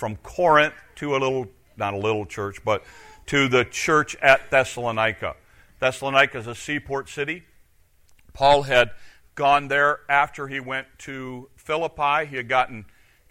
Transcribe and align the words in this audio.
from 0.00 0.16
Corinth 0.16 0.72
to 0.96 1.14
a 1.14 1.18
little, 1.18 1.46
not 1.76 1.92
a 1.92 1.98
little 1.98 2.24
church, 2.24 2.64
but 2.64 2.82
to 3.26 3.48
the 3.48 3.66
church 3.66 4.16
at 4.22 4.50
Thessalonica. 4.50 5.36
Thessalonica 5.78 6.38
is 6.38 6.46
a 6.46 6.54
seaport 6.54 7.10
city. 7.10 7.42
Paul 8.32 8.62
had 8.62 8.92
gone 9.34 9.68
there 9.68 10.00
after 10.08 10.48
he 10.48 10.58
went 10.58 10.86
to 11.00 11.50
Philippi. 11.54 12.24
He 12.24 12.36
had 12.36 12.48
gotten 12.48 12.86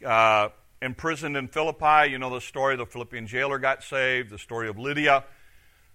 uh, 0.05 0.49
imprisoned 0.79 1.35
in 1.35 1.47
Philippi. 1.47 2.11
You 2.11 2.19
know 2.19 2.29
the 2.29 2.39
story 2.39 2.75
the 2.75 2.85
Philippian 2.85 3.25
jailer 3.25 3.57
got 3.57 3.83
saved, 3.83 4.29
the 4.29 4.37
story 4.37 4.69
of 4.69 4.77
Lydia. 4.77 5.23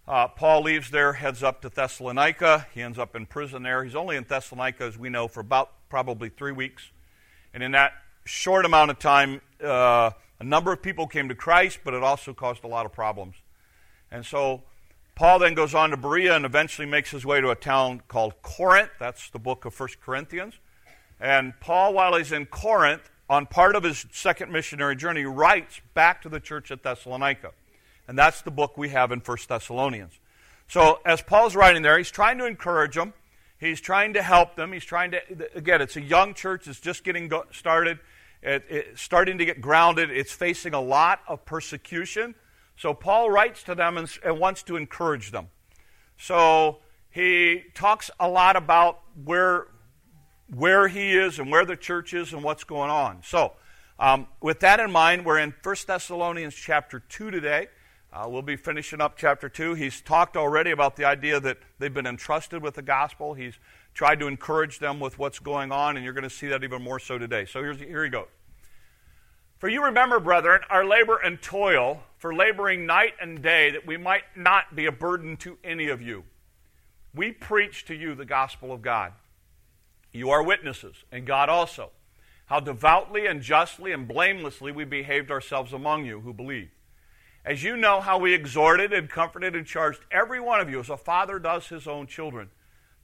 Uh, 0.09 0.27
Paul 0.27 0.65
leaves 0.65 0.91
there, 0.91 1.13
heads 1.13 1.45
up 1.45 1.63
to 1.63 1.69
Thessalonica. 1.69 2.67
He 2.75 2.83
ends 2.83 2.99
up 2.99 3.15
in 3.15 3.27
prison 3.27 3.63
there. 3.63 3.85
He's 3.85 3.95
only 3.95 4.17
in 4.17 4.25
Thessalonica, 4.25 4.83
as 4.83 4.99
we 4.99 5.09
know, 5.09 5.29
for 5.29 5.39
about 5.39 5.71
probably 5.89 6.31
three 6.31 6.53
weeks. 6.53 6.91
And 7.55 7.63
in 7.63 7.71
that 7.73 7.93
short 8.25 8.65
amount 8.65 8.91
of 8.91 8.99
time, 8.99 9.41
uh, 9.63 10.11
a 10.45 10.47
number 10.47 10.73
of 10.73 10.83
people 10.83 11.07
came 11.07 11.31
to 11.31 11.35
Christ, 11.35 11.79
but 11.85 11.95
it 11.95 12.03
also 12.03 12.35
caused 12.35 12.65
a 12.65 12.67
lot 12.67 12.85
of 12.85 12.93
problems. 12.93 13.37
And 14.11 14.27
so 14.27 14.63
Paul 15.15 15.39
then 15.39 15.55
goes 15.55 15.75
on 15.75 15.89
to 15.89 15.97
Berea 15.97 16.37
and 16.37 16.45
eventually 16.45 16.87
makes 16.87 17.11
his 17.11 17.25
way 17.25 17.41
to 17.41 17.49
a 17.49 17.55
town 17.55 18.03
called 18.09 18.35
Corinth. 18.43 18.91
That's 19.01 19.31
the 19.31 19.39
book 19.39 19.65
of 19.65 19.79
1 19.79 19.89
Corinthians. 20.05 20.55
And 21.19 21.59
Paul, 21.61 21.95
while 21.95 22.15
he's 22.15 22.31
in 22.31 22.45
Corinth, 22.45 23.09
on 23.31 23.47
part 23.47 23.75
of 23.75 23.85
his 23.85 24.05
second 24.13 24.53
missionary 24.53 24.97
journey, 24.97 25.25
writes 25.25 25.81
back 25.95 26.21
to 26.23 26.29
the 26.29 26.41
church 26.41 26.71
at 26.71 26.83
Thessalonica. 26.83 27.53
And 28.07 28.19
that's 28.19 28.43
the 28.43 28.51
book 28.51 28.77
we 28.77 28.91
have 28.91 29.13
in 29.13 29.21
1 29.21 29.39
Thessalonians. 29.49 30.13
So 30.69 31.01
as 31.07 31.23
Paul's 31.23 31.57
writing 31.57 31.81
there, 31.81 31.97
he's 31.97 32.11
trying 32.11 32.37
to 32.37 32.45
encourage 32.45 32.97
them. 32.97 33.15
He's 33.59 33.81
trying 33.81 34.13
to 34.13 34.23
help 34.23 34.57
them. 34.57 34.73
He's 34.75 34.85
trying 34.85 35.13
to, 35.13 35.23
again, 35.55 35.81
it's 35.81 35.97
a 35.97 36.03
young 36.03 36.35
church. 36.35 36.69
It's 36.69 36.81
just 36.81 37.03
getting 37.03 37.33
started, 37.51 37.99
it, 38.45 38.65
it, 38.69 38.99
starting 38.99 39.39
to 39.39 39.45
get 39.45 39.61
grounded. 39.61 40.11
It's 40.11 40.33
facing 40.33 40.75
a 40.75 40.81
lot 40.81 41.21
of 41.27 41.45
persecution. 41.45 42.35
So 42.77 42.93
Paul 42.93 43.31
writes 43.31 43.63
to 43.65 43.75
them 43.75 43.97
and, 43.97 44.11
and 44.25 44.39
wants 44.39 44.63
to 44.65 44.77
encourage 44.77 45.31
them. 45.31 45.49
So 46.19 46.79
he 47.11 47.63
talks 47.75 48.11
a 48.21 48.29
lot 48.29 48.57
about 48.57 49.01
where, 49.25 49.69
where 50.55 50.89
he 50.89 51.17
is 51.17 51.39
and 51.39 51.51
where 51.51 51.65
the 51.65 51.77
church 51.77 52.13
is 52.13 52.33
and 52.33 52.43
what's 52.43 52.65
going 52.65 52.91
on. 52.91 53.21
So, 53.25 53.53
um, 53.99 54.27
with 54.41 54.61
that 54.61 54.81
in 54.81 54.91
mind, 54.91 55.25
we're 55.25 55.39
in 55.39 55.55
1 55.63 55.77
Thessalonians 55.87 56.55
chapter 56.55 56.99
2 56.99 57.31
today. 57.31 57.69
Uh, 58.13 58.27
we'll 58.29 58.43
be 58.43 58.57
finishing 58.57 59.01
up 59.01 59.17
chapter 59.17 59.49
2. 59.49 59.75
He's 59.75 60.01
talked 60.01 60.37
already 60.37 60.73
about 60.73 60.97
the 60.97 61.05
idea 61.05 61.39
that 61.41 61.59
they've 61.79 61.95
been 61.95 62.07
entrusted 62.07 62.63
with 62.63 62.75
the 62.75 62.83
gospel. 62.83 63.35
He's 63.35 63.55
tried 63.95 64.19
to 64.21 64.27
encourage 64.27 64.81
them 64.81 65.01
with 65.01 65.19
what's 65.19 65.39
going 65.39 65.73
on, 65.73 65.97
and 65.97 66.05
you're 66.05 66.15
going 66.15 66.25
to 66.25 66.31
see 66.31 66.49
that 66.49 66.65
even 66.65 66.83
more 66.83 66.99
so 66.99 67.17
today. 67.17 67.45
So 67.45 67.63
here's, 67.63 67.79
here 67.79 68.05
he 68.05 68.11
go. 68.11 68.27
For 69.59 69.69
you 69.69 69.85
remember, 69.85 70.21
brethren, 70.21 70.61
our 70.69 70.85
labor 70.85 71.17
and 71.17 71.41
toil, 71.41 72.03
for 72.19 72.35
laboring 72.35 72.87
night 72.87 73.15
and 73.21 73.41
day, 73.41 73.71
that 73.71 73.87
we 73.87 73.97
might 73.97 74.25
not 74.37 74.75
be 74.75 74.87
a 74.87 74.93
burden 74.93 75.37
to 75.39 75.57
any 75.63 75.89
of 75.89 76.03
you. 76.03 76.25
We 77.15 77.31
preach 77.31 77.85
to 77.87 77.95
you 77.95 78.15
the 78.15 78.25
gospel 78.25 78.73
of 78.73 78.83
God. 78.83 79.13
You 80.13 80.31
are 80.31 80.43
witnesses, 80.43 81.05
and 81.13 81.27
God 81.27 81.49
also, 81.49 81.91
how 82.47 82.61
devoutly 82.61 83.27
and 83.27 83.41
justly 83.41 83.93
and 83.93 84.07
blamelessly 84.07 84.73
we 84.73 84.85
behaved 84.85 85.31
ourselves 85.31 85.73
among 85.73 86.05
you 86.05 86.21
who 86.21 86.33
believe. 86.33 86.71
As 87.45 87.63
you 87.63 87.77
know 87.77 88.01
how 88.01 88.19
we 88.19 88.35
exhorted 88.35 88.93
and 88.93 89.09
comforted 89.09 89.55
and 89.55 89.67
charged 89.67 90.01
every 90.11 90.41
one 90.41 90.61
of 90.61 90.69
you 90.69 90.81
as 90.81 90.91
a 90.91 90.97
father 90.97 91.39
does 91.39 91.69
his 91.69 91.87
own 91.87 92.07
children, 92.07 92.51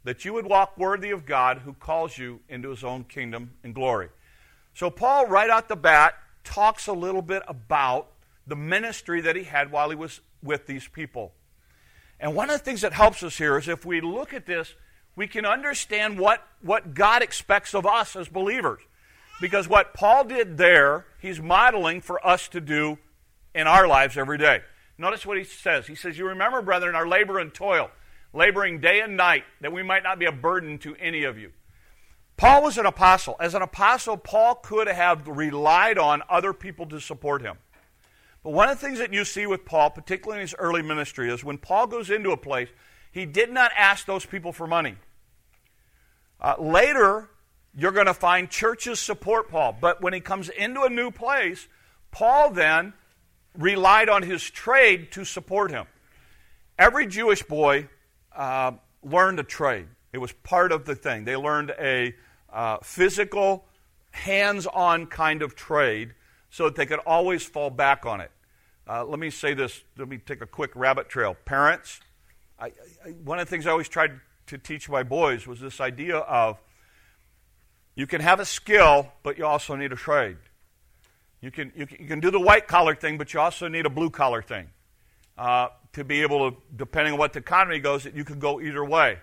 that 0.04 0.24
you 0.24 0.32
would 0.32 0.46
walk 0.46 0.76
worthy 0.78 1.10
of 1.10 1.26
God 1.26 1.58
who 1.58 1.72
calls 1.74 2.16
you 2.16 2.40
into 2.48 2.70
his 2.70 2.82
own 2.82 3.04
kingdom 3.04 3.52
and 3.62 3.74
glory. 3.74 4.08
So, 4.74 4.90
Paul, 4.90 5.26
right 5.26 5.50
out 5.50 5.68
the 5.68 5.76
bat, 5.76 6.14
talks 6.44 6.86
a 6.86 6.92
little 6.92 7.22
bit 7.22 7.42
about 7.46 8.08
the 8.46 8.56
ministry 8.56 9.20
that 9.20 9.36
he 9.36 9.44
had 9.44 9.70
while 9.70 9.90
he 9.90 9.96
was 9.96 10.20
with 10.42 10.66
these 10.66 10.88
people. 10.88 11.32
And 12.18 12.34
one 12.34 12.50
of 12.50 12.58
the 12.58 12.64
things 12.64 12.80
that 12.82 12.92
helps 12.92 13.22
us 13.22 13.36
here 13.36 13.58
is 13.58 13.68
if 13.68 13.84
we 13.84 14.00
look 14.00 14.34
at 14.34 14.46
this, 14.46 14.74
we 15.16 15.26
can 15.26 15.44
understand 15.44 16.18
what, 16.18 16.46
what 16.62 16.94
God 16.94 17.22
expects 17.22 17.74
of 17.74 17.86
us 17.86 18.16
as 18.16 18.28
believers. 18.28 18.80
Because 19.40 19.68
what 19.68 19.94
Paul 19.94 20.24
did 20.24 20.58
there, 20.58 21.06
he's 21.20 21.40
modeling 21.40 22.00
for 22.00 22.24
us 22.26 22.48
to 22.48 22.60
do 22.60 22.98
in 23.54 23.66
our 23.66 23.86
lives 23.86 24.16
every 24.16 24.38
day. 24.38 24.60
Notice 24.98 25.24
what 25.24 25.38
he 25.38 25.44
says. 25.44 25.86
He 25.86 25.94
says, 25.94 26.18
You 26.18 26.28
remember, 26.28 26.60
brethren, 26.60 26.94
our 26.94 27.08
labor 27.08 27.38
and 27.38 27.52
toil, 27.52 27.90
laboring 28.32 28.80
day 28.80 29.00
and 29.00 29.16
night, 29.16 29.44
that 29.60 29.72
we 29.72 29.82
might 29.82 30.02
not 30.02 30.18
be 30.18 30.26
a 30.26 30.32
burden 30.32 30.78
to 30.78 30.94
any 30.96 31.24
of 31.24 31.38
you. 31.38 31.52
Paul 32.36 32.62
was 32.62 32.78
an 32.78 32.86
apostle. 32.86 33.36
As 33.38 33.54
an 33.54 33.62
apostle, 33.62 34.16
Paul 34.16 34.54
could 34.54 34.88
have 34.88 35.28
relied 35.28 35.98
on 35.98 36.22
other 36.28 36.52
people 36.52 36.86
to 36.86 37.00
support 37.00 37.42
him. 37.42 37.58
But 38.42 38.52
one 38.52 38.70
of 38.70 38.80
the 38.80 38.86
things 38.86 38.98
that 38.98 39.12
you 39.12 39.26
see 39.26 39.46
with 39.46 39.66
Paul, 39.66 39.90
particularly 39.90 40.38
in 40.38 40.42
his 40.42 40.54
early 40.58 40.80
ministry, 40.80 41.30
is 41.30 41.44
when 41.44 41.58
Paul 41.58 41.86
goes 41.86 42.08
into 42.08 42.30
a 42.30 42.38
place, 42.38 42.68
he 43.12 43.26
did 43.26 43.52
not 43.52 43.72
ask 43.76 44.06
those 44.06 44.24
people 44.24 44.52
for 44.52 44.66
money. 44.66 44.96
Uh, 46.40 46.54
later, 46.58 47.28
you're 47.76 47.92
going 47.92 48.06
to 48.06 48.14
find 48.14 48.48
churches 48.48 48.98
support 48.98 49.50
Paul. 49.50 49.76
But 49.78 50.00
when 50.00 50.12
he 50.12 50.20
comes 50.20 50.48
into 50.48 50.82
a 50.82 50.88
new 50.88 51.10
place, 51.10 51.68
Paul 52.10 52.50
then 52.50 52.94
relied 53.56 54.08
on 54.08 54.22
his 54.22 54.48
trade 54.48 55.12
to 55.12 55.24
support 55.24 55.70
him. 55.70 55.86
Every 56.78 57.06
Jewish 57.06 57.42
boy 57.42 57.88
uh, 58.40 58.72
learned 59.02 59.38
a 59.38 59.42
trade, 59.42 59.86
it 60.14 60.18
was 60.18 60.32
part 60.32 60.72
of 60.72 60.86
the 60.86 60.94
thing. 60.94 61.24
They 61.24 61.36
learned 61.36 61.74
a 61.78 62.14
uh, 62.50 62.78
physical, 62.82 63.66
hands 64.12 64.66
on 64.66 65.06
kind 65.06 65.42
of 65.42 65.54
trade 65.54 66.14
so 66.48 66.64
that 66.64 66.74
they 66.74 66.86
could 66.86 67.00
always 67.00 67.44
fall 67.44 67.68
back 67.68 68.06
on 68.06 68.22
it. 68.22 68.30
Uh, 68.88 69.04
let 69.04 69.18
me 69.18 69.28
say 69.28 69.52
this, 69.52 69.84
let 69.98 70.08
me 70.08 70.16
take 70.16 70.40
a 70.40 70.46
quick 70.46 70.70
rabbit 70.74 71.10
trail. 71.10 71.36
Parents, 71.44 72.00
I, 72.58 72.72
I, 73.04 73.10
one 73.24 73.38
of 73.38 73.46
the 73.46 73.50
things 73.50 73.66
I 73.66 73.72
always 73.72 73.90
tried 73.90 74.12
to 74.46 74.56
teach 74.56 74.88
my 74.88 75.02
boys 75.02 75.46
was 75.46 75.60
this 75.60 75.78
idea 75.78 76.16
of 76.16 76.58
you 77.94 78.06
can 78.06 78.22
have 78.22 78.40
a 78.40 78.46
skill, 78.46 79.12
but 79.22 79.36
you 79.36 79.44
also 79.44 79.76
need 79.76 79.92
a 79.92 79.96
trade. 79.96 80.38
You 81.42 81.50
can, 81.50 81.72
you 81.76 81.86
can, 81.86 81.98
you 82.00 82.08
can 82.08 82.20
do 82.20 82.30
the 82.30 82.40
white 82.40 82.66
collar 82.66 82.94
thing, 82.94 83.18
but 83.18 83.34
you 83.34 83.40
also 83.40 83.68
need 83.68 83.84
a 83.84 83.90
blue 83.90 84.08
collar 84.08 84.40
thing 84.40 84.70
uh, 85.40 85.68
to 85.94 86.04
be 86.04 86.20
able 86.20 86.50
to, 86.50 86.56
depending 86.76 87.14
on 87.14 87.18
what 87.18 87.32
the 87.32 87.38
economy 87.38 87.78
goes, 87.78 88.04
that 88.04 88.14
you 88.14 88.24
could 88.24 88.38
go 88.38 88.60
either 88.60 88.84
way. 88.84 89.18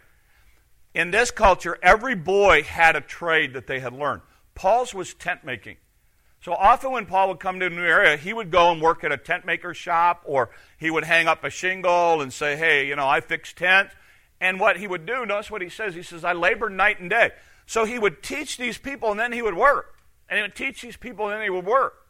In 0.95 1.11
this 1.11 1.29
culture, 1.29 1.77
every 1.83 2.15
boy 2.15 2.63
had 2.63 2.95
a 2.95 3.01
trade 3.01 3.53
that 3.53 3.67
they 3.67 3.79
had 3.79 3.93
learned. 3.93 4.23
Paul's 4.55 4.95
was 4.95 5.13
tent 5.13 5.45
making. 5.45 5.77
So 6.41 6.53
often 6.53 6.91
when 6.91 7.05
Paul 7.05 7.27
would 7.27 7.39
come 7.39 7.59
to 7.59 7.67
a 7.67 7.69
new 7.69 7.83
area, 7.83 8.17
he 8.17 8.33
would 8.33 8.49
go 8.49 8.71
and 8.71 8.81
work 8.81 9.03
at 9.03 9.11
a 9.11 9.17
tent 9.17 9.45
maker's 9.45 9.77
shop, 9.77 10.23
or 10.25 10.49
he 10.79 10.89
would 10.89 11.03
hang 11.03 11.27
up 11.27 11.43
a 11.43 11.51
shingle 11.51 12.19
and 12.19 12.33
say, 12.33 12.55
hey, 12.55 12.87
you 12.87 12.95
know, 12.95 13.07
I 13.07 13.21
fix 13.21 13.53
tents. 13.53 13.93
And 14.41 14.59
what 14.59 14.77
he 14.77 14.87
would 14.87 15.05
do, 15.05 15.23
notice 15.23 15.51
what 15.51 15.61
he 15.61 15.69
says. 15.69 15.93
He 15.93 16.01
says, 16.01 16.23
I 16.23 16.33
labored 16.33 16.71
night 16.71 16.99
and 16.99 17.11
day. 17.11 17.29
So 17.67 17.85
he 17.85 17.99
would 17.99 18.23
teach 18.23 18.57
these 18.57 18.79
people 18.79 19.11
and 19.11 19.19
then 19.19 19.33
he 19.33 19.43
would 19.43 19.55
work. 19.55 19.99
And 20.27 20.37
he 20.37 20.41
would 20.41 20.55
teach 20.55 20.81
these 20.81 20.97
people 20.97 21.25
and 21.25 21.35
then 21.35 21.43
he 21.43 21.51
would 21.51 21.65
work. 21.65 22.06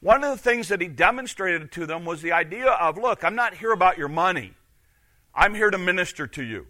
One 0.00 0.24
of 0.24 0.30
the 0.30 0.42
things 0.42 0.68
that 0.68 0.80
he 0.80 0.88
demonstrated 0.88 1.70
to 1.72 1.86
them 1.86 2.04
was 2.04 2.22
the 2.22 2.32
idea 2.32 2.70
of 2.70 2.96
look, 2.96 3.22
I'm 3.22 3.34
not 3.34 3.54
here 3.54 3.72
about 3.72 3.98
your 3.98 4.08
money, 4.08 4.54
I'm 5.34 5.54
here 5.54 5.70
to 5.70 5.78
minister 5.78 6.26
to 6.26 6.42
you. 6.42 6.66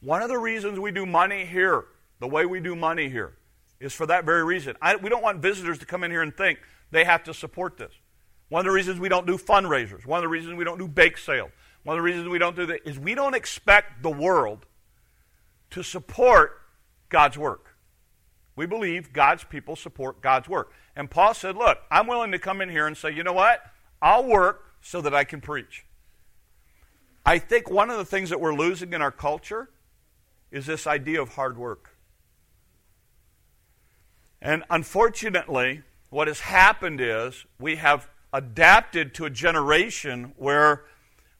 One 0.00 0.22
of 0.22 0.28
the 0.28 0.38
reasons 0.38 0.78
we 0.78 0.92
do 0.92 1.06
money 1.06 1.44
here, 1.44 1.86
the 2.20 2.28
way 2.28 2.46
we 2.46 2.60
do 2.60 2.76
money 2.76 3.08
here, 3.08 3.36
is 3.80 3.92
for 3.92 4.06
that 4.06 4.24
very 4.24 4.44
reason. 4.44 4.76
I, 4.80 4.96
we 4.96 5.08
don't 5.08 5.22
want 5.22 5.40
visitors 5.40 5.78
to 5.78 5.86
come 5.86 6.04
in 6.04 6.10
here 6.10 6.22
and 6.22 6.34
think 6.36 6.60
they 6.90 7.04
have 7.04 7.24
to 7.24 7.34
support 7.34 7.76
this. 7.76 7.92
One 8.50 8.60
of 8.60 8.64
the 8.66 8.70
reasons 8.70 9.00
we 9.00 9.08
don't 9.08 9.26
do 9.26 9.36
fundraisers, 9.36 10.06
one 10.06 10.18
of 10.18 10.22
the 10.22 10.28
reasons 10.28 10.54
we 10.54 10.64
don't 10.64 10.78
do 10.78 10.86
bake 10.86 11.18
sales, 11.18 11.50
one 11.82 11.96
of 11.96 11.98
the 11.98 12.04
reasons 12.04 12.28
we 12.28 12.38
don't 12.38 12.54
do 12.54 12.66
that 12.66 12.86
is 12.88 12.98
we 12.98 13.14
don't 13.14 13.34
expect 13.34 14.02
the 14.02 14.10
world 14.10 14.66
to 15.70 15.82
support 15.82 16.60
God's 17.08 17.36
work. 17.36 17.73
We 18.56 18.66
believe 18.66 19.12
God's 19.12 19.44
people 19.44 19.76
support 19.76 20.20
God's 20.20 20.48
work. 20.48 20.72
And 20.94 21.10
Paul 21.10 21.34
said, 21.34 21.56
Look, 21.56 21.78
I'm 21.90 22.06
willing 22.06 22.32
to 22.32 22.38
come 22.38 22.60
in 22.60 22.68
here 22.68 22.86
and 22.86 22.96
say, 22.96 23.12
you 23.12 23.24
know 23.24 23.32
what? 23.32 23.62
I'll 24.00 24.24
work 24.24 24.74
so 24.80 25.00
that 25.00 25.14
I 25.14 25.24
can 25.24 25.40
preach. 25.40 25.84
I 27.26 27.38
think 27.38 27.70
one 27.70 27.90
of 27.90 27.98
the 27.98 28.04
things 28.04 28.30
that 28.30 28.40
we're 28.40 28.54
losing 28.54 28.92
in 28.92 29.00
our 29.00 29.10
culture 29.10 29.70
is 30.50 30.66
this 30.66 30.86
idea 30.86 31.20
of 31.20 31.30
hard 31.30 31.56
work. 31.56 31.96
And 34.40 34.62
unfortunately, 34.68 35.82
what 36.10 36.28
has 36.28 36.40
happened 36.40 37.00
is 37.00 37.46
we 37.58 37.76
have 37.76 38.08
adapted 38.32 39.14
to 39.14 39.24
a 39.24 39.30
generation 39.30 40.34
where 40.36 40.84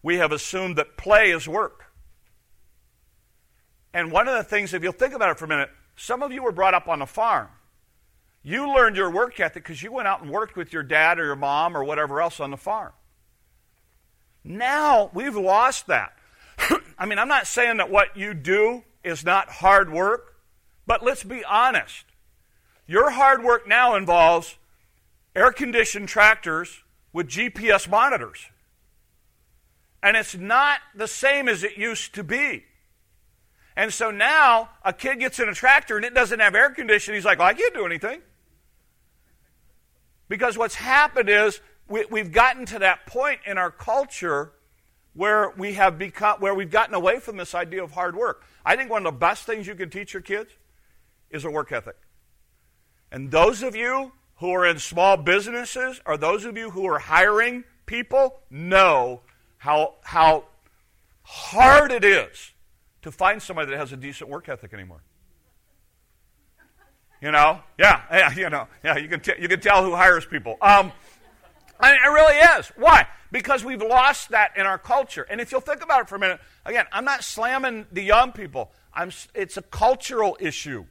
we 0.03 0.17
have 0.17 0.33
assumed 0.33 0.77
that 0.77 0.97
play 0.97 1.31
is 1.31 1.47
work. 1.47 1.85
And 3.93 4.11
one 4.11 4.27
of 4.27 4.35
the 4.35 4.43
things, 4.43 4.75
if 4.75 4.83
you'll 4.83 4.93
think 4.93 5.15
about 5.15 5.31
it 5.31 5.39
for 5.39 5.45
a 5.45 5.49
minute, 5.49 5.71
some 5.97 6.23
of 6.23 6.33
you 6.33 6.43
were 6.43 6.53
brought 6.53 6.75
up 6.75 6.89
on 6.89 7.03
a 7.03 7.07
farm. 7.07 7.49
You 8.43 8.75
learned 8.75 8.97
your 8.97 9.11
work 9.11 9.41
ethic 9.41 9.63
because 9.63 9.83
you 9.83 9.91
went 9.91 10.07
out 10.07 10.21
and 10.21 10.31
worked 10.31 10.57
with 10.57 10.73
your 10.73 10.83
dad 10.83 11.19
or 11.19 11.25
your 11.25 11.37
mom 11.37 11.77
or 11.77 11.83
whatever 11.83 12.21
else 12.21 12.41
on 12.41 12.51
the 12.51 12.57
farm. 12.57 12.93
Now 14.45 15.11
we've 15.15 15.37
lost 15.37 15.87
that. 15.87 16.15
I 16.99 17.07
mean, 17.07 17.19
I'm 17.19 17.29
not 17.29 17.47
saying 17.47 17.79
that 17.79 17.91
what 17.91 18.17
you 18.17 18.35
do 18.35 18.85
is 19.03 19.25
not 19.25 19.49
hard 19.49 19.91
work, 19.91 20.37
but 20.87 21.03
let's 21.03 21.25
be 21.25 21.43
honest. 21.45 22.05
Your 22.87 23.11
hard 23.11 23.43
work 23.43 23.67
now 23.67 23.95
involves 23.95 24.59
air 25.35 25.51
conditioned 25.51 26.09
tractors 26.09 26.83
with 27.13 27.29
GPS 27.29 27.89
monitors. 27.89 28.49
And 30.03 30.19
it's 30.19 30.37
not 30.37 30.81
the 30.95 31.09
same 31.09 31.49
as 31.49 31.65
it 31.65 31.79
used 31.79 32.15
to 32.15 32.23
be. 32.23 32.65
And 33.77 33.93
so 33.93 34.11
now 34.11 34.71
a 34.85 34.93
kid 34.93 35.21
gets 35.21 35.39
in 35.39 35.49
a 35.49 35.55
tractor 35.55 35.97
and 35.97 36.05
it 36.05 36.15
doesn't 36.15 36.41
have 36.41 36.55
air 36.55 36.71
conditioning. 36.71 37.17
He's 37.17 37.25
like, 37.25 37.39
well, 37.39 37.49
I 37.49 37.55
can't 37.55 37.75
do 37.75 37.87
anything. 37.87 38.21
Because 40.29 40.57
what's 40.57 40.77
happened 40.77 41.29
is 41.29 41.61
we, 41.89 42.05
we've 42.11 42.33
gotten 42.33 42.67
to 42.67 42.79
that 42.81 43.07
point 43.07 43.41
in 43.47 43.59
our 43.59 43.71
culture 43.71 44.53
where 45.13 45.51
we 45.57 45.75
have 45.75 45.99
become 45.99 46.41
where 46.41 46.55
we've 46.55 46.71
gotten 46.71 46.95
away 46.95 47.21
from 47.21 47.37
this 47.37 47.55
idea 47.55 47.83
of 47.83 47.93
hard 47.93 48.17
work. 48.17 48.45
I 48.65 48.77
think 48.77 48.91
one 48.91 49.07
of 49.07 49.13
the 49.13 49.19
best 49.19 49.45
things 49.45 49.67
you 49.67 49.75
can 49.75 49.91
teach 49.91 50.13
your 50.13 50.23
kids 50.23 50.51
is 51.31 51.45
a 51.45 51.51
work 51.51 51.71
ethic. 51.73 51.97
And 53.13 53.31
those 53.31 53.63
of 53.63 53.77
you 53.77 54.13
who 54.37 54.51
are 54.51 54.67
in 54.67 54.79
small 54.79 55.17
businesses 55.17 56.01
or 56.07 56.17
those 56.17 56.45
of 56.45 56.57
you 56.57 56.71
who 56.71 56.87
are 56.87 56.99
hiring 56.99 57.65
people 57.87 58.41
know 58.51 59.21
how 59.59 59.95
how 60.03 60.45
hard 61.23 61.93
it 61.93 62.05
is 62.05 62.54
to 63.05 63.13
find 63.13 63.41
somebody 63.41 63.71
that 63.71 63.77
has 63.77 63.93
a 63.93 63.97
decent 63.97 64.29
work 64.29 64.49
ethic 64.49 64.75
anymore. 64.75 65.03
You 67.21 67.31
know, 67.31 67.61
yeah, 67.79 68.03
yeah, 68.11 68.35
you 68.35 68.51
know, 68.51 68.67
yeah. 68.83 68.97
You 68.97 69.09
can 69.09 69.21
t- 69.21 69.35
you 69.39 69.49
can 69.49 69.61
tell 69.61 69.85
who 69.85 69.95
hires 69.95 70.27
people. 70.27 70.57
Um, 70.61 70.93
mean, 71.81 71.95
it 71.95 72.09
really 72.09 72.37
is. 72.59 72.67
Why? 72.77 73.07
Because 73.31 73.65
we've 73.65 73.83
lost 73.83 74.31
that 74.31 74.57
in 74.57 74.67
our 74.67 74.79
culture. 74.79 75.27
And 75.29 75.41
if 75.41 75.53
you'll 75.53 75.61
think 75.61 75.83
about 75.83 76.03
it 76.03 76.09
for 76.09 76.17
a 76.17 76.19
minute, 76.19 76.41
again, 76.65 76.87
I'm 76.93 77.05
not 77.05 77.25
slamming 77.25 77.87
the 77.93 78.03
young 78.03 78.33
people. 78.33 78.73
I'm. 78.93 79.11
It's 79.35 79.57
a 79.57 79.63
cultural 79.63 80.37
issue. 80.41 80.87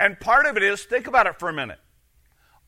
And 0.00 0.18
part 0.18 0.46
of 0.46 0.56
it 0.56 0.62
is 0.62 0.84
think 0.84 1.08
about 1.08 1.26
it 1.26 1.40
for 1.40 1.48
a 1.48 1.52
minute. 1.52 1.80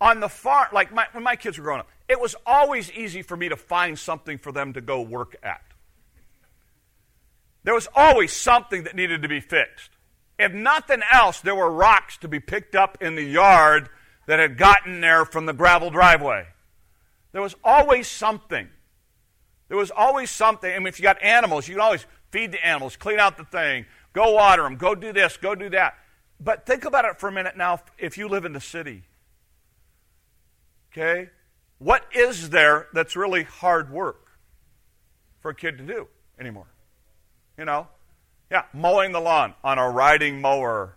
On 0.01 0.19
the 0.19 0.29
farm, 0.29 0.69
like 0.73 0.93
my, 0.93 1.07
when 1.13 1.23
my 1.23 1.37
kids 1.37 1.59
were 1.59 1.65
growing 1.65 1.81
up, 1.81 1.89
it 2.09 2.21
was 2.21 2.35
always 2.45 2.91
easy 2.93 3.23
for 3.23 3.37
me 3.37 3.51
to 3.51 3.57
find 3.57 3.97
something 3.97 4.39
for 4.39 4.51
them 4.51 4.73
to 4.73 4.81
go 4.81 5.01
work 5.01 5.37
at. 5.45 5.63
There 7.63 7.75
was 7.75 7.89
always 7.95 8.33
something 8.33 8.85
that 8.85 8.97
needed 8.97 9.23
to 9.23 9.29
be 9.29 9.41
fixed. 9.41 9.91
If 10.39 10.53
nothing 10.53 11.03
else, 11.13 11.41
there 11.41 11.55
were 11.55 11.71
rocks 11.71 12.17
to 12.19 12.29
be 12.29 12.41
picked 12.41 12.75
up 12.75 12.99
in 13.03 13.15
the 13.15 13.23
yard 13.23 13.91
that 14.27 14.39
had 14.39 14.57
gotten 14.57 15.01
there 15.01 15.25
from 15.25 15.47
the 15.47 15.53
gravel 15.53 15.91
driveway. 15.91 16.47
There 17.33 17.43
was 17.43 17.55
always 17.63 18.09
something. 18.09 18.69
There 19.69 19.77
was 19.77 19.91
always 19.91 20.31
something. 20.31 20.73
I 20.73 20.79
mean, 20.79 20.89
if 20.89 20.99
you 20.99 21.03
got 21.03 21.23
animals, 21.23 21.69
you 21.69 21.75
can 21.75 21.83
always 21.83 22.07
feed 22.31 22.53
the 22.53 22.67
animals, 22.67 22.97
clean 22.97 23.19
out 23.19 23.37
the 23.37 23.45
thing, 23.45 23.87
go 24.13 24.33
water 24.33 24.63
them, 24.63 24.77
go 24.77 24.95
do 24.95 25.13
this, 25.13 25.37
go 25.37 25.55
do 25.55 25.69
that. 25.71 25.95
But 26.41 26.65
think 26.65 26.87
about 26.87 27.05
it 27.05 27.21
for 27.21 27.29
a 27.29 27.33
minute 27.33 27.57
now 27.57 27.81
if 27.99 28.17
you 28.17 28.29
live 28.29 28.45
in 28.45 28.53
the 28.53 28.61
city. 28.61 29.05
Okay? 30.93 31.29
What 31.79 32.05
is 32.15 32.51
there 32.51 32.89
that's 32.93 33.15
really 33.15 33.45
hard 33.45 33.91
work 33.91 34.31
for 35.41 35.51
a 35.51 35.55
kid 35.55 35.79
to 35.79 35.85
do 35.85 36.09
anymore? 36.39 36.67
You 37.61 37.67
know? 37.67 37.89
Yeah, 38.51 38.63
mowing 38.73 39.13
the 39.13 39.21
lawn 39.21 39.53
on 39.63 39.79
a 39.79 39.91
riding 39.91 40.41
mower. 40.41 40.97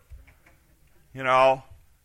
You 1.14 1.24
know, 1.24 1.62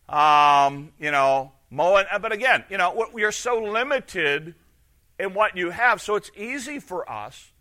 um, 0.09 0.91
you 0.99 1.11
know, 1.11 1.53
mowing. 1.71 2.05
Uh, 2.11 2.19
but 2.19 2.33
again, 2.33 2.65
you 2.69 2.77
know, 2.77 3.07
we 3.13 3.23
are 3.23 3.31
so 3.31 3.57
limited 3.57 4.53
in 5.17 5.33
what 5.33 5.55
you 5.55 5.69
have, 5.69 6.01
so 6.01 6.15
it's 6.15 6.29
easy 6.35 6.77
for 6.79 7.09
us 7.09 7.51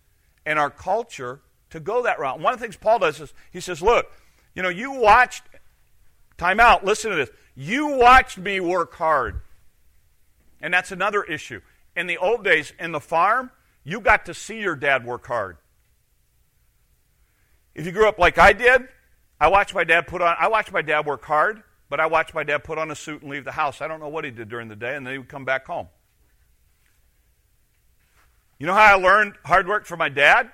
in 0.45 0.59
our 0.59 0.71
culture 0.71 1.41
to 1.71 1.79
go 1.79 2.03
that 2.03 2.19
route. 2.19 2.41
One 2.41 2.53
of 2.53 2.59
the 2.59 2.65
things 2.65 2.77
Paul 2.77 2.99
does 2.99 3.21
is 3.21 3.33
he 3.53 3.61
says, 3.61 3.81
"Look, 3.81 4.11
you 4.57 4.63
know, 4.65 4.69
you 4.69 4.91
watched. 4.91 5.45
Time 6.37 6.59
out. 6.59 6.85
Listen 6.85 7.13
to 7.13 7.17
this. 7.17 7.31
You 7.55 7.97
watched 7.97 8.39
me 8.39 8.59
work 8.59 8.95
hard, 8.95 9.41
and 10.61 10.75
that's 10.75 10.91
another 10.91 11.23
issue. 11.23 11.61
In 11.95 12.09
the 12.09 12.19
old 12.19 12.43
days, 12.43 12.73
in 12.79 12.91
the 12.91 13.01
farm, 13.01 13.53
you 13.85 14.01
got 14.01 14.27
to 14.27 14.35
see 14.35 14.61
your 14.61 14.75
dad 14.75 15.07
work 15.07 15.27
hard. 15.29 15.59
If 17.79 17.87
you 17.87 17.93
grew 17.93 18.09
up 18.09 18.19
like 18.19 18.39
I 18.39 18.53
did, 18.53 18.89
I 19.41 19.47
watched 19.47 19.73
my 19.73 19.85
dad 19.85 20.09
put 20.09 20.21
on 20.21 20.35
I 20.37 20.49
watched 20.49 20.73
my 20.73 20.83
dad 20.83 21.07
work 21.07 21.25
hard, 21.25 21.63
but 21.89 22.01
I 22.01 22.07
watched 22.07 22.35
my 22.35 22.43
dad 22.43 22.65
put 22.65 22.77
on 22.77 22.91
a 22.91 22.97
suit 22.97 23.23
and 23.23 23.31
leave 23.31 23.45
the 23.45 23.53
house. 23.53 23.81
I 23.81 23.87
don't 23.87 24.01
know 24.01 24.09
what 24.09 24.25
he 24.25 24.33
did 24.33 24.49
during 24.49 24.67
the 24.67 24.75
day, 24.75 24.97
and 24.97 25.07
then 25.07 25.13
he 25.13 25.19
would 25.19 25.29
come 25.29 25.45
back 25.45 25.65
home. 25.65 25.87
You 28.59 28.67
know 28.67 28.75
how 28.75 28.83
I 28.83 28.95
learned 28.95 29.35
hard 29.45 29.69
work 29.69 29.87
from 29.87 30.01
my 30.01 30.09
dad? 30.09 30.51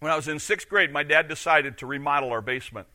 When 0.00 0.10
I 0.10 0.16
was 0.16 0.28
in 0.28 0.38
sixth 0.38 0.66
grade, 0.66 0.90
my 0.90 1.02
dad 1.02 1.28
decided 1.28 1.76
to 1.78 1.86
remodel 1.86 2.30
our 2.30 2.40
basement. 2.40 2.86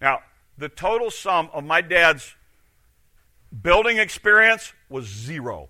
Now, 0.00 0.20
the 0.56 0.70
total 0.70 1.10
sum 1.10 1.50
of 1.52 1.64
my 1.64 1.82
dad's 1.82 2.34
building 3.62 3.98
experience 3.98 4.72
was 4.88 5.04
zero. 5.04 5.68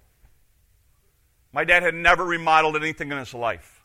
My 1.53 1.65
dad 1.65 1.83
had 1.83 1.95
never 1.97 2.25
remodeled 2.25 2.77
anything 2.77 3.11
in 3.11 3.19
his 3.19 3.35
life. 3.35 3.76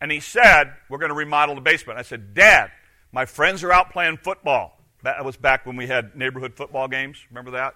And 0.00 0.10
he 0.10 0.20
said, 0.20 0.74
We're 0.88 0.98
going 0.98 1.10
to 1.10 1.14
remodel 1.14 1.54
the 1.54 1.60
basement. 1.60 1.98
I 1.98 2.02
said, 2.02 2.34
Dad, 2.34 2.70
my 3.12 3.26
friends 3.26 3.62
are 3.62 3.72
out 3.72 3.90
playing 3.90 4.18
football. 4.18 4.78
That 5.02 5.24
was 5.24 5.36
back 5.36 5.66
when 5.66 5.76
we 5.76 5.86
had 5.86 6.14
neighborhood 6.14 6.54
football 6.54 6.88
games. 6.88 7.24
Remember 7.30 7.52
that? 7.52 7.74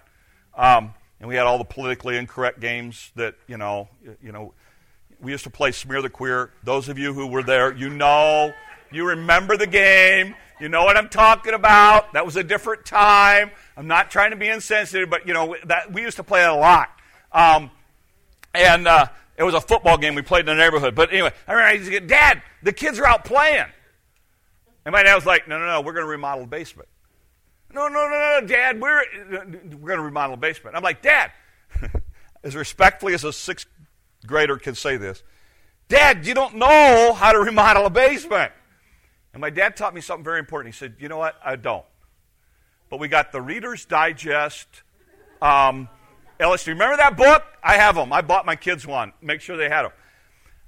Um, 0.56 0.94
and 1.20 1.28
we 1.28 1.36
had 1.36 1.46
all 1.46 1.58
the 1.58 1.64
politically 1.64 2.16
incorrect 2.16 2.60
games 2.60 3.10
that, 3.16 3.34
you 3.46 3.56
know, 3.56 3.88
you 4.22 4.30
know, 4.30 4.52
we 5.20 5.32
used 5.32 5.44
to 5.44 5.50
play 5.50 5.72
Smear 5.72 6.02
the 6.02 6.10
Queer. 6.10 6.50
Those 6.64 6.88
of 6.88 6.98
you 6.98 7.14
who 7.14 7.26
were 7.26 7.42
there, 7.42 7.72
you 7.72 7.88
know, 7.88 8.52
you 8.92 9.08
remember 9.08 9.56
the 9.56 9.66
game. 9.66 10.34
You 10.60 10.68
know 10.68 10.84
what 10.84 10.96
I'm 10.96 11.08
talking 11.08 11.54
about. 11.54 12.12
That 12.12 12.24
was 12.24 12.36
a 12.36 12.44
different 12.44 12.84
time. 12.84 13.50
I'm 13.76 13.86
not 13.86 14.10
trying 14.10 14.30
to 14.30 14.36
be 14.36 14.48
insensitive, 14.48 15.10
but, 15.10 15.26
you 15.26 15.34
know, 15.34 15.56
that, 15.64 15.92
we 15.92 16.02
used 16.02 16.16
to 16.18 16.22
play 16.22 16.44
it 16.44 16.48
a 16.48 16.54
lot. 16.54 16.90
Um, 17.32 17.70
and 18.54 18.86
uh, 18.86 19.06
it 19.36 19.42
was 19.42 19.54
a 19.54 19.60
football 19.60 19.96
game 19.96 20.14
we 20.14 20.22
played 20.22 20.40
in 20.40 20.46
the 20.46 20.54
neighborhood. 20.54 20.94
But 20.94 21.12
anyway, 21.12 21.32
I 21.46 21.52
remember 21.52 21.68
I 21.68 21.72
used 21.72 21.86
to 21.86 21.90
get, 21.90 22.06
Dad, 22.06 22.42
the 22.62 22.72
kids 22.72 22.98
are 22.98 23.06
out 23.06 23.24
playing. 23.24 23.66
And 24.84 24.92
my 24.92 25.02
dad 25.02 25.14
was 25.14 25.26
like, 25.26 25.48
No, 25.48 25.58
no, 25.58 25.66
no, 25.66 25.80
we're 25.80 25.92
going 25.92 26.04
to 26.04 26.10
remodel 26.10 26.44
the 26.44 26.50
basement. 26.50 26.88
No, 27.72 27.88
no, 27.88 28.08
no, 28.08 28.40
no, 28.40 28.46
Dad, 28.46 28.80
we're, 28.80 29.02
we're 29.30 29.88
going 29.88 29.98
to 29.98 30.02
remodel 30.02 30.36
the 30.36 30.40
basement. 30.40 30.76
I'm 30.76 30.82
like, 30.82 31.02
Dad, 31.02 31.32
as 32.44 32.54
respectfully 32.54 33.14
as 33.14 33.24
a 33.24 33.32
sixth 33.32 33.66
grader 34.26 34.58
can 34.58 34.74
say 34.74 34.96
this, 34.96 35.22
Dad, 35.88 36.26
you 36.26 36.34
don't 36.34 36.56
know 36.56 37.12
how 37.12 37.32
to 37.32 37.40
remodel 37.40 37.86
a 37.86 37.90
basement. 37.90 38.52
And 39.32 39.40
my 39.40 39.50
dad 39.50 39.76
taught 39.76 39.94
me 39.94 40.00
something 40.00 40.24
very 40.24 40.38
important. 40.38 40.74
He 40.74 40.78
said, 40.78 40.94
You 40.98 41.08
know 41.08 41.18
what? 41.18 41.34
I 41.44 41.56
don't. 41.56 41.84
But 42.88 43.00
we 43.00 43.08
got 43.08 43.32
the 43.32 43.40
Reader's 43.40 43.84
Digest. 43.84 44.68
Um, 45.42 45.88
LSD. 46.38 46.68
Remember 46.68 46.96
that 46.96 47.16
book? 47.16 47.42
I 47.62 47.74
have 47.74 47.94
them. 47.94 48.12
I 48.12 48.20
bought 48.20 48.46
my 48.46 48.56
kids 48.56 48.86
one. 48.86 49.12
Make 49.22 49.40
sure 49.40 49.56
they 49.56 49.68
had 49.68 49.82
them. 49.82 49.92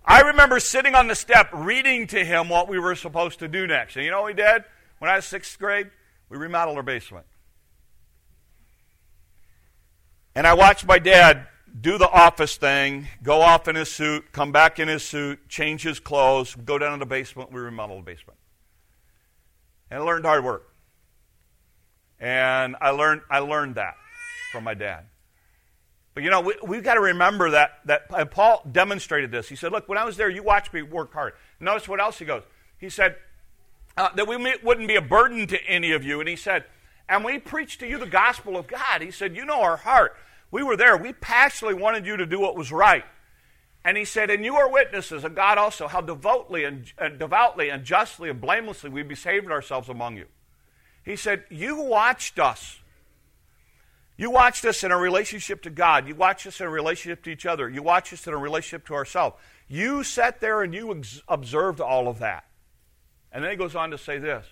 I 0.04 0.20
remember 0.20 0.60
sitting 0.60 0.94
on 0.94 1.08
the 1.08 1.14
step 1.14 1.50
reading 1.52 2.06
to 2.08 2.24
him 2.24 2.48
what 2.48 2.68
we 2.68 2.78
were 2.78 2.94
supposed 2.94 3.40
to 3.40 3.48
do 3.48 3.66
next. 3.66 3.96
And 3.96 4.04
you 4.04 4.10
know 4.10 4.22
what 4.22 4.28
we 4.28 4.34
did? 4.34 4.64
When 4.98 5.10
I 5.10 5.16
was 5.16 5.24
sixth 5.24 5.58
grade, 5.58 5.90
we 6.28 6.38
remodeled 6.38 6.76
our 6.76 6.82
basement. 6.82 7.26
And 10.34 10.46
I 10.46 10.54
watched 10.54 10.86
my 10.86 10.98
dad 10.98 11.46
do 11.78 11.98
the 11.98 12.08
office 12.08 12.56
thing, 12.56 13.08
go 13.22 13.40
off 13.40 13.68
in 13.68 13.76
his 13.76 13.90
suit, 13.90 14.32
come 14.32 14.52
back 14.52 14.78
in 14.78 14.88
his 14.88 15.02
suit, 15.02 15.48
change 15.48 15.82
his 15.82 15.98
clothes, 15.98 16.54
go 16.54 16.78
down 16.78 16.92
to 16.92 16.98
the 16.98 17.06
basement, 17.06 17.52
we 17.52 17.60
remodeled 17.60 18.00
the 18.00 18.10
basement. 18.10 18.38
And 19.90 20.00
I 20.00 20.02
learned 20.04 20.24
hard 20.24 20.44
work. 20.44 20.72
And 22.18 22.76
I 22.80 22.90
learned, 22.90 23.22
I 23.30 23.40
learned 23.40 23.74
that 23.74 23.94
from 24.52 24.64
my 24.64 24.74
dad. 24.74 25.06
But 26.16 26.22
you 26.22 26.30
know, 26.30 26.40
we, 26.40 26.54
we've 26.66 26.82
got 26.82 26.94
to 26.94 27.00
remember 27.02 27.50
that, 27.50 27.80
that 27.84 28.30
Paul 28.30 28.62
demonstrated 28.72 29.30
this. 29.30 29.50
He 29.50 29.54
said, 29.54 29.70
Look, 29.70 29.86
when 29.86 29.98
I 29.98 30.04
was 30.04 30.16
there, 30.16 30.30
you 30.30 30.42
watched 30.42 30.72
me 30.72 30.80
work 30.80 31.12
hard. 31.12 31.34
Notice 31.60 31.86
what 31.86 32.00
else 32.00 32.18
he 32.18 32.24
goes. 32.24 32.42
He 32.78 32.88
said, 32.88 33.16
uh, 33.98 34.08
That 34.14 34.26
we 34.26 34.38
wouldn't 34.62 34.88
be 34.88 34.96
a 34.96 35.02
burden 35.02 35.46
to 35.48 35.62
any 35.66 35.92
of 35.92 36.04
you. 36.04 36.18
And 36.20 36.26
he 36.26 36.34
said, 36.34 36.64
And 37.06 37.22
we 37.22 37.38
preached 37.38 37.80
to 37.80 37.86
you 37.86 37.98
the 37.98 38.06
gospel 38.06 38.56
of 38.56 38.66
God. 38.66 39.02
He 39.02 39.10
said, 39.10 39.36
You 39.36 39.44
know 39.44 39.60
our 39.60 39.76
heart. 39.76 40.16
We 40.50 40.62
were 40.62 40.74
there. 40.74 40.96
We 40.96 41.12
passionately 41.12 41.78
wanted 41.78 42.06
you 42.06 42.16
to 42.16 42.24
do 42.24 42.40
what 42.40 42.56
was 42.56 42.72
right. 42.72 43.04
And 43.84 43.98
he 43.98 44.06
said, 44.06 44.30
And 44.30 44.42
you 44.42 44.56
are 44.56 44.72
witnesses, 44.72 45.22
and 45.22 45.36
God 45.36 45.58
also, 45.58 45.86
how 45.86 46.00
devoutly 46.00 46.64
and, 46.64 46.90
and 46.96 47.18
devoutly 47.18 47.68
and 47.68 47.84
justly 47.84 48.30
and 48.30 48.40
blamelessly 48.40 48.88
we 48.88 49.02
behaved 49.02 49.50
ourselves 49.50 49.90
among 49.90 50.16
you. 50.16 50.28
He 51.04 51.14
said, 51.14 51.44
You 51.50 51.82
watched 51.82 52.38
us. 52.38 52.78
You 54.16 54.30
watch 54.30 54.62
this 54.62 54.82
in 54.82 54.92
a 54.92 54.96
relationship 54.96 55.62
to 55.62 55.70
God. 55.70 56.08
You 56.08 56.14
watch 56.14 56.44
this 56.44 56.60
in 56.60 56.66
a 56.66 56.70
relationship 56.70 57.22
to 57.24 57.30
each 57.30 57.44
other. 57.44 57.68
You 57.68 57.82
watch 57.82 58.10
this 58.10 58.26
in 58.26 58.32
a 58.32 58.38
relationship 58.38 58.86
to 58.86 58.94
ourselves. 58.94 59.36
You 59.68 60.04
sat 60.04 60.40
there 60.40 60.62
and 60.62 60.72
you 60.74 60.96
ex- 60.96 61.20
observed 61.28 61.80
all 61.80 62.08
of 62.08 62.20
that. 62.20 62.44
And 63.30 63.44
then 63.44 63.50
he 63.50 63.56
goes 63.56 63.74
on 63.74 63.90
to 63.90 63.98
say 63.98 64.18
this 64.18 64.46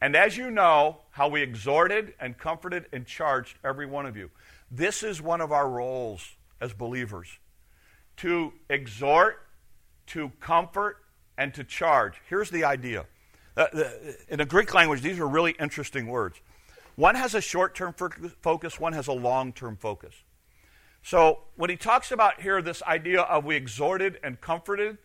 And 0.00 0.16
as 0.16 0.36
you 0.36 0.50
know, 0.50 1.02
how 1.10 1.28
we 1.28 1.42
exhorted 1.42 2.14
and 2.18 2.38
comforted 2.38 2.86
and 2.92 3.06
charged 3.06 3.58
every 3.62 3.86
one 3.86 4.06
of 4.06 4.16
you. 4.16 4.30
This 4.70 5.02
is 5.02 5.20
one 5.20 5.40
of 5.40 5.52
our 5.52 5.68
roles 5.68 6.36
as 6.60 6.72
believers 6.72 7.28
to 8.18 8.52
exhort, 8.68 9.46
to 10.06 10.30
comfort, 10.40 10.98
and 11.36 11.52
to 11.54 11.64
charge. 11.64 12.14
Here's 12.28 12.50
the 12.50 12.64
idea. 12.64 13.06
Uh, 13.56 13.66
in 14.28 14.38
the 14.38 14.44
Greek 14.44 14.72
language, 14.72 15.00
these 15.00 15.18
are 15.18 15.26
really 15.26 15.54
interesting 15.58 16.06
words. 16.06 16.40
One 17.00 17.14
has 17.14 17.34
a 17.34 17.40
short 17.40 17.74
term 17.74 17.94
focus, 18.42 18.78
one 18.78 18.92
has 18.92 19.06
a 19.06 19.12
long 19.12 19.54
term 19.54 19.78
focus. 19.78 20.14
So 21.02 21.38
when 21.56 21.70
he 21.70 21.76
talks 21.76 22.12
about 22.12 22.42
here 22.42 22.60
this 22.60 22.82
idea 22.82 23.22
of 23.22 23.46
we 23.46 23.56
exhorted 23.56 24.20
and 24.22 24.38
comforted, 24.38 24.98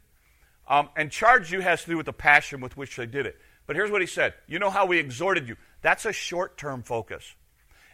um, 0.67 0.89
and 0.97 1.09
charged 1.09 1.53
you 1.53 1.61
has 1.61 1.83
to 1.85 1.91
do 1.91 1.95
with 1.95 2.05
the 2.05 2.11
passion 2.11 2.59
with 2.59 2.75
which 2.75 2.97
they 2.97 3.05
did 3.05 3.25
it. 3.25 3.37
But 3.65 3.77
here's 3.77 3.89
what 3.91 4.01
he 4.01 4.07
said 4.07 4.33
You 4.45 4.59
know 4.59 4.69
how 4.69 4.85
we 4.85 4.99
exhorted 4.99 5.47
you? 5.47 5.55
That's 5.81 6.03
a 6.03 6.11
short 6.11 6.57
term 6.57 6.83
focus. 6.83 7.33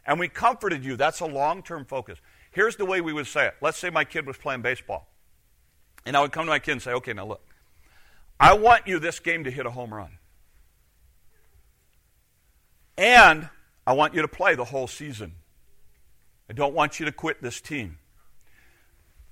And 0.04 0.20
we 0.20 0.30
comforted 0.30 0.84
you. 0.84 0.96
That's 0.96 1.20
a 1.20 1.28
long 1.28 1.62
term 1.62 1.86
focus. 1.86 2.18
Here's 2.50 2.78
the 2.78 2.86
way 2.86 3.02
we 3.02 3.14
would 3.14 3.28
say 3.28 3.46
it. 3.46 3.56
Let's 3.62 3.78
say 3.78 3.92
my 3.92 4.04
kid 4.04 4.26
was 4.26 4.36
playing 4.36 4.64
baseball. 4.64 5.08
And 6.08 6.18
I 6.18 6.22
would 6.22 6.32
come 6.32 6.46
to 6.46 6.50
my 6.50 6.58
kid 6.58 6.72
and 6.72 6.82
say, 6.82 6.94
okay, 6.94 7.14
now 7.14 7.28
look, 7.28 7.54
I 8.40 8.56
want 8.56 8.88
you 8.88 8.98
this 8.98 9.20
game 9.20 9.44
to 9.44 9.52
hit 9.52 9.68
a 9.68 9.70
home 9.70 9.94
run. 9.94 10.18
And 12.98 13.48
I 13.92 13.94
want 13.94 14.14
you 14.14 14.22
to 14.22 14.28
play 14.30 14.56
the 14.56 14.64
whole 14.64 14.88
season. 14.88 15.34
I 16.50 16.54
don't 16.54 16.74
want 16.74 17.02
you 17.02 17.08
to 17.08 17.12
quit 17.12 17.42
this 17.42 17.60
team. 17.60 17.98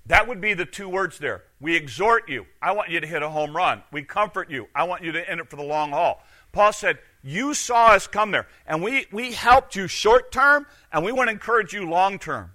That 0.07 0.27
would 0.27 0.41
be 0.41 0.53
the 0.53 0.65
two 0.65 0.89
words 0.89 1.17
there. 1.17 1.43
We 1.61 1.77
exhort 1.77 2.27
you. 2.27 2.45
I 2.61 2.73
want 2.73 2.89
you 2.89 2.99
to 2.99 3.07
hit 3.07 3.23
a 3.23 3.29
home 3.29 3.55
run. 3.55 3.83
We 3.93 4.03
comfort 4.03 4.51
you. 4.51 4.67
I 4.75 4.83
want 4.83 5.01
you 5.01 5.13
to 5.13 5.29
end 5.29 5.39
it 5.39 5.49
for 5.49 5.55
the 5.55 5.63
long 5.63 5.91
haul. 5.91 6.21
Paul 6.51 6.73
said, 6.73 6.99
You 7.23 7.53
saw 7.53 7.91
us 7.91 8.05
come 8.05 8.31
there, 8.31 8.47
and 8.67 8.83
we, 8.83 9.05
we 9.13 9.31
helped 9.31 9.77
you 9.77 9.87
short 9.87 10.29
term, 10.29 10.65
and 10.91 11.05
we 11.05 11.13
want 11.13 11.29
to 11.29 11.31
encourage 11.31 11.71
you 11.71 11.89
long 11.89 12.19
term. 12.19 12.51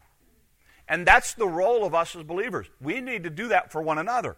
And 0.87 1.06
that's 1.06 1.32
the 1.32 1.49
role 1.49 1.87
of 1.87 1.94
us 1.94 2.14
as 2.14 2.23
believers. 2.25 2.66
We 2.82 3.00
need 3.00 3.25
to 3.25 3.30
do 3.30 3.49
that 3.49 3.73
for 3.73 3.80
one 3.80 3.96
another. 3.96 4.37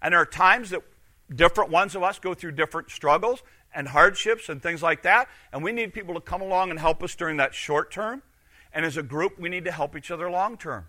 And 0.00 0.14
there 0.14 0.20
are 0.22 0.24
times 0.24 0.70
that 0.70 0.80
different 1.34 1.70
ones 1.70 1.94
of 1.94 2.02
us 2.02 2.18
go 2.18 2.34
through 2.34 2.52
different 2.52 2.90
struggles 2.90 3.42
and 3.74 3.88
hardships 3.88 4.48
and 4.48 4.62
things 4.62 4.82
like 4.82 5.02
that, 5.02 5.28
and 5.52 5.62
we 5.62 5.72
need 5.72 5.92
people 5.92 6.14
to 6.14 6.20
come 6.20 6.40
along 6.40 6.70
and 6.70 6.78
help 6.78 7.02
us 7.02 7.14
during 7.14 7.36
that 7.38 7.54
short 7.54 7.90
term. 7.90 8.22
And 8.72 8.84
as 8.84 8.96
a 8.96 9.02
group, 9.02 9.38
we 9.38 9.48
need 9.48 9.64
to 9.64 9.72
help 9.72 9.96
each 9.96 10.10
other 10.10 10.30
long 10.30 10.56
term. 10.56 10.86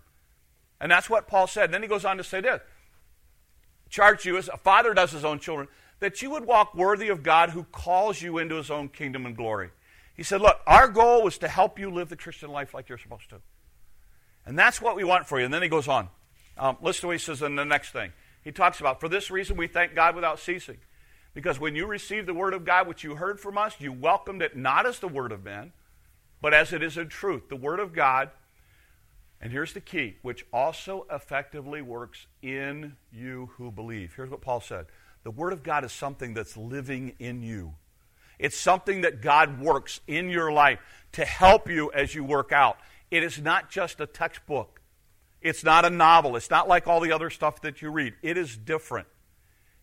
And 0.80 0.90
that's 0.90 1.10
what 1.10 1.26
Paul 1.26 1.46
said. 1.46 1.72
Then 1.72 1.82
he 1.82 1.88
goes 1.88 2.04
on 2.04 2.16
to 2.18 2.24
say 2.24 2.40
this 2.40 2.60
Charge 3.88 4.24
you 4.24 4.36
as 4.36 4.48
a 4.48 4.56
father 4.56 4.94
does 4.94 5.12
his 5.12 5.24
own 5.24 5.38
children, 5.38 5.68
that 6.00 6.22
you 6.22 6.30
would 6.30 6.44
walk 6.44 6.74
worthy 6.74 7.08
of 7.08 7.22
God 7.22 7.50
who 7.50 7.64
calls 7.64 8.20
you 8.22 8.38
into 8.38 8.56
his 8.56 8.70
own 8.70 8.88
kingdom 8.88 9.26
and 9.26 9.36
glory. 9.36 9.70
He 10.14 10.22
said, 10.22 10.40
Look, 10.40 10.60
our 10.66 10.88
goal 10.88 11.22
was 11.22 11.38
to 11.38 11.48
help 11.48 11.78
you 11.78 11.90
live 11.90 12.08
the 12.08 12.16
Christian 12.16 12.50
life 12.50 12.74
like 12.74 12.88
you're 12.88 12.98
supposed 12.98 13.30
to. 13.30 13.36
And 14.46 14.58
that's 14.58 14.80
what 14.80 14.96
we 14.96 15.04
want 15.04 15.26
for 15.26 15.38
you. 15.38 15.44
And 15.44 15.52
then 15.52 15.62
he 15.62 15.68
goes 15.68 15.88
on. 15.88 16.08
Um, 16.56 16.76
listen 16.80 17.02
to 17.02 17.06
what 17.08 17.12
he 17.14 17.18
says 17.18 17.42
in 17.42 17.54
the 17.54 17.64
next 17.64 17.90
thing. 17.90 18.12
He 18.42 18.52
talks 18.52 18.80
about, 18.80 19.00
For 19.00 19.08
this 19.08 19.30
reason 19.30 19.56
we 19.56 19.66
thank 19.66 19.94
God 19.94 20.14
without 20.14 20.38
ceasing. 20.38 20.78
Because 21.34 21.60
when 21.60 21.76
you 21.76 21.86
received 21.86 22.26
the 22.26 22.34
word 22.34 22.54
of 22.54 22.64
God, 22.64 22.88
which 22.88 23.04
you 23.04 23.16
heard 23.16 23.38
from 23.38 23.58
us, 23.58 23.74
you 23.78 23.92
welcomed 23.92 24.42
it 24.42 24.56
not 24.56 24.86
as 24.86 24.98
the 24.98 25.08
word 25.08 25.30
of 25.30 25.44
men, 25.44 25.72
but 26.40 26.54
as 26.54 26.72
it 26.72 26.82
is 26.82 26.96
in 26.96 27.08
truth, 27.08 27.48
the 27.48 27.56
word 27.56 27.80
of 27.80 27.92
God 27.92 28.30
and 29.40 29.52
here's 29.52 29.72
the 29.72 29.80
key, 29.80 30.16
which 30.22 30.44
also 30.52 31.06
effectively 31.10 31.80
works 31.80 32.26
in 32.42 32.96
you 33.12 33.50
who 33.56 33.70
believe. 33.70 34.14
Here's 34.16 34.30
what 34.30 34.40
Paul 34.40 34.60
said 34.60 34.86
The 35.22 35.30
Word 35.30 35.52
of 35.52 35.62
God 35.62 35.84
is 35.84 35.92
something 35.92 36.34
that's 36.34 36.56
living 36.56 37.14
in 37.18 37.42
you. 37.42 37.74
It's 38.38 38.58
something 38.58 39.02
that 39.02 39.20
God 39.20 39.60
works 39.60 40.00
in 40.06 40.28
your 40.28 40.52
life 40.52 40.78
to 41.12 41.24
help 41.24 41.68
you 41.68 41.90
as 41.92 42.14
you 42.14 42.24
work 42.24 42.52
out. 42.52 42.78
It 43.10 43.22
is 43.22 43.40
not 43.40 43.70
just 43.70 44.00
a 44.00 44.06
textbook, 44.06 44.77
it's 45.40 45.62
not 45.62 45.84
a 45.84 45.90
novel, 45.90 46.36
it's 46.36 46.50
not 46.50 46.68
like 46.68 46.86
all 46.86 47.00
the 47.00 47.12
other 47.12 47.30
stuff 47.30 47.60
that 47.62 47.80
you 47.80 47.90
read. 47.90 48.14
It 48.22 48.36
is 48.36 48.56
different. 48.56 49.08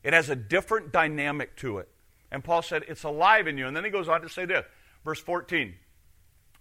It 0.03 0.13
has 0.13 0.29
a 0.29 0.35
different 0.35 0.91
dynamic 0.91 1.55
to 1.57 1.79
it. 1.79 1.89
And 2.31 2.43
Paul 2.43 2.61
said, 2.61 2.83
It's 2.87 3.03
alive 3.03 3.47
in 3.47 3.57
you. 3.57 3.67
And 3.67 3.75
then 3.75 3.85
he 3.85 3.89
goes 3.89 4.09
on 4.09 4.21
to 4.21 4.29
say 4.29 4.45
this, 4.45 4.65
verse 5.03 5.19
14. 5.19 5.73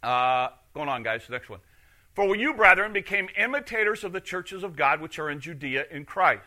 Uh, 0.02 0.48
going 0.74 0.88
on, 0.88 1.02
guys, 1.02 1.22
next 1.28 1.48
one. 1.48 1.60
For 2.14 2.28
when 2.28 2.38
you, 2.38 2.54
brethren, 2.54 2.92
became 2.92 3.28
imitators 3.36 4.04
of 4.04 4.12
the 4.12 4.20
churches 4.20 4.62
of 4.62 4.76
God 4.76 5.00
which 5.00 5.18
are 5.18 5.28
in 5.28 5.40
Judea 5.40 5.86
in 5.90 6.04
Christ. 6.04 6.44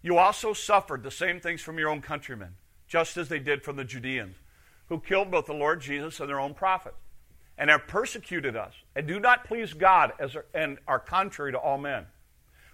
You 0.00 0.18
also 0.18 0.52
suffered 0.52 1.02
the 1.02 1.10
same 1.10 1.40
things 1.40 1.60
from 1.60 1.78
your 1.78 1.90
own 1.90 2.00
countrymen, 2.00 2.54
just 2.88 3.16
as 3.16 3.28
they 3.28 3.38
did 3.38 3.62
from 3.62 3.76
the 3.76 3.84
Judeans, 3.84 4.36
who 4.88 5.00
killed 5.00 5.30
both 5.30 5.46
the 5.46 5.52
Lord 5.52 5.80
Jesus 5.80 6.20
and 6.20 6.28
their 6.28 6.40
own 6.40 6.54
prophets, 6.54 6.96
and 7.58 7.70
have 7.70 7.86
persecuted 7.86 8.56
us, 8.56 8.74
and 8.94 9.06
do 9.06 9.18
not 9.18 9.44
please 9.44 9.72
God 9.72 10.12
as 10.18 10.36
are, 10.36 10.46
and 10.54 10.78
are 10.86 10.98
contrary 10.98 11.52
to 11.52 11.58
all 11.58 11.78
men, 11.78 12.06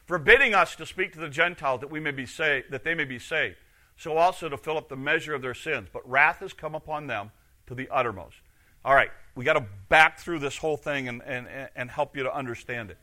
forbidding 0.07 0.55
us 0.55 0.75
to 0.77 0.87
speak 0.87 1.13
to 1.13 1.21
the 1.21 1.29
Gentiles 1.29 1.81
that 1.81 1.91
we 1.91 2.01
may 2.01 2.11
be 2.11 2.27
saved, 2.27 2.71
that 2.71 2.85
they 2.85 2.95
may 2.95 3.05
be 3.05 3.19
saved, 3.19 3.57
so 3.97 4.17
also 4.17 4.49
to 4.49 4.57
fill 4.57 4.77
up 4.77 4.89
the 4.89 4.97
measure 4.97 5.35
of 5.35 5.43
their 5.43 5.55
sins. 5.55 5.89
But 5.93 6.09
wrath 6.09 6.41
has 6.41 6.53
come 6.53 6.75
upon 6.75 7.07
them 7.07 7.31
to 7.69 7.75
the 7.75 7.89
uttermost. 7.91 8.37
All 8.85 8.95
right, 8.95 9.11
we 9.37 9.45
got 9.45 9.53
to 9.55 9.65
back 9.89 10.19
through 10.19 10.41
this 10.41 10.57
whole 10.57 10.77
thing 10.77 11.09
and, 11.09 11.23
and, 11.23 11.47
and 11.77 11.91
help 11.91 12.17
you 12.17 12.25
to 12.25 12.35
understand 12.35 12.91
it. 12.91 12.99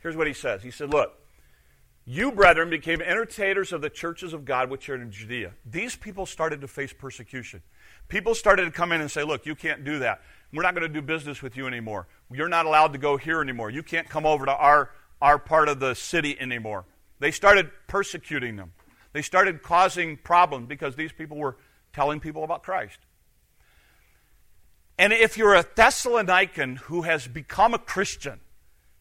Here's 0.00 0.16
what 0.16 0.26
he 0.26 0.32
says 0.32 0.62
He 0.62 0.70
said, 0.70 0.90
Look, 0.90 1.12
you, 2.04 2.32
brethren, 2.32 2.70
became 2.70 3.00
entertainers 3.00 3.72
of 3.72 3.82
the 3.82 3.90
churches 3.90 4.32
of 4.32 4.44
God 4.44 4.70
which 4.70 4.88
are 4.88 4.96
in 4.96 5.12
Judea. 5.12 5.52
These 5.64 5.96
people 5.96 6.26
started 6.26 6.60
to 6.62 6.68
face 6.68 6.92
persecution. 6.92 7.62
People 8.08 8.34
started 8.34 8.64
to 8.64 8.70
come 8.72 8.90
in 8.90 9.00
and 9.00 9.10
say, 9.10 9.22
Look, 9.22 9.46
you 9.46 9.54
can't 9.54 9.84
do 9.84 10.00
that. 10.00 10.22
We're 10.52 10.62
not 10.62 10.74
going 10.74 10.86
to 10.86 10.92
do 10.92 11.02
business 11.02 11.42
with 11.42 11.56
you 11.56 11.66
anymore. 11.66 12.08
You're 12.32 12.48
not 12.48 12.66
allowed 12.66 12.92
to 12.92 12.98
go 12.98 13.16
here 13.16 13.40
anymore. 13.40 13.70
You 13.70 13.82
can't 13.82 14.08
come 14.08 14.26
over 14.26 14.46
to 14.46 14.52
our, 14.52 14.90
our 15.22 15.38
part 15.38 15.68
of 15.68 15.78
the 15.78 15.94
city 15.94 16.38
anymore. 16.40 16.86
They 17.20 17.30
started 17.30 17.70
persecuting 17.86 18.56
them. 18.56 18.72
They 19.12 19.22
started 19.22 19.62
causing 19.62 20.16
problems 20.16 20.66
because 20.66 20.96
these 20.96 21.12
people 21.12 21.36
were 21.36 21.56
telling 21.92 22.20
people 22.20 22.44
about 22.44 22.62
Christ. 22.62 22.98
And 24.98 25.12
if 25.12 25.38
you're 25.38 25.54
a 25.54 25.64
Thessalonican 25.64 26.78
who 26.78 27.02
has 27.02 27.26
become 27.26 27.74
a 27.74 27.78
Christian, 27.78 28.40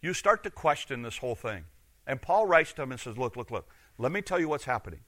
you 0.02 0.14
start 0.14 0.44
to 0.44 0.50
question 0.50 1.02
this 1.02 1.18
whole 1.18 1.36
thing. 1.36 1.66
And 2.08 2.22
Paul 2.22 2.48
writes 2.48 2.74
to 2.74 2.84
him 2.84 2.92
and 2.92 3.00
says, 3.00 3.18
Look, 3.18 3.36
look, 3.36 3.52
look, 3.52 3.68
let 3.98 4.12
me 4.12 4.22
tell 4.22 4.40
you 4.40 4.48
what's 4.48 4.66
happening. 4.66 5.02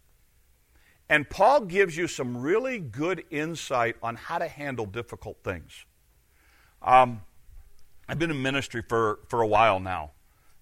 And 1.09 1.29
Paul 1.29 1.61
gives 1.61 1.97
you 1.97 2.07
some 2.07 2.37
really 2.37 2.79
good 2.79 3.23
insight 3.29 3.95
on 4.03 4.15
how 4.15 4.37
to 4.37 4.47
handle 4.47 4.85
difficult 4.85 5.37
things. 5.43 5.85
Um, 6.81 7.21
I've 8.07 8.19
been 8.19 8.31
in 8.31 8.41
ministry 8.41 8.83
for, 8.87 9.19
for 9.27 9.41
a 9.41 9.47
while 9.47 9.79
now. 9.79 10.11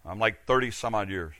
I'm 0.05 0.19
like 0.19 0.45
30 0.45 0.71
some 0.71 0.95
odd 0.95 1.09
years. 1.09 1.33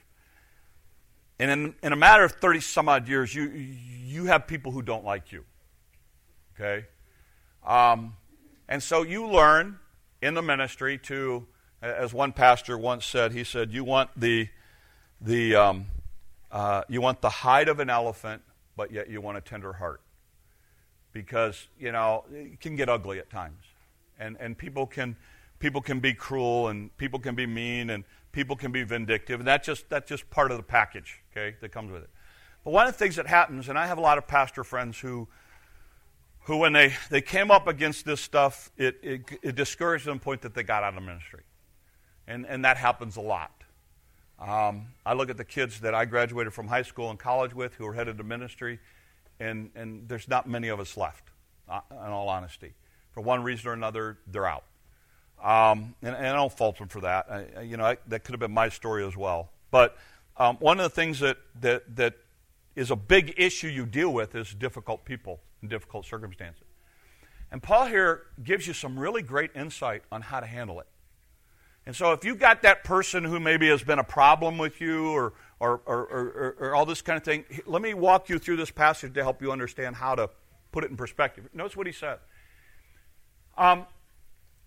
And 1.38 1.50
in, 1.50 1.74
in 1.82 1.92
a 1.92 1.96
matter 1.96 2.24
of 2.24 2.32
30 2.32 2.60
some 2.60 2.88
odd 2.88 3.08
years, 3.08 3.34
you, 3.34 3.44
you 3.44 4.26
have 4.26 4.46
people 4.46 4.72
who 4.72 4.82
don't 4.82 5.04
like 5.04 5.32
you. 5.32 5.44
Okay? 6.54 6.86
Um, 7.66 8.16
and 8.68 8.82
so 8.82 9.02
you 9.02 9.26
learn 9.26 9.78
in 10.20 10.34
the 10.34 10.42
ministry 10.42 10.98
to, 10.98 11.46
as 11.80 12.12
one 12.12 12.32
pastor 12.32 12.76
once 12.76 13.06
said, 13.06 13.32
he 13.32 13.44
said, 13.44 13.72
you 13.72 13.84
want 13.84 14.10
the, 14.16 14.48
the, 15.20 15.54
um, 15.56 15.86
uh, 16.50 16.82
you 16.88 17.00
want 17.00 17.20
the 17.22 17.30
hide 17.30 17.68
of 17.68 17.80
an 17.80 17.88
elephant, 17.88 18.42
but 18.76 18.92
yet 18.92 19.08
you 19.08 19.20
want 19.20 19.38
a 19.38 19.40
tender 19.40 19.72
heart. 19.72 20.02
Because, 21.12 21.68
you 21.78 21.90
know, 21.90 22.24
it 22.32 22.60
can 22.60 22.76
get 22.76 22.88
ugly 22.88 23.18
at 23.18 23.30
times. 23.30 23.62
And, 24.20 24.36
and 24.38 24.56
people, 24.56 24.86
can, 24.86 25.16
people 25.58 25.80
can 25.80 25.98
be 25.98 26.14
cruel 26.14 26.68
and 26.68 26.96
people 26.96 27.18
can 27.18 27.34
be 27.34 27.46
mean 27.46 27.90
and 27.90 28.04
people 28.30 28.54
can 28.54 28.70
be 28.70 28.84
vindictive. 28.84 29.40
And 29.40 29.48
that's 29.48 29.66
just, 29.66 29.88
that's 29.88 30.08
just 30.08 30.30
part 30.30 30.52
of 30.52 30.56
the 30.56 30.62
package, 30.62 31.20
okay, 31.32 31.56
that 31.60 31.72
comes 31.72 31.90
with 31.90 32.04
it. 32.04 32.10
But 32.64 32.72
one 32.72 32.86
of 32.86 32.92
the 32.92 32.98
things 32.98 33.16
that 33.16 33.26
happens, 33.26 33.68
and 33.68 33.76
I 33.76 33.88
have 33.88 33.98
a 33.98 34.02
lot 34.02 34.18
of 34.18 34.28
pastor 34.28 34.62
friends 34.62 35.00
who 35.00 35.26
who, 36.44 36.56
when 36.56 36.72
they, 36.72 36.94
they 37.10 37.20
came 37.20 37.50
up 37.50 37.66
against 37.66 38.04
this 38.04 38.20
stuff, 38.20 38.70
it, 38.76 38.98
it, 39.02 39.20
it 39.42 39.54
discouraged 39.54 40.06
them 40.06 40.14
to 40.14 40.20
the 40.20 40.24
point 40.24 40.42
that 40.42 40.54
they 40.54 40.62
got 40.62 40.82
out 40.82 40.96
of 40.96 41.02
ministry. 41.02 41.42
And, 42.26 42.46
and 42.46 42.64
that 42.64 42.76
happens 42.76 43.16
a 43.16 43.20
lot. 43.20 43.52
Um, 44.38 44.86
I 45.04 45.12
look 45.12 45.28
at 45.28 45.36
the 45.36 45.44
kids 45.44 45.80
that 45.80 45.94
I 45.94 46.06
graduated 46.06 46.54
from 46.54 46.66
high 46.66 46.82
school 46.82 47.10
and 47.10 47.18
college 47.18 47.54
with 47.54 47.74
who 47.74 47.86
are 47.86 47.92
headed 47.92 48.16
to 48.18 48.24
ministry, 48.24 48.78
and, 49.38 49.70
and 49.74 50.08
there's 50.08 50.28
not 50.28 50.48
many 50.48 50.68
of 50.68 50.80
us 50.80 50.96
left, 50.96 51.24
uh, 51.68 51.80
in 51.90 52.10
all 52.10 52.28
honesty. 52.28 52.72
For 53.12 53.20
one 53.20 53.42
reason 53.42 53.68
or 53.68 53.72
another, 53.72 54.18
they're 54.26 54.46
out. 54.46 54.64
Um, 55.42 55.94
and, 56.02 56.14
and, 56.14 56.26
I 56.26 56.34
don't 56.34 56.52
fault 56.52 56.78
them 56.78 56.88
for 56.88 57.00
that. 57.00 57.26
I, 57.30 57.62
you 57.62 57.76
know, 57.78 57.84
I, 57.84 57.96
that 58.08 58.24
could 58.24 58.34
have 58.34 58.40
been 58.40 58.52
my 58.52 58.68
story 58.68 59.06
as 59.06 59.16
well. 59.16 59.50
But 59.70 59.96
um, 60.36 60.56
one 60.56 60.78
of 60.78 60.84
the 60.84 60.90
things 60.90 61.20
that, 61.20 61.38
that, 61.62 61.96
that 61.96 62.14
is 62.76 62.90
a 62.90 62.96
big 62.96 63.34
issue 63.38 63.68
you 63.68 63.86
deal 63.86 64.12
with 64.12 64.34
is 64.34 64.52
difficult 64.52 65.04
people 65.04 65.40
in 65.62 65.68
difficult 65.68 66.04
circumstances. 66.04 66.66
And 67.50 67.62
Paul 67.62 67.86
here 67.86 68.26
gives 68.42 68.66
you 68.66 68.74
some 68.74 68.98
really 68.98 69.22
great 69.22 69.50
insight 69.56 70.02
on 70.12 70.22
how 70.22 70.40
to 70.40 70.46
handle 70.46 70.78
it. 70.80 70.86
And 71.86 71.96
so 71.96 72.12
if 72.12 72.24
you've 72.24 72.38
got 72.38 72.62
that 72.62 72.84
person 72.84 73.24
who 73.24 73.40
maybe 73.40 73.68
has 73.68 73.82
been 73.82 73.98
a 73.98 74.04
problem 74.04 74.58
with 74.58 74.80
you 74.80 75.10
or, 75.10 75.32
or, 75.58 75.80
or, 75.86 76.00
or, 76.02 76.56
or 76.60 76.74
all 76.74 76.86
this 76.86 77.02
kind 77.02 77.16
of 77.16 77.24
thing, 77.24 77.44
let 77.66 77.82
me 77.82 77.94
walk 77.94 78.28
you 78.28 78.38
through 78.38 78.56
this 78.56 78.70
passage 78.70 79.14
to 79.14 79.22
help 79.22 79.40
you 79.42 79.50
understand 79.50 79.96
how 79.96 80.14
to 80.14 80.30
put 80.70 80.84
it 80.84 80.90
in 80.90 80.96
perspective. 80.96 81.48
Notice 81.52 81.76
what 81.76 81.86
he 81.86 81.92
said. 81.92 82.18
Um, 83.60 83.86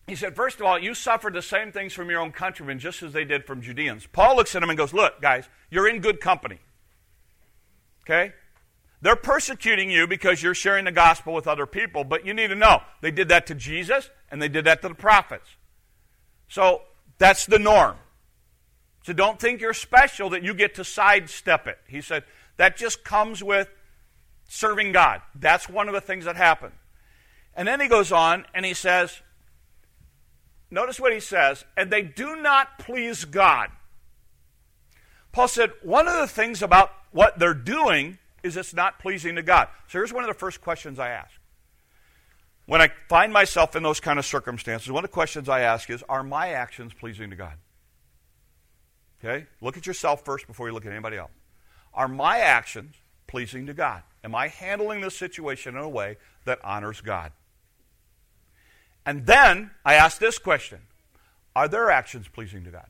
he 0.07 0.15
said, 0.15 0.35
first 0.35 0.59
of 0.61 0.65
all, 0.65 0.79
you 0.79 0.93
suffered 0.93 1.33
the 1.33 1.41
same 1.41 1.73
things 1.73 1.91
from 1.91 2.09
your 2.09 2.21
own 2.21 2.31
countrymen 2.31 2.79
just 2.79 3.03
as 3.03 3.11
they 3.11 3.25
did 3.25 3.45
from 3.45 3.61
Judeans. 3.61 4.07
Paul 4.07 4.37
looks 4.37 4.55
at 4.55 4.63
him 4.63 4.69
and 4.69 4.77
goes, 4.77 4.93
Look, 4.93 5.21
guys, 5.21 5.49
you're 5.69 5.87
in 5.87 5.99
good 5.99 6.21
company. 6.21 6.59
Okay? 8.01 8.33
they're 9.03 9.17
persecuting 9.17 9.91
you 9.91 10.07
because 10.07 10.41
you're 10.41 10.55
sharing 10.55 10.85
the 10.85 10.91
gospel 10.91 11.33
with 11.33 11.45
other 11.45 11.65
people, 11.65 12.05
but 12.05 12.25
you 12.25 12.33
need 12.33 12.47
to 12.47 12.55
know 12.55 12.81
they 13.01 13.11
did 13.11 13.27
that 13.27 13.45
to 13.47 13.53
Jesus 13.53 14.09
and 14.31 14.41
they 14.41 14.47
did 14.47 14.63
that 14.65 14.81
to 14.81 14.87
the 14.87 14.95
prophets. 14.95 15.47
So 16.47 16.83
that's 17.17 17.45
the 17.45 17.59
norm. 17.59 17.97
So 19.05 19.11
don't 19.11 19.37
think 19.37 19.59
you're 19.59 19.73
special 19.73 20.29
that 20.29 20.41
you 20.41 20.53
get 20.53 20.75
to 20.75 20.85
sidestep 20.85 21.67
it. 21.67 21.79
He 21.85 21.99
said 21.99 22.23
that 22.55 22.77
just 22.77 23.03
comes 23.03 23.43
with 23.43 23.69
serving 24.47 24.93
God. 24.93 25.21
That's 25.35 25.67
one 25.67 25.89
of 25.89 25.93
the 25.93 26.01
things 26.01 26.23
that 26.23 26.37
happen. 26.37 26.71
And 27.55 27.67
then 27.67 27.79
he 27.79 27.87
goes 27.87 28.11
on 28.11 28.45
and 28.53 28.65
he 28.65 28.73
says, 28.73 29.21
notice 30.71 30.99
what 30.99 31.13
he 31.13 31.19
says, 31.19 31.65
and 31.77 31.91
they 31.91 32.01
do 32.01 32.35
not 32.35 32.79
please 32.79 33.25
God. 33.25 33.69
Paul 35.31 35.47
said, 35.47 35.71
one 35.81 36.07
of 36.07 36.15
the 36.19 36.27
things 36.27 36.61
about 36.61 36.91
what 37.11 37.39
they're 37.39 37.53
doing 37.53 38.17
is 38.43 38.57
it's 38.57 38.73
not 38.73 38.99
pleasing 38.99 39.35
to 39.35 39.43
God. 39.43 39.67
So 39.87 39.99
here's 39.99 40.13
one 40.13 40.23
of 40.23 40.27
the 40.27 40.33
first 40.33 40.61
questions 40.61 40.99
I 40.99 41.09
ask. 41.09 41.31
When 42.65 42.81
I 42.81 42.89
find 43.09 43.33
myself 43.33 43.75
in 43.75 43.83
those 43.83 43.99
kind 43.99 44.19
of 44.19 44.25
circumstances, 44.25 44.91
one 44.91 45.03
of 45.03 45.09
the 45.09 45.13
questions 45.13 45.49
I 45.49 45.61
ask 45.61 45.89
is 45.89 46.03
Are 46.07 46.23
my 46.23 46.49
actions 46.49 46.93
pleasing 46.93 47.29
to 47.29 47.35
God? 47.35 47.53
Okay? 49.23 49.47
Look 49.61 49.77
at 49.77 49.85
yourself 49.85 50.23
first 50.23 50.47
before 50.47 50.67
you 50.67 50.73
look 50.73 50.85
at 50.85 50.91
anybody 50.91 51.17
else. 51.17 51.31
Are 51.93 52.07
my 52.07 52.39
actions 52.39 52.95
pleasing 53.27 53.65
to 53.67 53.73
God? 53.73 54.03
Am 54.23 54.35
I 54.35 54.47
handling 54.47 55.01
this 55.01 55.17
situation 55.17 55.75
in 55.75 55.81
a 55.81 55.89
way 55.89 56.17
that 56.45 56.59
honors 56.63 57.01
God? 57.01 57.31
And 59.05 59.25
then 59.25 59.71
I 59.83 59.95
ask 59.95 60.19
this 60.19 60.37
question 60.37 60.79
Are 61.55 61.67
their 61.67 61.89
actions 61.89 62.27
pleasing 62.27 62.63
to 62.63 62.71
God? 62.71 62.87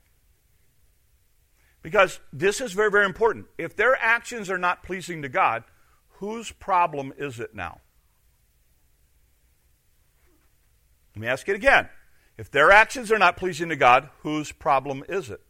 Because 1.81 2.19
this 2.31 2.61
is 2.61 2.71
very, 2.71 2.89
very 2.89 3.05
important. 3.05 3.47
If 3.57 3.75
their 3.75 3.95
actions 4.01 4.49
are 4.49 4.57
not 4.57 4.83
pleasing 4.83 5.21
to 5.21 5.29
God, 5.29 5.63
whose 6.19 6.51
problem 6.51 7.13
is 7.17 7.39
it 7.39 7.53
now? 7.53 7.81
Let 11.15 11.21
me 11.21 11.27
ask 11.27 11.47
it 11.49 11.55
again. 11.55 11.89
If 12.37 12.49
their 12.49 12.71
actions 12.71 13.11
are 13.11 13.19
not 13.19 13.37
pleasing 13.37 13.69
to 13.69 13.75
God, 13.75 14.09
whose 14.21 14.51
problem 14.51 15.03
is 15.07 15.29
it? 15.29 15.41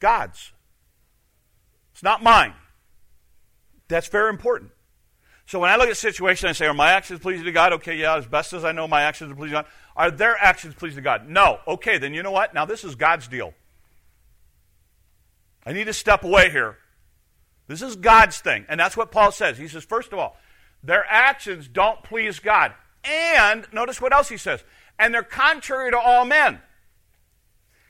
God's. 0.00 0.52
It's 1.92 2.02
not 2.02 2.22
mine. 2.22 2.52
That's 3.88 4.08
very 4.08 4.28
important. 4.28 4.72
So 5.46 5.60
when 5.60 5.70
I 5.70 5.76
look 5.76 5.86
at 5.86 5.92
a 5.92 5.94
situation, 5.94 6.48
I 6.48 6.52
say, 6.52 6.66
Are 6.66 6.74
my 6.74 6.90
actions 6.90 7.20
pleasing 7.20 7.44
to 7.44 7.52
God? 7.52 7.72
Okay, 7.74 7.96
yeah, 7.96 8.16
as 8.16 8.26
best 8.26 8.52
as 8.52 8.64
I 8.64 8.72
know, 8.72 8.88
my 8.88 9.02
actions 9.02 9.30
are 9.30 9.36
pleasing 9.36 9.56
to 9.56 9.62
God. 9.62 9.70
Are 9.96 10.10
their 10.10 10.36
actions 10.36 10.74
pleasing 10.74 10.96
to 10.96 11.02
God? 11.02 11.28
No. 11.28 11.60
Okay, 11.66 11.98
then 11.98 12.14
you 12.14 12.22
know 12.22 12.32
what? 12.32 12.52
Now 12.52 12.64
this 12.64 12.84
is 12.84 12.96
God's 12.96 13.28
deal. 13.28 13.54
I 15.64 15.72
need 15.72 15.84
to 15.84 15.92
step 15.92 16.24
away 16.24 16.50
here. 16.50 16.78
This 17.68 17.82
is 17.82 17.96
God's 17.96 18.38
thing. 18.38 18.66
And 18.68 18.78
that's 18.78 18.96
what 18.96 19.10
Paul 19.10 19.32
says. 19.32 19.58
He 19.58 19.66
says, 19.66 19.84
first 19.84 20.12
of 20.12 20.18
all, 20.18 20.36
their 20.82 21.04
actions 21.08 21.66
don't 21.66 22.02
please 22.04 22.38
God. 22.38 22.72
And 23.04 23.66
notice 23.72 24.00
what 24.00 24.12
else 24.12 24.28
he 24.28 24.36
says. 24.36 24.62
And 24.98 25.12
they're 25.12 25.24
contrary 25.24 25.90
to 25.90 25.98
all 25.98 26.24
men. 26.24 26.60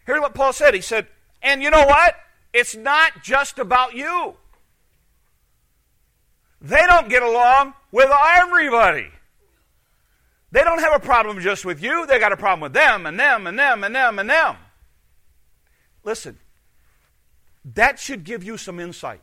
Here's 0.07 0.21
what 0.21 0.35
Paul 0.35 0.53
said. 0.53 0.75
He 0.75 0.81
said, 0.81 1.07
and 1.43 1.63
you 1.63 1.71
know 1.71 1.85
what? 1.85 2.15
It's 2.53 2.75
not 2.75 3.23
just 3.23 3.59
about 3.59 3.95
you. 3.95 4.37
They 6.61 6.85
don't 6.87 7.09
get 7.09 7.23
along 7.23 7.75
with 7.93 8.11
everybody. 8.11 9.09
They 10.53 10.63
don't 10.63 10.81
have 10.81 10.95
a 10.95 11.05
problem 11.05 11.41
just 11.41 11.65
with 11.65 11.83
you, 11.83 12.07
they 12.07 12.19
got 12.19 12.33
a 12.33 12.37
problem 12.37 12.61
with 12.61 12.73
them 12.73 13.07
and 13.07 13.19
them 13.19 13.47
and 13.47 13.59
them 13.59 13.85
and 13.85 13.95
them 13.95 14.19
and 14.19 14.31
them. 14.31 14.57
Listen, 16.05 16.39
that 17.75 17.99
should 17.99 18.25
give 18.25 18.45
you 18.45 18.57
some 18.57 18.79
insight. 18.79 19.21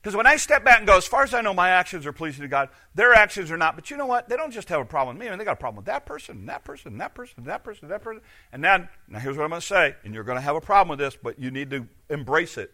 Because 0.00 0.14
when 0.14 0.26
I 0.26 0.36
step 0.36 0.64
back 0.64 0.78
and 0.78 0.86
go, 0.86 0.96
as 0.96 1.06
far 1.06 1.24
as 1.24 1.34
I 1.34 1.40
know, 1.40 1.52
my 1.52 1.70
actions 1.70 2.06
are 2.06 2.12
pleasing 2.12 2.42
to 2.42 2.48
God, 2.48 2.68
their 2.94 3.14
actions 3.14 3.50
are 3.50 3.56
not. 3.56 3.74
But 3.74 3.90
you 3.90 3.96
know 3.96 4.06
what? 4.06 4.28
They 4.28 4.36
don't 4.36 4.52
just 4.52 4.68
have 4.68 4.80
a 4.80 4.84
problem 4.84 5.16
with 5.16 5.20
me. 5.22 5.26
I 5.26 5.30
mean, 5.30 5.38
they 5.38 5.44
got 5.44 5.52
a 5.52 5.56
problem 5.56 5.76
with 5.76 5.86
that 5.86 6.06
person, 6.06 6.38
and 6.38 6.48
that 6.48 6.64
person, 6.64 6.92
and 6.92 7.00
that 7.00 7.14
person, 7.14 7.34
and 7.38 7.46
that 7.46 7.64
person, 7.64 7.86
and 7.86 7.92
that 7.92 8.02
person. 8.02 8.22
And 8.52 8.62
then, 8.62 8.88
now 9.08 9.18
here's 9.18 9.36
what 9.36 9.44
I'm 9.44 9.50
going 9.50 9.60
to 9.60 9.66
say, 9.66 9.96
and 10.04 10.14
you're 10.14 10.24
going 10.24 10.36
to 10.36 10.42
have 10.42 10.54
a 10.54 10.60
problem 10.60 10.88
with 10.88 11.00
this, 11.00 11.18
but 11.20 11.38
you 11.38 11.50
need 11.50 11.70
to 11.70 11.88
embrace 12.08 12.56
it. 12.56 12.72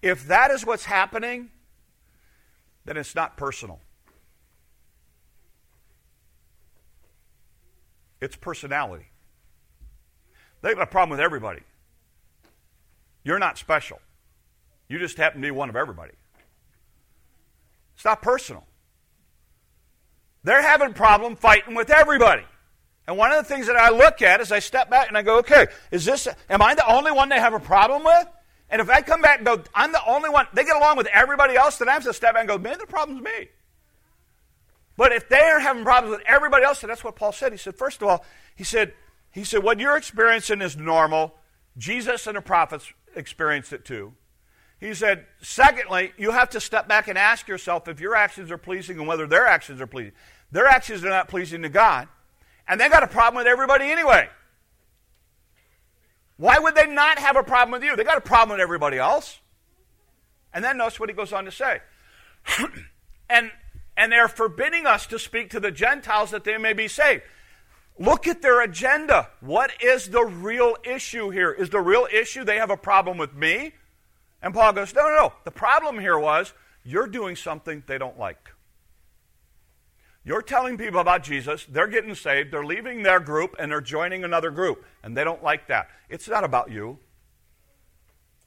If 0.00 0.28
that 0.28 0.52
is 0.52 0.64
what's 0.64 0.84
happening, 0.84 1.50
then 2.84 2.96
it's 2.96 3.14
not 3.14 3.36
personal. 3.36 3.80
It's 8.20 8.36
personality. 8.36 9.06
They've 10.62 10.74
got 10.74 10.82
a 10.82 10.86
problem 10.86 11.10
with 11.10 11.20
everybody. 11.20 11.60
You're 13.24 13.38
not 13.38 13.58
special. 13.58 14.00
You 14.88 14.98
just 14.98 15.16
happen 15.16 15.40
to 15.40 15.46
be 15.46 15.50
one 15.50 15.68
of 15.68 15.76
everybody. 15.76 16.12
It's 17.94 18.04
not 18.04 18.22
personal. 18.22 18.66
They're 20.42 20.62
having 20.62 20.90
a 20.90 20.94
problem 20.94 21.36
fighting 21.36 21.74
with 21.74 21.90
everybody. 21.90 22.44
And 23.06 23.16
one 23.16 23.32
of 23.32 23.38
the 23.38 23.44
things 23.44 23.66
that 23.66 23.76
I 23.76 23.90
look 23.90 24.22
at 24.22 24.40
is 24.40 24.52
I 24.52 24.58
step 24.58 24.90
back 24.90 25.08
and 25.08 25.16
I 25.16 25.22
go, 25.22 25.38
okay, 25.38 25.66
is 25.90 26.04
this, 26.04 26.28
am 26.48 26.62
I 26.62 26.74
the 26.74 26.90
only 26.90 27.12
one 27.12 27.28
they 27.28 27.38
have 27.38 27.54
a 27.54 27.60
problem 27.60 28.04
with? 28.04 28.26
And 28.70 28.80
if 28.80 28.88
I 28.88 29.02
come 29.02 29.20
back 29.20 29.38
and 29.38 29.46
go, 29.46 29.62
I'm 29.74 29.92
the 29.92 30.04
only 30.06 30.30
one, 30.30 30.46
they 30.54 30.64
get 30.64 30.76
along 30.76 30.96
with 30.96 31.08
everybody 31.08 31.56
else, 31.56 31.78
then 31.78 31.88
I 31.88 31.92
have 31.92 32.04
to 32.04 32.14
step 32.14 32.34
back 32.34 32.42
and 32.42 32.48
go, 32.48 32.56
man, 32.56 32.78
the 32.78 32.86
problem's 32.86 33.22
me. 33.22 33.48
But 34.96 35.12
if 35.12 35.28
they 35.28 35.40
are 35.40 35.58
having 35.58 35.82
problems 35.82 36.16
with 36.16 36.26
everybody 36.26 36.64
else, 36.64 36.80
then 36.80 36.88
that's 36.88 37.02
what 37.02 37.16
Paul 37.16 37.32
said. 37.32 37.52
He 37.52 37.58
said, 37.58 37.74
first 37.74 38.00
of 38.00 38.08
all, 38.08 38.24
he 38.54 38.64
said, 38.64 38.92
he 39.32 39.44
said, 39.44 39.62
what 39.62 39.80
you're 39.80 39.96
experiencing 39.96 40.60
is 40.60 40.76
normal. 40.76 41.34
Jesus 41.78 42.26
and 42.26 42.36
the 42.36 42.40
prophets 42.40 42.92
experienced 43.16 43.72
it 43.72 43.84
too. 43.84 44.12
He 44.78 44.94
said, 44.94 45.26
secondly, 45.42 46.12
you 46.16 46.30
have 46.30 46.50
to 46.50 46.60
step 46.60 46.88
back 46.88 47.08
and 47.08 47.18
ask 47.18 47.48
yourself 47.48 47.86
if 47.88 48.00
your 48.00 48.14
actions 48.14 48.50
are 48.50 48.58
pleasing 48.58 48.98
and 48.98 49.06
whether 49.06 49.26
their 49.26 49.46
actions 49.46 49.80
are 49.80 49.86
pleasing. 49.86 50.12
Their 50.52 50.66
actions 50.66 51.04
are 51.04 51.10
not 51.10 51.28
pleasing 51.28 51.62
to 51.62 51.68
God, 51.68 52.08
and 52.66 52.80
they 52.80 52.88
got 52.88 53.02
a 53.02 53.06
problem 53.06 53.42
with 53.42 53.46
everybody 53.46 53.90
anyway. 53.90 54.28
Why 56.40 56.58
would 56.58 56.74
they 56.74 56.86
not 56.86 57.18
have 57.18 57.36
a 57.36 57.42
problem 57.42 57.70
with 57.70 57.84
you? 57.84 57.94
They 57.96 58.02
got 58.02 58.16
a 58.16 58.22
problem 58.22 58.56
with 58.56 58.62
everybody 58.62 58.96
else. 58.96 59.40
And 60.54 60.64
then 60.64 60.78
notice 60.78 60.98
what 60.98 61.10
he 61.10 61.14
goes 61.14 61.34
on 61.34 61.44
to 61.44 61.52
say. 61.52 61.80
and 63.28 63.52
and 63.94 64.10
they're 64.10 64.26
forbidding 64.26 64.86
us 64.86 65.04
to 65.08 65.18
speak 65.18 65.50
to 65.50 65.60
the 65.60 65.70
Gentiles 65.70 66.30
that 66.30 66.44
they 66.44 66.56
may 66.56 66.72
be 66.72 66.88
saved. 66.88 67.24
Look 67.98 68.26
at 68.26 68.40
their 68.40 68.62
agenda. 68.62 69.28
What 69.40 69.70
is 69.82 70.08
the 70.08 70.24
real 70.24 70.76
issue 70.82 71.28
here? 71.28 71.52
Is 71.52 71.68
the 71.68 71.80
real 71.82 72.08
issue 72.10 72.42
they 72.42 72.56
have 72.56 72.70
a 72.70 72.76
problem 72.76 73.18
with 73.18 73.34
me? 73.34 73.74
And 74.40 74.54
Paul 74.54 74.72
goes, 74.72 74.94
No, 74.94 75.02
no, 75.02 75.14
no. 75.14 75.32
The 75.44 75.50
problem 75.50 75.98
here 75.98 76.18
was 76.18 76.54
you're 76.84 77.06
doing 77.06 77.36
something 77.36 77.82
they 77.86 77.98
don't 77.98 78.18
like. 78.18 78.48
You're 80.22 80.42
telling 80.42 80.76
people 80.76 81.00
about 81.00 81.22
Jesus, 81.22 81.66
they're 81.68 81.86
getting 81.86 82.14
saved, 82.14 82.52
they're 82.52 82.64
leaving 82.64 83.02
their 83.02 83.20
group, 83.20 83.56
and 83.58 83.72
they're 83.72 83.80
joining 83.80 84.22
another 84.22 84.50
group, 84.50 84.84
and 85.02 85.16
they 85.16 85.24
don't 85.24 85.42
like 85.42 85.68
that. 85.68 85.88
It's 86.08 86.28
not 86.28 86.44
about 86.44 86.70
you. 86.70 86.98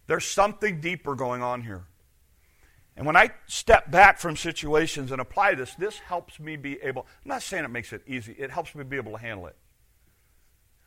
There's 0.06 0.26
something 0.26 0.82
deeper 0.82 1.16
going 1.16 1.42
on 1.42 1.62
here. 1.62 1.86
And 2.96 3.08
when 3.08 3.16
I 3.16 3.32
step 3.48 3.90
back 3.90 4.20
from 4.20 4.36
situations 4.36 5.12
and 5.12 5.20
apply 5.20 5.56
this, 5.56 5.74
this 5.76 5.98
helps 5.98 6.40
me 6.40 6.58
be 6.58 6.80
able, 6.84 7.08
I'm 7.26 7.30
not 7.30 7.42
saying 7.42 7.66
it 7.66 7.70
makes 7.70 7.92
it 7.92 8.04
easy, 8.06 8.34
it 8.34 8.52
helps 8.52 8.76
me 8.76 8.84
be 8.84 8.98
able 8.98 9.14
to 9.14 9.18
handle 9.18 9.48
it. 9.48 9.56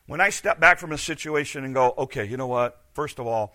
When 0.05 0.21
I 0.21 0.29
step 0.29 0.57
back 0.57 0.79
from 0.79 0.93
a 0.93 0.97
situation 0.97 1.65
and 1.65 1.73
go, 1.73 1.93
okay, 1.97 2.23
you 2.23 2.37
know 2.37 2.47
what? 2.47 2.81
First 2.93 3.19
of 3.19 3.27
all, 3.27 3.53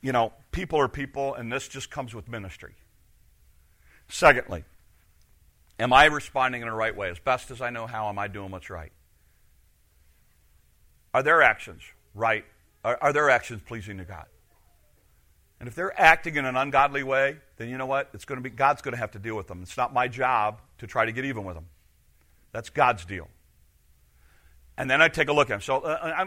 you 0.00 0.12
know, 0.12 0.32
people 0.52 0.78
are 0.78 0.88
people, 0.88 1.34
and 1.34 1.50
this 1.52 1.66
just 1.66 1.90
comes 1.90 2.14
with 2.14 2.28
ministry. 2.28 2.74
Secondly, 4.08 4.62
am 5.78 5.92
I 5.92 6.06
responding 6.06 6.62
in 6.62 6.68
the 6.68 6.74
right 6.74 6.96
way? 6.96 7.10
As 7.10 7.18
best 7.18 7.50
as 7.50 7.60
I 7.60 7.70
know 7.70 7.86
how, 7.86 8.08
am 8.08 8.18
I 8.18 8.28
doing 8.28 8.50
what's 8.50 8.70
right? 8.70 8.92
Are 11.12 11.22
their 11.22 11.42
actions 11.42 11.82
right? 12.14 12.44
Are, 12.84 12.98
are 13.00 13.12
their 13.12 13.30
actions 13.30 13.62
pleasing 13.64 13.98
to 13.98 14.04
God? 14.04 14.26
And 15.60 15.68
if 15.68 15.74
they're 15.74 15.98
acting 15.98 16.36
in 16.36 16.44
an 16.44 16.56
ungodly 16.56 17.02
way, 17.02 17.38
then 17.56 17.68
you 17.68 17.78
know 17.78 17.86
what? 17.86 18.10
It's 18.12 18.24
going 18.24 18.36
to 18.36 18.42
be 18.42 18.54
God's 18.54 18.82
going 18.82 18.92
to 18.92 18.98
have 18.98 19.12
to 19.12 19.18
deal 19.18 19.36
with 19.36 19.46
them. 19.46 19.62
It's 19.62 19.76
not 19.76 19.94
my 19.94 20.08
job 20.08 20.60
to 20.78 20.86
try 20.86 21.06
to 21.06 21.12
get 21.12 21.24
even 21.24 21.44
with 21.44 21.54
them. 21.54 21.66
That's 22.52 22.70
God's 22.70 23.04
deal. 23.04 23.28
And 24.76 24.90
then 24.90 25.00
I 25.00 25.08
take 25.08 25.28
a 25.28 25.32
look 25.32 25.50
at 25.50 25.54
them. 25.54 25.60
So 25.60 25.78
uh, 25.78 26.26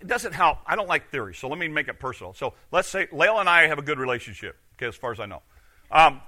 it 0.00 0.06
doesn't 0.06 0.34
help. 0.34 0.58
I 0.66 0.76
don't 0.76 0.88
like 0.88 1.10
theory, 1.10 1.34
so 1.34 1.48
let 1.48 1.58
me 1.58 1.66
make 1.68 1.88
it 1.88 1.98
personal. 1.98 2.34
So 2.34 2.54
let's 2.70 2.88
say 2.88 3.08
Lael 3.10 3.40
and 3.40 3.48
I 3.48 3.68
have 3.68 3.78
a 3.78 3.82
good 3.82 3.98
relationship, 3.98 4.56
okay, 4.76 4.86
as 4.86 4.94
far 4.94 5.12
as 5.12 5.20
I 5.20 5.26
know. 5.26 5.42
Um, 5.90 6.20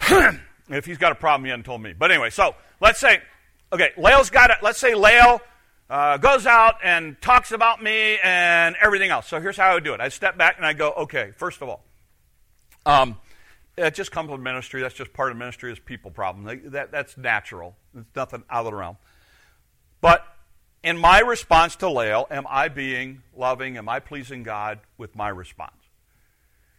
if 0.68 0.84
he's 0.84 0.98
got 0.98 1.12
a 1.12 1.14
problem, 1.14 1.44
he 1.44 1.50
hasn't 1.50 1.66
told 1.66 1.82
me. 1.82 1.92
But 1.92 2.10
anyway, 2.10 2.30
so 2.30 2.54
let's 2.80 2.98
say, 2.98 3.20
okay, 3.72 3.90
Lael's 3.96 4.30
got 4.30 4.50
it. 4.50 4.56
Let's 4.62 4.78
say 4.78 4.94
Lael 4.94 5.40
uh, 5.88 6.16
goes 6.16 6.46
out 6.46 6.76
and 6.82 7.20
talks 7.20 7.52
about 7.52 7.82
me 7.82 8.18
and 8.22 8.76
everything 8.80 9.10
else. 9.10 9.28
So 9.28 9.40
here's 9.40 9.56
how 9.56 9.70
I 9.70 9.74
would 9.74 9.84
do 9.84 9.94
it. 9.94 10.00
I 10.00 10.08
step 10.08 10.36
back 10.36 10.56
and 10.56 10.66
I 10.66 10.72
go, 10.72 10.92
okay, 10.92 11.32
first 11.36 11.62
of 11.62 11.68
all, 11.68 11.84
um, 12.84 13.16
it 13.76 13.94
just 13.94 14.10
comes 14.10 14.30
with 14.30 14.40
ministry. 14.40 14.82
That's 14.82 14.94
just 14.94 15.12
part 15.12 15.30
of 15.30 15.36
ministry 15.36 15.70
is 15.72 15.78
people 15.78 16.10
problem. 16.10 16.70
That, 16.70 16.90
that's 16.90 17.16
natural. 17.16 17.76
It's 17.96 18.08
nothing 18.14 18.42
out 18.48 18.66
of 18.66 18.72
the 18.72 18.76
realm. 18.76 18.96
But 20.00 20.24
in 20.82 20.98
my 20.98 21.20
response 21.20 21.76
to 21.76 21.90
Lael, 21.90 22.26
am 22.30 22.46
I 22.48 22.68
being 22.68 23.22
loving? 23.36 23.76
Am 23.76 23.88
I 23.88 24.00
pleasing 24.00 24.42
God 24.42 24.80
with 24.98 25.14
my 25.14 25.28
response? 25.28 25.72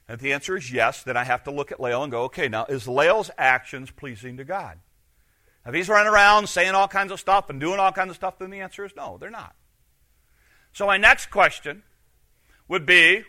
And 0.08 0.15
if 0.15 0.22
the 0.22 0.34
answer 0.34 0.56
is 0.56 0.72
yes, 0.72 1.04
then 1.04 1.17
I 1.17 1.24
have 1.24 1.43
to 1.43 1.52
look 1.52 1.72
at 1.72 1.80
Lael 1.80 2.04
and 2.04 2.12
go, 2.12 2.24
okay, 2.24 2.48
now 2.48 2.65
is 2.65 2.88
Lael's 2.88 3.30
actions 3.38 3.91
pleasing 3.91 4.38
to 4.38 4.43
God? 4.43 4.80
If 5.65 5.74
he's 5.74 5.89
running 5.89 6.12
around 6.12 6.48
saying 6.48 6.76
all 6.76 6.88
kinds 6.88 7.12
of 7.12 7.20
stuff 7.20 7.50
and 7.50 7.60
doing 7.60 7.80
all 7.80 7.91
kinds 7.91 8.12
of 8.12 8.15
stuff, 8.15 8.39
then 8.39 8.50
the 8.50 8.62
answer 8.62 8.86
is 8.86 8.96
no, 8.96 9.17
they're 9.20 9.30
not. 9.30 9.54
So 10.72 10.86
my 10.86 10.98
next 10.98 11.30
question 11.30 11.84
would 12.67 12.86
be 12.86 13.24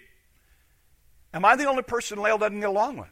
Am 1.35 1.45
I 1.45 1.57
the 1.57 1.67
only 1.67 1.83
person 1.83 2.21
Lael 2.21 2.39
doesn't 2.39 2.61
get 2.61 2.69
along 2.69 2.97
with? 2.97 3.09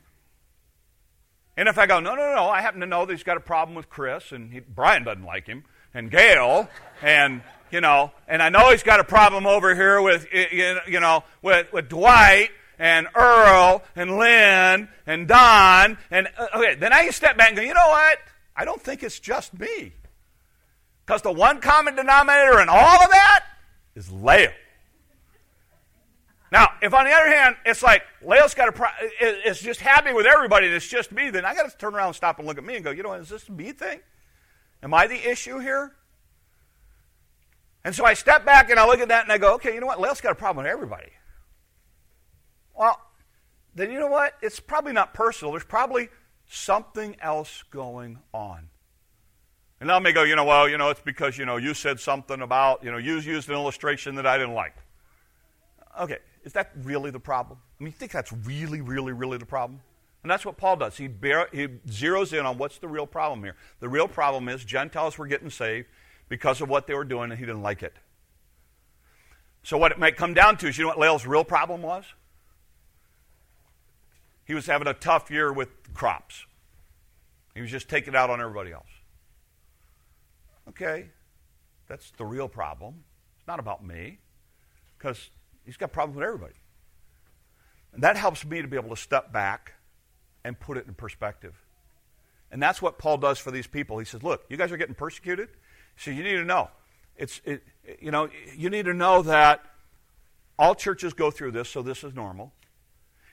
And 1.56 1.68
if 1.68 1.78
I 1.78 1.86
go, 1.86 2.00
no, 2.00 2.14
no, 2.14 2.34
no, 2.34 2.48
I 2.48 2.60
happen 2.60 2.80
to 2.80 2.86
know 2.86 3.04
that 3.06 3.12
he's 3.12 3.22
got 3.22 3.36
a 3.36 3.40
problem 3.40 3.74
with 3.74 3.88
Chris, 3.88 4.30
and 4.32 4.52
he, 4.52 4.60
Brian 4.60 5.04
doesn't 5.04 5.24
like 5.24 5.46
him, 5.46 5.64
and 5.94 6.10
Gail, 6.10 6.68
and 7.02 7.42
you 7.70 7.80
know, 7.80 8.12
and 8.28 8.42
I 8.42 8.48
know 8.48 8.70
he's 8.70 8.82
got 8.82 9.00
a 9.00 9.04
problem 9.04 9.46
over 9.46 9.74
here 9.74 10.00
with 10.00 10.26
you 10.32 11.00
know 11.00 11.24
with, 11.42 11.72
with 11.72 11.88
Dwight 11.88 12.50
and 12.78 13.08
Earl 13.14 13.82
and 13.94 14.18
Lynn 14.18 14.88
and 15.06 15.28
Don, 15.28 15.98
and 16.10 16.28
uh, 16.38 16.46
okay, 16.56 16.74
then 16.74 16.92
I 16.92 17.08
step 17.10 17.36
back 17.36 17.48
and 17.48 17.56
go, 17.56 17.62
you 17.62 17.74
know 17.74 17.88
what? 17.88 18.18
I 18.54 18.64
don't 18.64 18.80
think 18.80 19.02
it's 19.02 19.20
just 19.20 19.58
me, 19.58 19.92
because 21.04 21.22
the 21.22 21.32
one 21.32 21.60
common 21.60 21.96
denominator 21.96 22.60
in 22.60 22.68
all 22.68 23.02
of 23.02 23.10
that 23.10 23.44
is 23.94 24.10
Lael. 24.10 24.50
Now, 26.52 26.68
if 26.80 26.94
on 26.94 27.04
the 27.04 27.10
other 27.10 27.28
hand, 27.28 27.56
it's 27.64 27.82
like 27.82 28.02
Lael's 28.22 28.54
got 28.54 28.68
a 28.68 28.72
pro- 28.72 28.88
is 29.20 29.58
just 29.58 29.80
happy 29.80 30.12
with 30.12 30.26
everybody 30.26 30.66
and 30.66 30.74
it's 30.76 30.86
just 30.86 31.10
me, 31.10 31.30
then 31.30 31.44
I 31.44 31.54
got 31.54 31.68
to 31.68 31.76
turn 31.76 31.94
around 31.94 32.08
and 32.08 32.16
stop 32.16 32.38
and 32.38 32.46
look 32.46 32.56
at 32.56 32.64
me 32.64 32.76
and 32.76 32.84
go, 32.84 32.92
you 32.92 33.02
know, 33.02 33.12
is 33.14 33.28
this 33.28 33.48
a 33.48 33.52
me 33.52 33.72
thing? 33.72 34.00
Am 34.82 34.94
I 34.94 35.06
the 35.06 35.28
issue 35.28 35.58
here? 35.58 35.92
And 37.84 37.94
so 37.94 38.04
I 38.04 38.14
step 38.14 38.44
back 38.44 38.70
and 38.70 38.78
I 38.78 38.86
look 38.86 39.00
at 39.00 39.08
that 39.08 39.24
and 39.24 39.32
I 39.32 39.38
go, 39.38 39.54
okay, 39.54 39.74
you 39.74 39.80
know 39.80 39.86
what? 39.86 40.00
Lael's 40.00 40.20
got 40.20 40.32
a 40.32 40.36
problem 40.36 40.64
with 40.64 40.72
everybody. 40.72 41.10
Well, 42.76 43.00
then 43.74 43.90
you 43.90 43.98
know 43.98 44.08
what? 44.08 44.34
It's 44.42 44.60
probably 44.60 44.92
not 44.92 45.14
personal. 45.14 45.52
There's 45.52 45.64
probably 45.64 46.08
something 46.48 47.16
else 47.20 47.64
going 47.70 48.18
on. 48.32 48.68
And 49.80 49.88
now 49.88 49.96
I 49.96 49.98
may 49.98 50.12
go, 50.12 50.22
you 50.22 50.36
know, 50.36 50.44
well, 50.44 50.68
you 50.68 50.78
know, 50.78 50.88
it's 50.88 51.00
because, 51.00 51.36
you 51.36 51.44
know, 51.44 51.56
you 51.56 51.74
said 51.74 52.00
something 52.00 52.40
about, 52.40 52.82
you 52.82 52.90
know, 52.90 52.96
you 52.96 53.18
used 53.18 53.48
an 53.48 53.54
illustration 53.54 54.14
that 54.14 54.26
I 54.26 54.38
didn't 54.38 54.54
like. 54.54 54.74
Okay, 56.00 56.18
is 56.44 56.52
that 56.54 56.72
really 56.82 57.10
the 57.10 57.20
problem? 57.20 57.58
I 57.78 57.84
mean, 57.84 57.92
you 57.92 57.98
think 57.98 58.12
that's 58.12 58.32
really, 58.32 58.80
really, 58.80 59.12
really 59.12 59.38
the 59.38 59.46
problem? 59.46 59.80
And 60.22 60.30
that's 60.30 60.44
what 60.44 60.56
Paul 60.56 60.76
does. 60.76 60.96
He, 60.96 61.08
bear, 61.08 61.48
he 61.52 61.68
zeroes 61.88 62.32
in 62.32 62.46
on 62.46 62.58
what's 62.58 62.78
the 62.78 62.88
real 62.88 63.06
problem 63.06 63.44
here. 63.44 63.54
The 63.80 63.88
real 63.88 64.08
problem 64.08 64.48
is 64.48 64.64
Gentiles 64.64 65.18
were 65.18 65.26
getting 65.26 65.50
saved 65.50 65.86
because 66.28 66.60
of 66.60 66.68
what 66.68 66.86
they 66.86 66.94
were 66.94 67.04
doing, 67.04 67.30
and 67.30 67.38
he 67.38 67.46
didn't 67.46 67.62
like 67.62 67.82
it. 67.82 67.94
So, 69.62 69.76
what 69.76 69.92
it 69.92 69.98
might 69.98 70.16
come 70.16 70.34
down 70.34 70.56
to 70.58 70.68
is 70.68 70.78
you 70.78 70.84
know 70.84 70.88
what 70.88 70.98
Lael's 70.98 71.26
real 71.26 71.44
problem 71.44 71.82
was? 71.82 72.04
He 74.46 74.54
was 74.54 74.66
having 74.66 74.86
a 74.86 74.94
tough 74.94 75.30
year 75.30 75.52
with 75.52 75.68
crops. 75.92 76.46
He 77.54 77.60
was 77.60 77.70
just 77.70 77.88
taking 77.88 78.14
out 78.14 78.30
on 78.30 78.40
everybody 78.40 78.72
else. 78.72 78.88
Okay, 80.68 81.08
that's 81.88 82.12
the 82.12 82.24
real 82.24 82.48
problem. 82.48 83.04
It's 83.38 83.46
not 83.46 83.58
about 83.58 83.84
me, 83.84 84.18
because 84.98 85.30
he's 85.64 85.76
got 85.76 85.92
problems 85.92 86.16
with 86.16 86.24
everybody. 86.24 86.54
And 87.92 88.02
that 88.02 88.16
helps 88.16 88.44
me 88.44 88.62
to 88.62 88.68
be 88.68 88.76
able 88.76 88.90
to 88.90 88.96
step 88.96 89.32
back 89.32 89.72
and 90.44 90.58
put 90.58 90.76
it 90.76 90.86
in 90.86 90.94
perspective. 90.94 91.54
And 92.50 92.62
that's 92.62 92.80
what 92.80 92.98
Paul 92.98 93.18
does 93.18 93.38
for 93.38 93.50
these 93.50 93.66
people. 93.66 93.98
He 93.98 94.04
says, 94.04 94.22
Look, 94.22 94.44
you 94.48 94.56
guys 94.56 94.70
are 94.70 94.76
getting 94.76 94.94
persecuted. 94.94 95.48
So 95.96 96.10
you 96.10 96.22
need 96.22 96.34
to 96.34 96.44
know. 96.44 96.68
It's, 97.16 97.40
it, 97.44 97.62
you 98.00 98.10
know, 98.10 98.28
you 98.54 98.70
need 98.70 98.84
to 98.84 98.94
know 98.94 99.22
that 99.22 99.64
all 100.58 100.74
churches 100.74 101.14
go 101.14 101.30
through 101.30 101.52
this, 101.52 101.68
so 101.68 101.82
this 101.82 102.04
is 102.04 102.14
normal. 102.14 102.52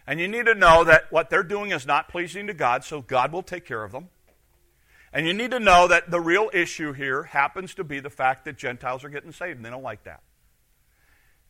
And 0.06 0.20
you 0.20 0.28
need 0.28 0.46
to 0.48 0.56
know 0.56 0.84
that 0.84 1.12
what 1.12 1.30
they're 1.30 1.44
doing 1.44 1.72
is 1.72 1.86
not 1.86 2.10
pleasing 2.10 2.48
to 2.48 2.54
God, 2.54 2.84
so 2.84 3.02
God 3.02 3.32
will 3.32 3.44
take 3.44 3.66
care 3.66 3.84
of 3.84 3.92
them. 3.92 4.10
And 5.14 5.28
you 5.28 5.34
need 5.34 5.52
to 5.52 5.60
know 5.60 5.88
that 5.88 6.10
the 6.10 6.20
real 6.20 6.50
issue 6.54 6.92
here 6.94 7.24
happens 7.24 7.76
to 7.76 7.84
be 7.84 8.00
the 8.00 8.10
fact 8.10 8.46
that 8.46 8.58
Gentiles 8.58 9.04
are 9.04 9.10
getting 9.10 9.32
saved, 9.32 9.58
and 9.58 9.66
they 9.66 9.70
don't 9.70 9.84
like 9.84 10.04
that. 10.04 10.22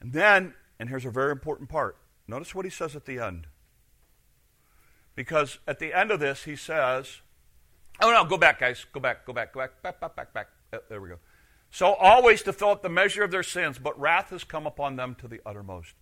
And 0.02 0.12
then, 0.12 0.54
and 0.80 0.90
here's 0.90 1.06
a 1.06 1.12
very 1.12 1.32
important 1.32 1.70
part 1.70 1.98
notice 2.28 2.54
what 2.54 2.66
he 2.66 2.72
says 2.72 2.96
at 2.96 3.06
the 3.06 3.20
end. 3.20 3.48
Because 5.16 5.60
at 5.68 5.80
the 5.80 5.94
end 5.94 6.12
of 6.12 6.20
this, 6.20 6.44
he 6.44 6.56
says, 6.56 7.22
Oh, 8.02 8.12
no, 8.12 8.26
go 8.26 8.38
back, 8.38 8.60
guys. 8.60 8.86
Go 8.92 9.00
back, 9.00 9.26
go 9.26 9.34
back, 9.34 9.54
go 9.54 9.62
back, 9.62 9.82
back, 9.82 10.00
back, 10.00 10.16
back, 10.16 10.34
back. 10.34 10.48
Uh, 10.72 10.80
there 10.90 11.00
we 11.00 11.10
go. 11.10 11.20
So 11.70 11.94
always 11.94 12.42
to 12.44 12.54
fill 12.54 12.70
up 12.70 12.82
the 12.82 12.90
measure 12.90 13.24
of 13.24 13.32
their 13.32 13.44
sins, 13.44 13.80
but 13.80 14.00
wrath 14.00 14.30
has 14.30 14.44
come 14.44 14.68
upon 14.68 14.96
them 14.96 15.16
to 15.16 15.28
the 15.28 15.42
uttermost. 15.46 15.94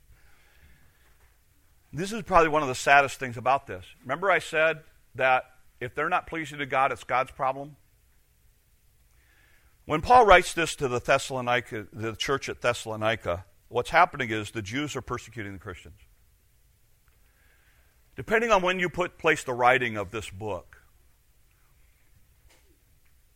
This 1.94 2.14
is 2.14 2.22
probably 2.24 2.50
one 2.50 2.62
of 2.62 2.70
the 2.70 2.76
saddest 2.76 3.20
things 3.20 3.38
about 3.38 3.68
this. 3.68 3.86
Remember, 4.04 4.32
I 4.32 4.40
said 4.40 4.80
that 5.16 5.44
if 5.82 5.94
they're 5.94 6.10
not 6.10 6.28
pleasing 6.28 6.60
to 6.60 6.66
God, 6.66 6.92
it's 6.92 7.04
God's 7.04 7.32
problem? 7.32 7.76
When 9.86 10.02
Paul 10.02 10.26
writes 10.26 10.54
this 10.54 10.76
to 10.78 10.88
the 10.88 11.00
Thessalonica, 11.00 11.88
the 11.92 12.16
church 12.16 12.48
at 12.48 12.62
Thessalonica, 12.62 13.46
what's 13.68 13.90
happening 13.90 14.30
is 14.30 14.52
the 14.52 14.62
Jews 14.62 14.96
are 14.96 15.02
persecuting 15.02 15.54
the 15.54 15.60
Christians. 15.60 16.00
Depending 18.16 18.52
on 18.52 18.62
when 18.62 18.80
you 18.80 18.90
put 18.90 19.18
place 19.18 19.44
the 19.44 19.54
writing 19.54 19.98
of 19.98 20.12
this 20.12 20.30
book, 20.30 20.78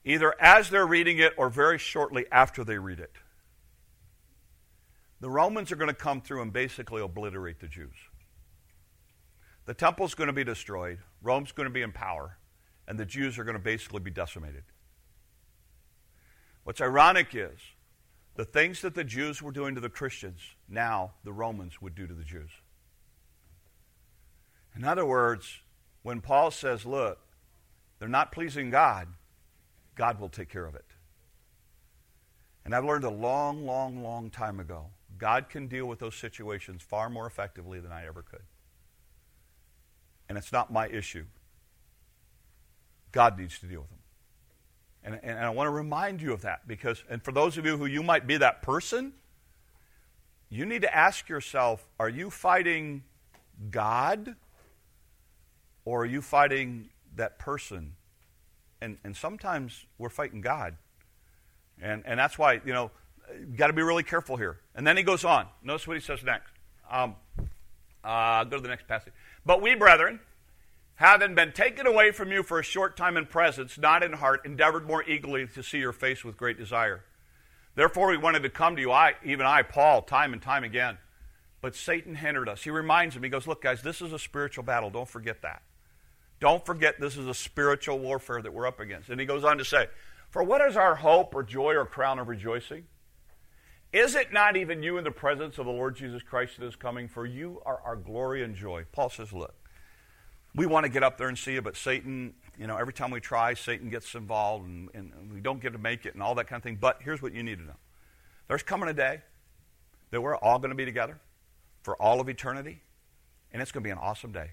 either 0.05 0.33
as 0.39 0.69
they're 0.69 0.85
reading 0.85 1.17
it 1.17 1.33
or 1.37 1.49
very 1.49 1.79
shortly 1.79 2.25
after 2.31 2.63
they 2.63 2.77
read 2.77 2.99
it, 2.99 3.11
the 5.19 5.29
Romans 5.29 5.71
are 5.71 5.77
going 5.77 5.89
to 5.89 5.93
come 5.93 6.21
through 6.21 6.41
and 6.41 6.53
basically 6.53 7.01
obliterate 7.01 7.59
the 7.59 7.67
Jews. 7.67 7.95
The 9.65 9.73
temple's 9.73 10.13
going 10.13 10.27
to 10.27 10.33
be 10.33 10.43
destroyed, 10.43 10.99
Rome's 11.21 11.51
going 11.51 11.65
to 11.67 11.73
be 11.73 11.81
in 11.81 11.91
power, 11.91 12.37
and 12.87 12.99
the 12.99 13.05
Jews 13.05 13.39
are 13.39 13.43
going 13.43 13.57
to 13.57 13.63
basically 13.63 13.99
be 13.99 14.11
decimated. 14.11 14.63
What's 16.63 16.81
ironic 16.81 17.33
is 17.33 17.59
the 18.35 18.45
things 18.45 18.81
that 18.81 18.95
the 18.95 19.03
Jews 19.03 19.41
were 19.41 19.51
doing 19.51 19.75
to 19.75 19.81
the 19.81 19.89
Christians, 19.89 20.39
now 20.67 21.13
the 21.23 21.33
Romans 21.33 21.81
would 21.81 21.95
do 21.95 22.05
to 22.05 22.13
the 22.13 22.23
Jews. 22.23 22.49
In 24.75 24.83
other 24.83 25.05
words, 25.05 25.61
when 26.03 26.21
Paul 26.21 26.51
says, 26.51 26.85
look, 26.85 27.19
they're 27.97 28.07
not 28.07 28.31
pleasing 28.31 28.69
God, 28.69 29.07
God 29.95 30.19
will 30.19 30.29
take 30.29 30.49
care 30.49 30.65
of 30.65 30.75
it. 30.75 30.85
And 32.65 32.75
I've 32.75 32.83
learned 32.83 33.05
a 33.05 33.09
long, 33.09 33.65
long, 33.65 34.03
long 34.03 34.29
time 34.29 34.59
ago 34.59 34.87
God 35.17 35.49
can 35.49 35.67
deal 35.67 35.85
with 35.85 35.99
those 35.99 36.15
situations 36.15 36.81
far 36.81 37.09
more 37.09 37.25
effectively 37.25 37.79
than 37.79 37.91
I 37.91 38.05
ever 38.05 38.21
could. 38.21 38.41
And 40.27 40.37
it's 40.37 40.51
not 40.51 40.71
my 40.71 40.87
issue. 40.87 41.25
God 43.11 43.39
needs 43.39 43.59
to 43.59 43.65
deal 43.65 43.81
with 43.81 43.89
them. 43.89 43.99
And, 45.03 45.19
and, 45.23 45.39
I 45.39 45.51
want 45.51 45.67
to 45.67 45.71
remind 45.71 46.19
you 46.19 46.33
of 46.33 46.41
that 46.41 46.67
because, 46.67 47.03
and 47.09 47.21
for 47.21 47.31
those 47.31 47.59
of 47.59 47.65
you 47.65 47.77
who 47.77 47.85
you 47.85 48.01
might 48.01 48.25
be 48.25 48.37
that 48.37 48.63
person, 48.63 49.13
you 50.49 50.65
need 50.65 50.81
to 50.81 50.95
ask 50.95 51.29
yourself 51.29 51.87
are 51.99 52.09
you 52.09 52.31
fighting 52.31 53.03
God 53.69 54.35
or 55.85 56.01
are 56.01 56.05
you 56.05 56.21
fighting 56.21 56.89
that 57.15 57.37
person? 57.37 57.93
And, 58.81 58.97
and 59.03 59.15
sometimes 59.15 59.85
we're 59.97 60.09
fighting 60.09 60.41
God. 60.41 60.75
And, 61.81 62.03
and 62.05 62.19
that's 62.19 62.37
why, 62.37 62.61
you 62.65 62.73
know, 62.73 62.91
got 63.55 63.67
to 63.67 63.73
be 63.73 63.81
really 63.81 64.03
careful 64.03 64.37
here. 64.37 64.59
And 64.75 64.85
then 64.85 64.97
he 64.97 65.03
goes 65.03 65.23
on. 65.23 65.47
Notice 65.63 65.87
what 65.87 65.97
he 65.97 66.01
says 66.01 66.23
next. 66.23 66.51
Um, 66.89 67.15
uh, 68.05 68.43
go 68.43 68.57
to 68.57 68.61
the 68.61 68.69
next 68.69 68.87
passage. 68.87 69.13
But 69.45 69.61
we, 69.61 69.75
brethren, 69.75 70.19
having 70.95 71.35
been 71.35 71.51
taken 71.51 71.87
away 71.87 72.11
from 72.11 72.31
you 72.31 72.43
for 72.43 72.59
a 72.59 72.63
short 72.63 72.95
time 72.95 73.17
in 73.17 73.25
presence, 73.25 73.77
not 73.77 74.03
in 74.03 74.13
heart, 74.13 74.45
endeavored 74.45 74.87
more 74.87 75.03
eagerly 75.03 75.47
to 75.47 75.63
see 75.63 75.79
your 75.79 75.93
face 75.93 76.23
with 76.23 76.37
great 76.37 76.57
desire. 76.57 77.03
Therefore, 77.75 78.09
we 78.09 78.17
wanted 78.17 78.43
to 78.43 78.49
come 78.49 78.75
to 78.75 78.81
you, 78.81 78.91
I, 78.91 79.15
even 79.23 79.45
I, 79.45 79.61
Paul, 79.63 80.01
time 80.01 80.31
and 80.31 80.41
time 80.41 80.63
again. 80.63 80.97
But 81.61 81.75
Satan 81.75 82.15
hindered 82.15 82.47
us. 82.47 82.63
He 82.63 82.69
reminds 82.69 83.15
him, 83.15 83.23
he 83.23 83.29
goes, 83.29 83.47
Look, 83.47 83.63
guys, 83.63 83.81
this 83.81 84.01
is 84.01 84.13
a 84.13 84.19
spiritual 84.19 84.63
battle. 84.63 84.89
Don't 84.89 85.09
forget 85.09 85.41
that. 85.41 85.61
Don't 86.39 86.65
forget 86.65 86.99
this 86.99 87.17
is 87.17 87.27
a 87.27 87.33
spiritual 87.33 87.99
warfare 87.99 88.41
that 88.41 88.53
we're 88.53 88.67
up 88.67 88.79
against. 88.79 89.09
And 89.09 89.19
he 89.19 89.25
goes 89.25 89.43
on 89.43 89.57
to 89.57 89.65
say, 89.65 89.87
For 90.29 90.43
what 90.43 90.61
is 90.61 90.77
our 90.77 90.95
hope 90.95 91.33
or 91.33 91.43
joy 91.43 91.73
or 91.73 91.85
crown 91.85 92.19
of 92.19 92.27
rejoicing? 92.27 92.85
Is 93.95 94.13
it 94.13 94.33
not 94.33 94.57
even 94.57 94.83
you 94.83 94.97
in 94.97 95.05
the 95.05 95.11
presence 95.11 95.57
of 95.57 95.65
the 95.65 95.71
Lord 95.71 95.95
Jesus 95.95 96.21
Christ 96.21 96.59
that 96.59 96.65
is 96.65 96.75
coming? 96.75 97.07
For 97.07 97.25
you 97.25 97.61
are 97.65 97.79
our 97.85 97.95
glory 97.95 98.43
and 98.43 98.53
joy. 98.53 98.83
Paul 98.91 99.09
says, 99.09 99.31
Look, 99.31 99.55
we 100.53 100.65
want 100.65 100.83
to 100.83 100.89
get 100.89 101.01
up 101.01 101.17
there 101.17 101.29
and 101.29 101.37
see 101.37 101.53
you, 101.53 101.61
but 101.61 101.77
Satan, 101.77 102.33
you 102.59 102.67
know, 102.67 102.75
every 102.75 102.91
time 102.91 103.09
we 103.09 103.21
try, 103.21 103.53
Satan 103.53 103.89
gets 103.89 104.13
involved 104.13 104.67
and, 104.67 104.89
and 104.93 105.31
we 105.33 105.39
don't 105.39 105.61
get 105.61 105.71
to 105.71 105.79
make 105.79 106.05
it 106.05 106.13
and 106.13 106.21
all 106.21 106.35
that 106.35 106.47
kind 106.47 106.59
of 106.59 106.63
thing. 106.63 106.75
But 106.75 106.99
here's 107.03 107.21
what 107.21 107.33
you 107.33 107.41
need 107.41 107.59
to 107.59 107.63
know 107.63 107.77
there's 108.49 108.63
coming 108.63 108.89
a 108.89 108.93
day 108.93 109.21
that 110.11 110.19
we're 110.19 110.35
all 110.35 110.59
going 110.59 110.71
to 110.71 110.75
be 110.75 110.83
together 110.83 111.17
for 111.81 111.95
all 111.95 112.19
of 112.19 112.27
eternity, 112.27 112.81
and 113.53 113.61
it's 113.61 113.71
going 113.71 113.81
to 113.81 113.87
be 113.87 113.91
an 113.91 113.97
awesome 113.97 114.33
day. 114.33 114.51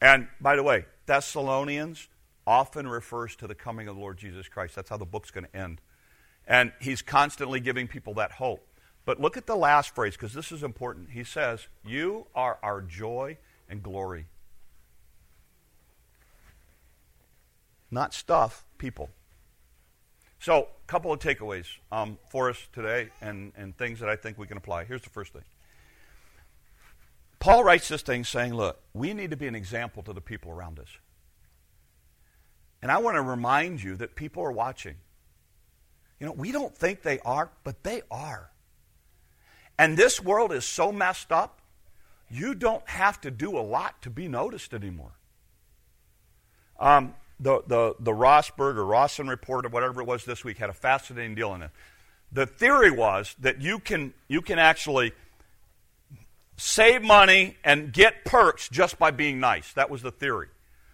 And 0.00 0.28
by 0.40 0.54
the 0.54 0.62
way, 0.62 0.84
Thessalonians 1.06 2.06
often 2.46 2.86
refers 2.86 3.34
to 3.34 3.48
the 3.48 3.54
coming 3.56 3.88
of 3.88 3.96
the 3.96 4.00
Lord 4.00 4.16
Jesus 4.16 4.46
Christ. 4.46 4.76
That's 4.76 4.90
how 4.90 4.96
the 4.96 5.04
book's 5.04 5.32
going 5.32 5.46
to 5.46 5.56
end. 5.56 5.80
And 6.50 6.72
he's 6.80 7.00
constantly 7.00 7.60
giving 7.60 7.86
people 7.86 8.14
that 8.14 8.32
hope. 8.32 8.66
But 9.04 9.20
look 9.20 9.36
at 9.36 9.46
the 9.46 9.54
last 9.54 9.94
phrase 9.94 10.14
because 10.14 10.34
this 10.34 10.50
is 10.50 10.64
important. 10.64 11.10
He 11.10 11.22
says, 11.22 11.68
You 11.86 12.26
are 12.34 12.58
our 12.60 12.82
joy 12.82 13.38
and 13.68 13.82
glory. 13.82 14.26
Not 17.88 18.12
stuff, 18.12 18.64
people. 18.78 19.10
So, 20.40 20.62
a 20.62 20.86
couple 20.86 21.12
of 21.12 21.20
takeaways 21.20 21.66
um, 21.92 22.18
for 22.30 22.50
us 22.50 22.58
today 22.72 23.10
and, 23.20 23.52
and 23.56 23.76
things 23.76 24.00
that 24.00 24.08
I 24.08 24.16
think 24.16 24.36
we 24.36 24.48
can 24.48 24.56
apply. 24.56 24.84
Here's 24.84 25.02
the 25.02 25.10
first 25.10 25.32
thing 25.32 25.44
Paul 27.38 27.62
writes 27.62 27.88
this 27.88 28.02
thing 28.02 28.24
saying, 28.24 28.54
Look, 28.54 28.80
we 28.92 29.14
need 29.14 29.30
to 29.30 29.36
be 29.36 29.46
an 29.46 29.54
example 29.54 30.02
to 30.02 30.12
the 30.12 30.20
people 30.20 30.50
around 30.50 30.80
us. 30.80 30.88
And 32.82 32.90
I 32.90 32.98
want 32.98 33.16
to 33.16 33.22
remind 33.22 33.84
you 33.84 33.94
that 33.96 34.16
people 34.16 34.42
are 34.42 34.52
watching. 34.52 34.96
You 36.20 36.26
know, 36.26 36.32
we 36.32 36.52
don't 36.52 36.76
think 36.76 37.02
they 37.02 37.18
are, 37.20 37.50
but 37.64 37.82
they 37.82 38.02
are. 38.10 38.50
And 39.78 39.96
this 39.96 40.22
world 40.22 40.52
is 40.52 40.64
so 40.64 40.92
messed 40.92 41.32
up, 41.32 41.60
you 42.30 42.54
don't 42.54 42.86
have 42.88 43.20
to 43.22 43.30
do 43.30 43.58
a 43.58 43.60
lot 43.60 44.00
to 44.02 44.10
be 44.10 44.28
noticed 44.28 44.74
anymore. 44.74 45.12
Um, 46.78 47.14
the, 47.40 47.62
the, 47.66 47.94
the 47.98 48.12
Rosberg 48.12 48.76
or 48.76 48.84
Rawson 48.84 49.26
report 49.26 49.64
or 49.64 49.70
whatever 49.70 50.02
it 50.02 50.06
was 50.06 50.24
this 50.24 50.44
week 50.44 50.58
had 50.58 50.70
a 50.70 50.74
fascinating 50.74 51.34
deal 51.34 51.54
in 51.54 51.62
it. 51.62 51.70
The 52.30 52.46
theory 52.46 52.90
was 52.90 53.34
that 53.40 53.60
you 53.60 53.78
can, 53.78 54.12
you 54.28 54.42
can 54.42 54.58
actually 54.58 55.12
save 56.56 57.02
money 57.02 57.56
and 57.64 57.92
get 57.92 58.24
perks 58.26 58.68
just 58.68 58.98
by 58.98 59.10
being 59.10 59.40
nice. 59.40 59.72
That 59.72 59.88
was 59.88 60.02
the 60.02 60.10
theory. 60.10 60.48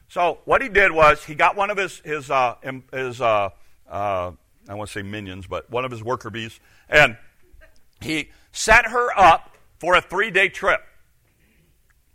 So 0.09 0.39
what 0.45 0.63
he 0.63 0.69
did 0.69 0.93
was 0.93 1.25
he 1.25 1.35
got 1.35 1.57
one 1.57 1.71
of 1.71 1.77
his 1.77 1.99
his 2.05 2.31
uh, 2.31 2.55
his 2.93 3.21
uh, 3.21 3.51
uh, 3.91 4.33
I 4.69 4.75
want 4.75 4.89
to 4.91 4.93
say 4.93 5.03
minions, 5.03 5.47
but 5.47 5.71
one 5.71 5.85
of 5.85 5.91
his 5.91 6.03
worker 6.03 6.31
bees, 6.31 6.59
and 6.89 7.17
he 8.01 8.31
set 8.53 8.87
her 8.87 9.17
up 9.19 9.57
for 9.79 9.95
a 9.95 10.01
three 10.01 10.31
day 10.31 10.49
trip, 10.49 10.81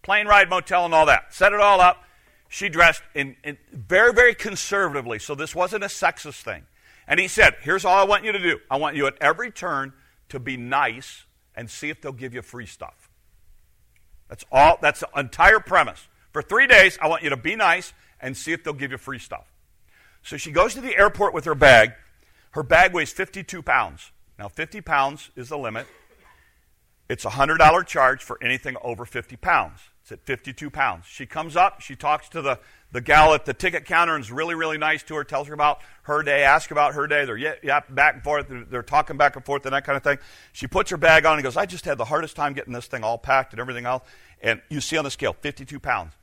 plane 0.02 0.28
ride, 0.28 0.50
motel, 0.50 0.86
and 0.86 0.94
all 0.94 1.06
that. 1.06 1.34
Set 1.34 1.54
it 1.54 1.60
all 1.60 1.80
up. 1.80 2.04
She 2.50 2.68
dressed 2.68 3.02
in, 3.16 3.38
in 3.44 3.58
very 3.72 4.14
very 4.14 4.36
conservatively, 4.36 5.20
so 5.20 5.36
this 5.36 5.56
wasn't 5.56 5.84
a 5.84 5.88
sexist 5.88 6.42
thing. 6.42 6.64
And 7.08 7.20
he 7.20 7.28
said, 7.28 7.56
"Here's 7.62 7.86
all 7.86 7.98
I 7.98 8.04
want 8.04 8.24
you 8.24 8.32
to 8.32 8.40
do. 8.40 8.60
I 8.70 8.78
want 8.78 8.96
you 8.96 9.08
at 9.08 9.16
every 9.22 9.52
turn 9.52 9.94
to 10.30 10.40
be 10.40 10.58
nice 10.58 11.26
and 11.56 11.70
see 11.70 11.90
if 11.90 12.02
they'll 12.02 12.12
give 12.12 12.34
you 12.34 12.42
free 12.42 12.66
stuff." 12.66 13.10
That's 14.28 14.46
all. 14.52 14.78
That's 14.82 15.02
the 15.02 15.10
entire 15.18 15.60
premise. 15.60 16.08
For 16.32 16.42
three 16.42 16.68
days, 16.68 16.98
I 17.02 17.08
want 17.08 17.24
you 17.24 17.30
to 17.32 17.38
be 17.38 17.56
nice 17.56 17.94
and 18.22 18.36
see 18.38 18.54
if 18.54 18.64
they'll 18.64 18.74
give 18.74 18.92
you 18.92 18.98
free 18.98 19.20
stuff. 19.20 19.52
So 20.24 20.38
she 20.38 20.52
goes 20.52 20.74
to 20.76 20.82
the 20.82 20.98
airport 20.98 21.34
with 21.34 21.46
her 21.46 21.56
bag. 21.56 21.94
Her 22.52 22.64
bag 22.64 22.94
weighs 22.94 23.12
52 23.12 23.62
pounds. 23.62 24.12
Now, 24.38 24.48
50 24.48 24.82
pounds 24.82 25.30
is 25.36 25.50
the 25.50 25.58
limit. 25.58 25.88
It's 27.10 27.26
a 27.26 27.30
$100 27.30 27.86
charge 27.86 28.24
for 28.24 28.42
anything 28.42 28.78
over 28.82 29.06
50 29.06 29.36
pounds. 29.36 29.80
It's 30.02 30.12
at 30.12 30.26
52 30.26 30.70
pounds. 30.70 31.06
She 31.06 31.26
comes 31.26 31.56
up, 31.56 31.82
she 31.82 31.96
talks 31.96 32.28
to 32.30 32.42
the, 32.42 32.60
the 32.92 33.02
gal 33.02 33.34
at 33.34 33.46
the 33.46 33.54
ticket 33.54 33.86
counter 33.86 34.16
and 34.16 34.24
is 34.24 34.32
really, 34.32 34.56
really 34.56 34.78
nice 34.78 35.04
to 35.04 35.16
her, 35.16 35.24
tells 35.24 35.48
her 35.48 35.54
about 35.54 35.82
her 36.04 36.24
day, 36.24 36.44
asks 36.44 36.72
about 36.72 36.96
her 36.96 37.08
day. 37.08 37.26
They're 37.26 37.38
yeah, 37.38 37.54
yeah, 37.62 37.82
back 37.90 38.16
and 38.16 38.24
forth, 38.24 38.48
they're, 38.48 38.64
they're 38.64 38.84
talking 38.84 39.18
back 39.18 39.36
and 39.36 39.46
forth 39.46 39.66
and 39.66 39.74
that 39.74 39.84
kind 39.84 39.98
of 39.98 40.04
thing. 40.04 40.18
She 40.54 40.68
puts 40.68 40.90
her 40.90 40.98
bag 40.98 41.26
on 41.26 41.36
and 41.36 41.44
goes, 41.44 41.58
I 41.58 41.66
just 41.66 41.86
had 41.86 41.98
the 41.98 42.06
hardest 42.06 42.36
time 42.36 42.54
getting 42.54 42.74
this 42.74 42.88
thing 42.88 43.04
all 43.04 43.18
packed 43.18 43.54
and 43.54 43.60
everything 43.60 43.86
else. 43.86 44.04
And 44.42 44.62
you 44.70 44.82
see 44.82 44.98
on 44.98 45.04
the 45.04 45.12
scale, 45.12 45.34
52 45.34 45.80
pounds. 45.80 46.14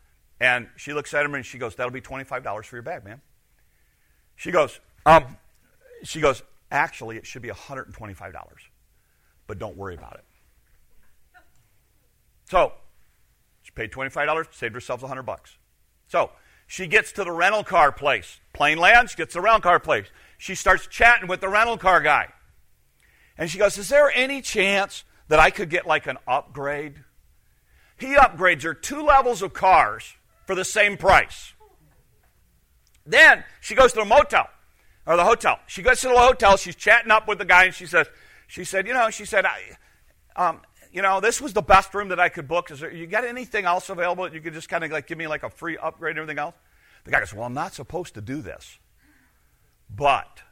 And 0.40 0.68
she 0.76 0.92
looks 0.92 1.14
at 1.14 1.24
him 1.24 1.34
and 1.34 1.44
she 1.44 1.58
goes, 1.58 1.74
That'll 1.74 1.92
be 1.92 2.00
$25 2.00 2.64
for 2.64 2.76
your 2.76 2.82
bag, 2.82 3.04
man. 3.04 3.20
She 4.36 4.50
goes, 4.50 4.80
um, 5.04 5.36
she 6.02 6.20
goes, 6.20 6.42
Actually, 6.70 7.16
it 7.16 7.26
should 7.26 7.42
be 7.42 7.48
$125, 7.48 8.32
but 9.46 9.58
don't 9.58 9.76
worry 9.76 9.94
about 9.94 10.14
it. 10.14 10.24
So, 12.50 12.72
she 13.62 13.70
paid 13.72 13.90
$25, 13.90 14.54
saved 14.54 14.74
herself 14.74 15.00
100 15.02 15.22
bucks. 15.22 15.56
So, 16.08 16.30
she 16.66 16.86
gets 16.86 17.12
to 17.12 17.24
the 17.24 17.32
rental 17.32 17.64
car 17.64 17.90
place. 17.90 18.40
Plane 18.52 18.78
lands, 18.78 19.14
gets 19.14 19.32
to 19.32 19.38
the 19.38 19.42
rental 19.42 19.62
car 19.62 19.80
place. 19.80 20.06
She 20.36 20.54
starts 20.54 20.86
chatting 20.86 21.28
with 21.28 21.40
the 21.40 21.48
rental 21.48 21.78
car 21.78 22.00
guy. 22.00 22.32
And 23.38 23.50
she 23.50 23.58
goes, 23.58 23.78
Is 23.78 23.88
there 23.88 24.12
any 24.14 24.42
chance 24.42 25.04
that 25.28 25.40
I 25.40 25.50
could 25.50 25.70
get 25.70 25.86
like 25.86 26.06
an 26.06 26.18
upgrade? 26.26 27.04
He 27.96 28.14
upgrades 28.14 28.62
her 28.62 28.74
two 28.74 29.02
levels 29.02 29.40
of 29.40 29.54
cars 29.54 30.14
for 30.46 30.54
the 30.54 30.64
same 30.64 30.96
price. 30.96 31.54
Then 33.06 33.44
she 33.60 33.74
goes 33.74 33.92
to 33.94 34.00
the 34.00 34.04
motel 34.04 34.48
or 35.08 35.16
the 35.16 35.24
hotel. 35.24 35.58
She 35.66 35.82
goes 35.82 36.00
to 36.02 36.08
the 36.08 36.18
hotel. 36.18 36.56
She's 36.56 36.76
chatting 36.76 37.10
up 37.10 37.26
with 37.26 37.38
the 37.38 37.44
guy, 37.44 37.64
and 37.64 37.74
she 37.74 37.86
says, 37.86 38.06
"She 38.46 38.62
said, 38.64 38.86
you 38.86 38.94
know, 38.94 39.10
she 39.10 39.24
said, 39.24 39.44
I, 39.44 39.60
um, 40.36 40.60
you 40.92 41.02
know, 41.02 41.20
this 41.20 41.40
was 41.40 41.54
the 41.54 41.62
best 41.62 41.92
room 41.94 42.10
that 42.10 42.20
I 42.20 42.28
could 42.28 42.46
book. 42.46 42.70
Is 42.70 42.80
there, 42.80 42.92
you 42.92 43.06
got 43.06 43.24
anything 43.24 43.64
else 43.64 43.88
available 43.88 44.24
that 44.24 44.34
you 44.34 44.40
could 44.40 44.52
just 44.52 44.68
kind 44.68 44.84
of 44.84 44.90
like 44.90 45.06
give 45.06 45.18
me 45.18 45.26
like 45.26 45.42
a 45.42 45.50
free 45.50 45.76
upgrade 45.76 46.12
and 46.12 46.18
everything 46.20 46.38
else?" 46.38 46.54
The 47.04 47.10
guy 47.10 47.20
goes, 47.20 47.34
"Well, 47.34 47.44
I'm 47.44 47.54
not 47.54 47.74
supposed 47.74 48.14
to 48.14 48.20
do 48.20 48.42
this, 48.42 48.78
but." 49.90 50.42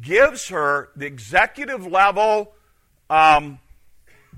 Gives 0.00 0.50
her 0.50 0.90
the 0.94 1.06
executive 1.06 1.84
level 1.84 2.52
um, 3.10 3.58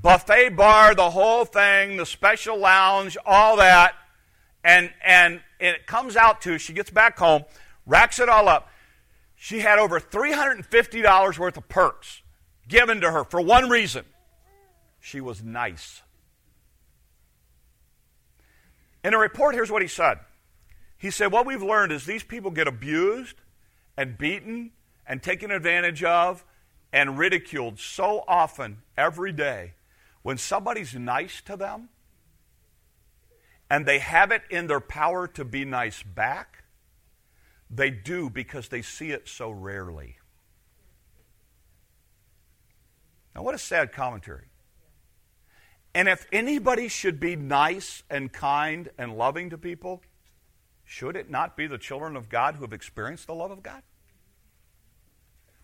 buffet 0.01 0.57
bar, 0.57 0.95
the 0.95 1.11
whole 1.11 1.45
thing, 1.45 1.99
the 1.99 2.07
special 2.07 2.57
lounge, 2.57 3.19
all 3.27 3.59
that 3.59 3.95
and, 4.65 4.91
and 5.05 5.41
it 5.61 5.87
comes 5.87 6.17
out 6.17 6.41
to, 6.43 6.59
she 6.59 6.73
gets 6.73 6.91
back 6.91 7.19
home, 7.19 7.45
racks 7.87 8.19
it 8.19 8.29
all 8.29 8.49
up. 8.49 8.69
She 9.43 9.59
had 9.59 9.81
over 9.81 9.99
$350 9.99 11.37
worth 11.37 11.57
of 11.57 11.69
perks 11.69 12.23
given 12.69 13.01
to 13.01 13.11
her 13.11 13.25
for 13.25 13.41
one 13.41 13.69
reason 13.69 14.05
she 15.01 15.21
was 15.21 15.43
nice. 15.43 16.01
In 19.03 19.15
a 19.15 19.19
report, 19.19 19.57
here's 19.57 19.69
what 19.69 19.83
he 19.83 19.89
said. 19.89 20.21
He 20.97 21.11
said, 21.11 21.33
What 21.33 21.45
we've 21.45 21.61
learned 21.61 21.91
is 21.91 22.07
these 22.07 22.23
people 22.23 22.53
get 22.53 22.69
abused 22.69 23.35
and 23.97 24.17
beaten 24.17 24.71
and 25.09 25.21
taken 25.21 25.51
advantage 25.51 26.05
of 26.05 26.45
and 26.93 27.19
ridiculed 27.19 27.81
so 27.81 28.23
often 28.29 28.83
every 28.97 29.33
day. 29.33 29.73
When 30.23 30.39
somebody's 30.39 30.95
nice 30.95 31.41
to 31.47 31.57
them, 31.57 31.89
and 33.69 33.87
they 33.87 33.99
have 33.99 34.31
it 34.31 34.43
in 34.51 34.69
their 34.69 34.79
power 34.79 35.27
to 35.27 35.45
be 35.45 35.65
nice 35.65 36.05
back, 36.05 36.62
they 37.73 37.91
do 37.91 38.29
because 38.29 38.69
they 38.69 38.83
see 38.83 39.11
it 39.11 39.29
so 39.29 39.51
rarely. 39.51 40.17
Now, 43.35 43.43
what 43.43 43.55
a 43.55 43.59
sad 43.59 43.93
commentary. 43.93 44.47
And 45.95 46.09
if 46.09 46.27
anybody 46.33 46.89
should 46.89 47.19
be 47.19 47.35
nice 47.35 48.03
and 48.11 48.31
kind 48.31 48.91
and 48.99 49.17
loving 49.17 49.51
to 49.51 49.59
people, 49.59 50.03
should 50.85 51.17
it 51.17 51.31
not 51.31 51.57
be 51.57 51.67
the 51.67 51.79
children 51.79 52.17
of 52.17 52.29
God 52.29 52.57
who 52.57 52.63
have 52.63 52.73
experienced 52.73 53.27
the 53.27 53.35
love 53.35 53.51
of 53.51 53.63
God? 53.63 53.83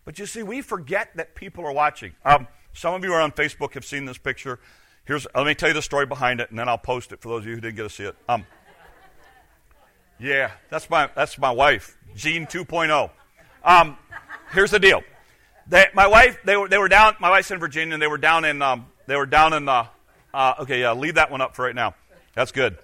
But 0.03 0.17
you 0.17 0.25
see, 0.25 0.41
we 0.41 0.61
forget 0.61 1.15
that 1.15 1.35
people 1.35 1.65
are 1.65 1.71
watching. 1.71 2.13
Um, 2.25 2.47
some 2.73 2.95
of 2.95 3.03
you 3.03 3.13
are 3.13 3.21
on 3.21 3.31
Facebook 3.31 3.73
have 3.73 3.85
seen 3.85 4.05
this 4.05 4.17
picture. 4.17 4.59
Here's, 5.05 5.27
let 5.35 5.45
me 5.45 5.53
tell 5.53 5.69
you 5.69 5.75
the 5.75 5.81
story 5.81 6.05
behind 6.05 6.39
it, 6.39 6.49
and 6.49 6.57
then 6.57 6.67
I'll 6.67 6.77
post 6.77 7.11
it 7.11 7.21
for 7.21 7.29
those 7.29 7.41
of 7.41 7.47
you 7.47 7.55
who 7.55 7.61
didn't 7.61 7.75
get 7.75 7.83
to 7.83 7.89
see 7.89 8.05
it. 8.05 8.15
Um, 8.27 8.45
yeah, 10.19 10.51
that's 10.69 10.89
my, 10.89 11.09
that's 11.15 11.37
my 11.37 11.51
wife, 11.51 11.97
Jean 12.15 12.45
2.0. 12.45 13.09
Um, 13.63 13.97
here's 14.51 14.71
the 14.71 14.79
deal. 14.79 15.01
They, 15.67 15.85
my 15.93 16.07
wife, 16.07 16.39
they 16.43 16.57
were, 16.57 16.67
they 16.67 16.77
were 16.77 16.89
down, 16.89 17.15
my 17.19 17.29
wife's 17.29 17.51
in 17.51 17.59
Virginia, 17.59 17.93
and 17.93 18.01
they 18.01 18.07
were 18.07 18.17
down 18.17 18.43
in, 18.43 18.61
um, 18.61 18.87
they 19.05 19.15
were 19.15 19.25
down 19.25 19.53
in, 19.53 19.69
uh, 19.69 19.87
uh, 20.33 20.55
okay, 20.59 20.81
yeah, 20.81 20.93
leave 20.93 21.15
that 21.15 21.31
one 21.31 21.41
up 21.41 21.55
for 21.55 21.65
right 21.65 21.75
now. 21.75 21.95
That's 22.35 22.51
good. 22.51 22.77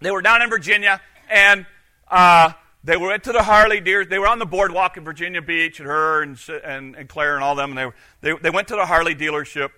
They 0.00 0.10
were 0.10 0.22
down 0.22 0.42
in 0.42 0.50
Virginia, 0.50 1.00
and 1.30 1.66
uh, 2.08 2.52
they 2.84 2.96
went 2.96 3.24
to 3.24 3.32
the 3.32 3.42
Harley 3.42 3.80
deer. 3.80 4.04
They 4.04 4.18
were 4.18 4.28
on 4.28 4.38
the 4.38 4.46
boardwalk 4.46 4.96
in 4.96 5.04
Virginia 5.04 5.42
Beach, 5.42 5.80
and 5.80 5.88
her 5.88 6.22
and, 6.22 6.38
and, 6.64 6.94
and 6.96 7.08
Claire 7.08 7.34
and 7.34 7.42
all 7.42 7.54
them, 7.54 7.70
and 7.70 7.78
they, 7.78 7.86
were, 7.86 7.94
they, 8.20 8.32
they 8.42 8.50
went 8.50 8.68
to 8.68 8.76
the 8.76 8.86
Harley 8.86 9.14
dealership, 9.14 9.70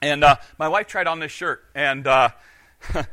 and 0.00 0.22
uh, 0.22 0.36
my 0.58 0.68
wife 0.68 0.86
tried 0.86 1.06
on 1.06 1.18
this 1.18 1.32
shirt, 1.32 1.64
and 1.74 2.06
uh, 2.06 2.28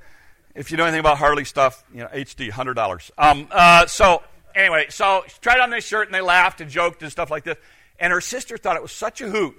if 0.55 0.71
you 0.71 0.77
know 0.77 0.83
anything 0.83 0.99
about 0.99 1.17
Harley 1.17 1.45
stuff, 1.45 1.83
you 1.93 1.99
know, 1.99 2.07
HD, 2.07 2.49
hundred 2.49 2.73
dollars. 2.73 3.12
Um, 3.17 3.47
uh, 3.51 3.85
so 3.85 4.23
anyway, 4.55 4.88
so 4.89 5.23
she 5.27 5.35
tried 5.41 5.59
on 5.59 5.69
this 5.69 5.85
shirt, 5.85 6.07
and 6.07 6.15
they 6.15 6.21
laughed 6.21 6.62
and 6.62 6.69
joked 6.69 7.01
and 7.03 7.12
stuff 7.12 7.31
like 7.31 7.43
this. 7.43 7.57
And 7.99 8.13
her 8.13 8.21
sister 8.21 8.57
thought 8.57 8.75
it 8.75 8.81
was 8.81 8.91
such 8.91 9.21
a 9.21 9.29
hoot. 9.29 9.55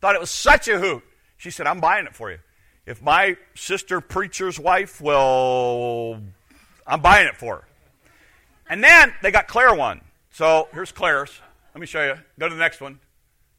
Thought 0.00 0.14
it 0.14 0.20
was 0.20 0.30
such 0.30 0.68
a 0.68 0.78
hoot. 0.78 1.02
She 1.36 1.50
said, 1.50 1.66
"I'm 1.66 1.80
buying 1.80 2.06
it 2.06 2.14
for 2.14 2.30
you. 2.30 2.38
If 2.86 3.02
my 3.02 3.36
sister 3.54 4.00
preacher's 4.00 4.58
wife 4.58 5.00
will, 5.00 6.20
I'm 6.86 7.00
buying 7.00 7.26
it 7.26 7.36
for 7.36 7.56
her." 7.56 7.64
And 8.70 8.82
then 8.82 9.14
they 9.22 9.30
got 9.30 9.48
Claire 9.48 9.74
one. 9.74 10.00
So 10.30 10.68
here's 10.72 10.92
Claire's. 10.92 11.40
Let 11.74 11.80
me 11.80 11.86
show 11.86 12.04
you. 12.04 12.14
Go 12.38 12.48
to 12.48 12.54
the 12.54 12.60
next 12.60 12.80
one. 12.80 13.00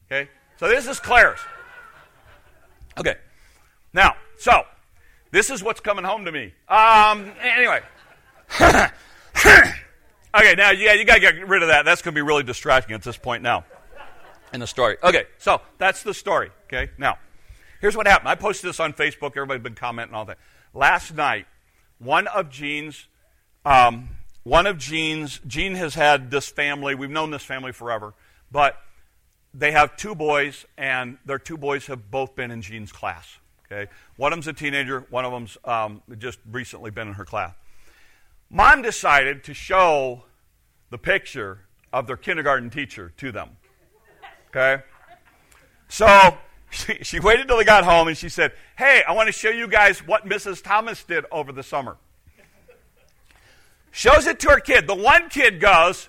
Okay. 0.06 0.28
So 0.56 0.68
this 0.68 0.86
is 0.86 1.00
Claire's. 1.00 1.40
Okay. 2.98 3.16
Now, 3.92 4.14
so 4.38 4.62
this 5.30 5.50
is 5.50 5.62
what's 5.62 5.80
coming 5.80 6.04
home 6.04 6.24
to 6.24 6.32
me. 6.32 6.52
Um, 6.68 7.32
anyway. 7.40 7.80
okay, 8.60 10.54
now 10.56 10.70
yeah, 10.70 10.94
you 10.94 11.04
got 11.04 11.14
to 11.14 11.20
get 11.20 11.48
rid 11.48 11.62
of 11.62 11.68
that. 11.68 11.84
That's 11.84 12.02
going 12.02 12.14
to 12.14 12.18
be 12.18 12.22
really 12.22 12.42
distracting 12.42 12.94
at 12.94 13.02
this 13.02 13.16
point 13.16 13.42
now. 13.42 13.64
in 14.52 14.60
the 14.60 14.66
story. 14.66 14.96
Okay, 15.02 15.24
so 15.38 15.60
that's 15.78 16.02
the 16.02 16.14
story. 16.14 16.50
Okay, 16.66 16.90
now 16.98 17.18
here's 17.80 17.96
what 17.96 18.06
happened. 18.06 18.28
I 18.28 18.34
posted 18.34 18.68
this 18.68 18.80
on 18.80 18.92
Facebook. 18.92 19.36
Everybody's 19.36 19.62
been 19.62 19.74
commenting 19.74 20.14
all 20.14 20.24
that. 20.26 20.38
Last 20.74 21.14
night, 21.14 21.46
one 21.98 22.26
of 22.28 22.50
Jean's, 22.50 23.06
um, 23.64 24.08
one 24.42 24.66
of 24.66 24.78
Jean's, 24.78 25.40
Jean 25.46 25.74
has 25.74 25.94
had 25.94 26.30
this 26.30 26.48
family. 26.48 26.94
We've 26.94 27.10
known 27.10 27.30
this 27.30 27.42
family 27.42 27.72
forever, 27.72 28.14
but 28.50 28.76
they 29.52 29.72
have 29.72 29.96
two 29.96 30.14
boys, 30.14 30.64
and 30.78 31.18
their 31.24 31.38
two 31.38 31.56
boys 31.56 31.86
have 31.86 32.10
both 32.10 32.36
been 32.36 32.50
in 32.50 32.62
Jean's 32.62 32.92
class. 32.92 33.38
Okay, 33.72 33.90
one 34.16 34.32
of 34.32 34.36
them's 34.38 34.48
a 34.48 34.52
teenager. 34.52 35.06
One 35.10 35.24
of 35.24 35.32
them's 35.32 35.56
um, 35.64 36.02
just 36.18 36.40
recently 36.50 36.90
been 36.90 37.06
in 37.06 37.14
her 37.14 37.24
class. 37.24 37.54
Mom 38.50 38.82
decided 38.82 39.44
to 39.44 39.54
show 39.54 40.24
the 40.90 40.98
picture 40.98 41.60
of 41.92 42.08
their 42.08 42.16
kindergarten 42.16 42.68
teacher 42.68 43.12
to 43.18 43.30
them. 43.30 43.50
Okay? 44.48 44.82
So 45.88 46.36
she, 46.70 46.98
she 47.02 47.20
waited 47.20 47.46
till 47.46 47.58
they 47.58 47.64
got 47.64 47.84
home 47.84 48.08
and 48.08 48.16
she 48.16 48.28
said, 48.28 48.52
Hey, 48.76 49.02
I 49.06 49.12
want 49.12 49.28
to 49.28 49.32
show 49.32 49.50
you 49.50 49.68
guys 49.68 50.04
what 50.04 50.26
Mrs. 50.26 50.62
Thomas 50.62 51.04
did 51.04 51.24
over 51.30 51.52
the 51.52 51.62
summer. 51.62 51.96
Shows 53.92 54.26
it 54.26 54.40
to 54.40 54.50
her 54.50 54.60
kid. 54.60 54.88
The 54.88 54.96
one 54.96 55.28
kid 55.28 55.60
goes, 55.60 56.08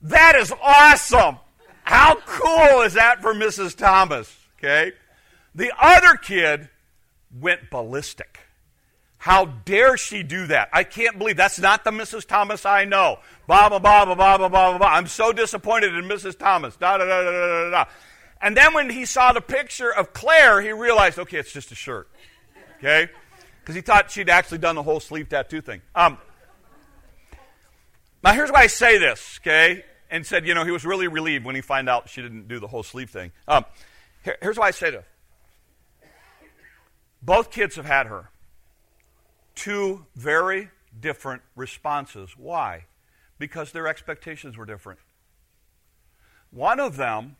That 0.00 0.34
is 0.36 0.52
awesome. 0.62 1.36
How 1.84 2.14
cool 2.26 2.82
is 2.82 2.94
that 2.94 3.20
for 3.20 3.34
Mrs. 3.34 3.76
Thomas? 3.76 4.34
Okay? 4.58 4.92
The 5.54 5.72
other 5.78 6.16
kid 6.16 6.70
went 7.38 7.70
ballistic. 7.70 8.38
How 9.18 9.44
dare 9.44 9.96
she 9.96 10.24
do 10.24 10.48
that? 10.48 10.68
I 10.72 10.82
can't 10.82 11.16
believe 11.16 11.36
that's 11.36 11.60
not 11.60 11.84
the 11.84 11.92
Mrs. 11.92 12.26
Thomas 12.26 12.66
I 12.66 12.84
know. 12.84 13.20
Blah, 13.46 13.68
blah, 13.68 13.78
blah, 13.78 14.04
blah, 14.04 14.14
blah, 14.16 14.36
blah, 14.36 14.48
blah, 14.48 14.78
blah. 14.78 14.86
I'm 14.88 15.06
so 15.06 15.32
disappointed 15.32 15.94
in 15.94 16.06
Mrs. 16.06 16.36
Thomas. 16.36 16.74
Da, 16.76 16.98
da, 16.98 17.04
da, 17.04 17.22
da, 17.22 17.30
da, 17.30 17.70
da. 17.70 17.84
And 18.40 18.56
then 18.56 18.74
when 18.74 18.90
he 18.90 19.04
saw 19.04 19.32
the 19.32 19.40
picture 19.40 19.94
of 19.94 20.12
Claire, 20.12 20.60
he 20.60 20.72
realized, 20.72 21.20
okay, 21.20 21.38
it's 21.38 21.52
just 21.52 21.70
a 21.70 21.76
shirt. 21.76 22.08
Okay? 22.78 23.08
Because 23.60 23.76
he 23.76 23.80
thought 23.80 24.10
she'd 24.10 24.28
actually 24.28 24.58
done 24.58 24.74
the 24.74 24.82
whole 24.82 24.98
sleeve 24.98 25.28
tattoo 25.28 25.60
thing. 25.60 25.82
Um, 25.94 26.18
now, 28.24 28.32
here's 28.32 28.50
why 28.50 28.62
I 28.62 28.66
say 28.66 28.98
this, 28.98 29.38
okay? 29.40 29.84
And 30.10 30.26
said, 30.26 30.46
you 30.46 30.54
know, 30.54 30.64
he 30.64 30.72
was 30.72 30.84
really 30.84 31.06
relieved 31.06 31.44
when 31.44 31.54
he 31.54 31.60
found 31.60 31.88
out 31.88 32.08
she 32.08 32.22
didn't 32.22 32.48
do 32.48 32.58
the 32.58 32.66
whole 32.66 32.82
sleeve 32.82 33.10
thing. 33.10 33.30
Um, 33.46 33.64
here, 34.24 34.36
here's 34.42 34.58
why 34.58 34.66
I 34.66 34.70
say 34.72 34.90
this. 34.90 35.04
Both 37.22 37.50
kids 37.50 37.76
have 37.76 37.86
had 37.86 38.06
her 38.06 38.30
two 39.54 40.06
very 40.16 40.70
different 40.98 41.42
responses. 41.54 42.30
Why? 42.36 42.86
Because 43.38 43.72
their 43.72 43.86
expectations 43.86 44.56
were 44.56 44.66
different. 44.66 44.98
One 46.50 46.80
of 46.80 46.96
them 46.96 47.36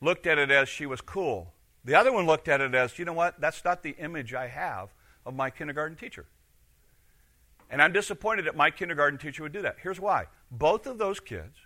looked 0.00 0.26
at 0.26 0.38
it 0.38 0.50
as 0.50 0.68
she 0.68 0.86
was 0.86 1.00
cool. 1.00 1.52
The 1.84 1.94
other 1.94 2.12
one 2.12 2.26
looked 2.26 2.48
at 2.48 2.60
it 2.60 2.74
as, 2.74 2.98
you 2.98 3.04
know 3.04 3.12
what, 3.12 3.40
that's 3.40 3.64
not 3.64 3.82
the 3.82 3.96
image 3.98 4.34
I 4.34 4.48
have 4.48 4.90
of 5.26 5.34
my 5.34 5.50
kindergarten 5.50 5.96
teacher. 5.96 6.26
And 7.70 7.80
I'm 7.80 7.92
disappointed 7.92 8.46
that 8.46 8.56
my 8.56 8.70
kindergarten 8.70 9.18
teacher 9.18 9.42
would 9.42 9.52
do 9.52 9.62
that. 9.62 9.76
Here's 9.82 10.00
why 10.00 10.26
both 10.50 10.86
of 10.86 10.98
those 10.98 11.20
kids 11.20 11.56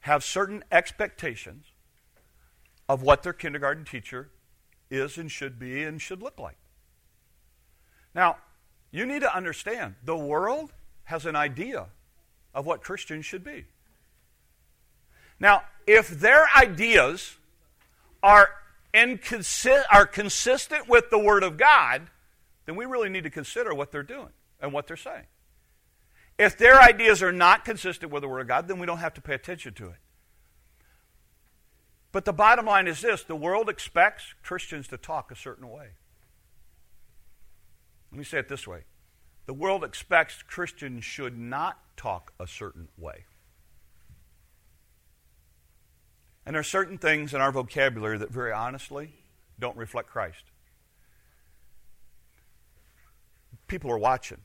have 0.00 0.24
certain 0.24 0.64
expectations 0.70 1.66
of 2.88 3.02
what 3.02 3.22
their 3.22 3.32
kindergarten 3.32 3.84
teacher 3.84 4.30
is 4.96 5.18
and 5.18 5.30
should 5.30 5.58
be 5.58 5.82
and 5.82 6.00
should 6.00 6.22
look 6.22 6.38
like. 6.38 6.56
Now, 8.14 8.38
you 8.90 9.06
need 9.06 9.22
to 9.22 9.36
understand 9.36 9.96
the 10.04 10.16
world 10.16 10.72
has 11.04 11.26
an 11.26 11.36
idea 11.36 11.86
of 12.54 12.66
what 12.66 12.82
Christians 12.82 13.24
should 13.24 13.44
be. 13.44 13.64
Now, 15.40 15.62
if 15.86 16.08
their 16.08 16.46
ideas 16.56 17.36
are, 18.22 18.48
inconsi- 18.94 19.82
are 19.92 20.06
consistent 20.06 20.88
with 20.88 21.10
the 21.10 21.18
Word 21.18 21.42
of 21.42 21.56
God, 21.56 22.02
then 22.66 22.76
we 22.76 22.84
really 22.84 23.08
need 23.08 23.24
to 23.24 23.30
consider 23.30 23.74
what 23.74 23.90
they're 23.90 24.02
doing 24.02 24.30
and 24.60 24.72
what 24.72 24.86
they're 24.86 24.96
saying. 24.96 25.26
If 26.38 26.56
their 26.56 26.80
ideas 26.80 27.22
are 27.22 27.32
not 27.32 27.64
consistent 27.64 28.10
with 28.12 28.22
the 28.22 28.28
Word 28.28 28.40
of 28.40 28.48
God, 28.48 28.68
then 28.68 28.78
we 28.78 28.86
don't 28.86 28.98
have 28.98 29.14
to 29.14 29.20
pay 29.20 29.34
attention 29.34 29.74
to 29.74 29.88
it. 29.88 29.96
But 32.14 32.24
the 32.24 32.32
bottom 32.32 32.66
line 32.66 32.86
is 32.86 33.00
this 33.00 33.24
the 33.24 33.34
world 33.34 33.68
expects 33.68 34.34
Christians 34.44 34.86
to 34.88 34.96
talk 34.96 35.32
a 35.32 35.34
certain 35.34 35.68
way. 35.68 35.88
Let 38.12 38.18
me 38.18 38.24
say 38.24 38.38
it 38.38 38.48
this 38.48 38.68
way 38.68 38.84
the 39.46 39.52
world 39.52 39.82
expects 39.82 40.40
Christians 40.40 41.04
should 41.04 41.36
not 41.36 41.80
talk 41.96 42.32
a 42.38 42.46
certain 42.46 42.86
way. 42.96 43.24
And 46.46 46.54
there 46.54 46.60
are 46.60 46.62
certain 46.62 46.98
things 46.98 47.34
in 47.34 47.40
our 47.40 47.50
vocabulary 47.50 48.18
that, 48.18 48.30
very 48.30 48.52
honestly, 48.52 49.12
don't 49.58 49.76
reflect 49.76 50.08
Christ. 50.08 50.44
People 53.66 53.90
are 53.90 53.98
watching, 53.98 54.38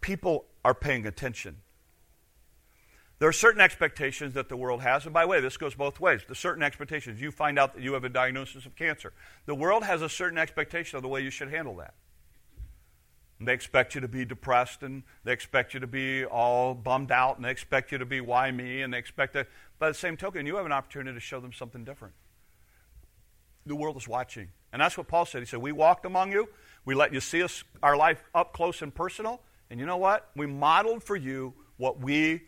people 0.00 0.44
are 0.64 0.74
paying 0.74 1.06
attention. 1.06 1.56
There 3.20 3.28
are 3.28 3.34
certain 3.34 3.60
expectations 3.60 4.32
that 4.32 4.48
the 4.48 4.56
world 4.56 4.80
has, 4.80 5.04
and 5.04 5.12
by 5.12 5.22
the 5.22 5.28
way, 5.28 5.40
this 5.40 5.58
goes 5.58 5.74
both 5.74 6.00
ways. 6.00 6.22
The 6.26 6.34
certain 6.34 6.62
expectations, 6.62 7.20
you 7.20 7.30
find 7.30 7.58
out 7.58 7.74
that 7.74 7.82
you 7.82 7.92
have 7.92 8.02
a 8.02 8.08
diagnosis 8.08 8.64
of 8.64 8.74
cancer. 8.74 9.12
The 9.44 9.54
world 9.54 9.84
has 9.84 10.00
a 10.00 10.08
certain 10.08 10.38
expectation 10.38 10.96
of 10.96 11.02
the 11.02 11.08
way 11.08 11.20
you 11.20 11.28
should 11.28 11.50
handle 11.50 11.76
that. 11.76 11.92
They 13.38 13.52
expect 13.52 13.94
you 13.94 14.00
to 14.00 14.08
be 14.08 14.24
depressed 14.24 14.82
and 14.82 15.02
they 15.24 15.32
expect 15.32 15.74
you 15.74 15.80
to 15.80 15.86
be 15.86 16.24
all 16.24 16.74
bummed 16.74 17.12
out 17.12 17.36
and 17.36 17.44
they 17.44 17.50
expect 17.50 17.92
you 17.92 17.98
to 17.98 18.06
be 18.06 18.22
why 18.22 18.50
me 18.50 18.80
and 18.80 18.92
they 18.92 18.98
expect 18.98 19.34
that. 19.34 19.48
By 19.78 19.88
the 19.88 19.94
same 19.94 20.16
token, 20.16 20.46
you 20.46 20.56
have 20.56 20.66
an 20.66 20.72
opportunity 20.72 21.14
to 21.14 21.20
show 21.20 21.40
them 21.40 21.52
something 21.52 21.84
different. 21.84 22.14
The 23.66 23.76
world 23.76 23.96
is 23.98 24.08
watching. 24.08 24.48
And 24.72 24.80
that's 24.80 24.96
what 24.96 25.08
Paul 25.08 25.26
said. 25.26 25.40
He 25.40 25.46
said, 25.46 25.60
We 25.60 25.72
walked 25.72 26.06
among 26.06 26.32
you, 26.32 26.48
we 26.86 26.94
let 26.94 27.12
you 27.12 27.20
see 27.20 27.42
us, 27.42 27.64
our 27.82 27.96
life 27.96 28.22
up 28.34 28.54
close 28.54 28.80
and 28.80 28.94
personal, 28.94 29.42
and 29.70 29.78
you 29.78 29.84
know 29.84 29.98
what? 29.98 30.30
We 30.36 30.46
modeled 30.46 31.02
for 31.02 31.16
you 31.16 31.54
what 31.76 31.98
we 32.00 32.42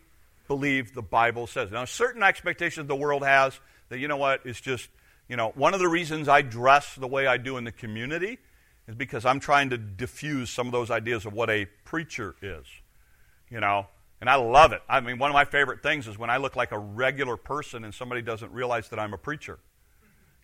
believe 0.47 0.93
the 0.93 1.01
Bible 1.01 1.47
says. 1.47 1.71
Now, 1.71 1.85
certain 1.85 2.23
expectations 2.23 2.87
the 2.87 2.95
world 2.95 3.23
has 3.23 3.59
that, 3.89 3.99
you 3.99 4.07
know 4.07 4.17
what, 4.17 4.45
is 4.45 4.59
just, 4.59 4.89
you 5.27 5.35
know, 5.35 5.51
one 5.55 5.73
of 5.73 5.79
the 5.79 5.87
reasons 5.87 6.27
I 6.27 6.41
dress 6.41 6.95
the 6.95 7.07
way 7.07 7.27
I 7.27 7.37
do 7.37 7.57
in 7.57 7.63
the 7.63 7.71
community 7.71 8.39
is 8.87 8.95
because 8.95 9.25
I'm 9.25 9.39
trying 9.39 9.69
to 9.69 9.77
diffuse 9.77 10.49
some 10.49 10.67
of 10.67 10.73
those 10.73 10.91
ideas 10.91 11.25
of 11.25 11.33
what 11.33 11.49
a 11.49 11.65
preacher 11.85 12.35
is. 12.41 12.65
You 13.49 13.59
know, 13.59 13.87
and 14.19 14.29
I 14.29 14.35
love 14.35 14.71
it. 14.71 14.81
I 14.87 14.99
mean, 15.01 15.19
one 15.19 15.29
of 15.29 15.33
my 15.33 15.45
favorite 15.45 15.83
things 15.83 16.07
is 16.07 16.17
when 16.17 16.29
I 16.29 16.37
look 16.37 16.55
like 16.55 16.71
a 16.71 16.79
regular 16.79 17.37
person 17.37 17.83
and 17.83 17.93
somebody 17.93 18.21
doesn't 18.21 18.51
realize 18.51 18.89
that 18.89 18.99
I'm 18.99 19.13
a 19.13 19.17
preacher. 19.17 19.59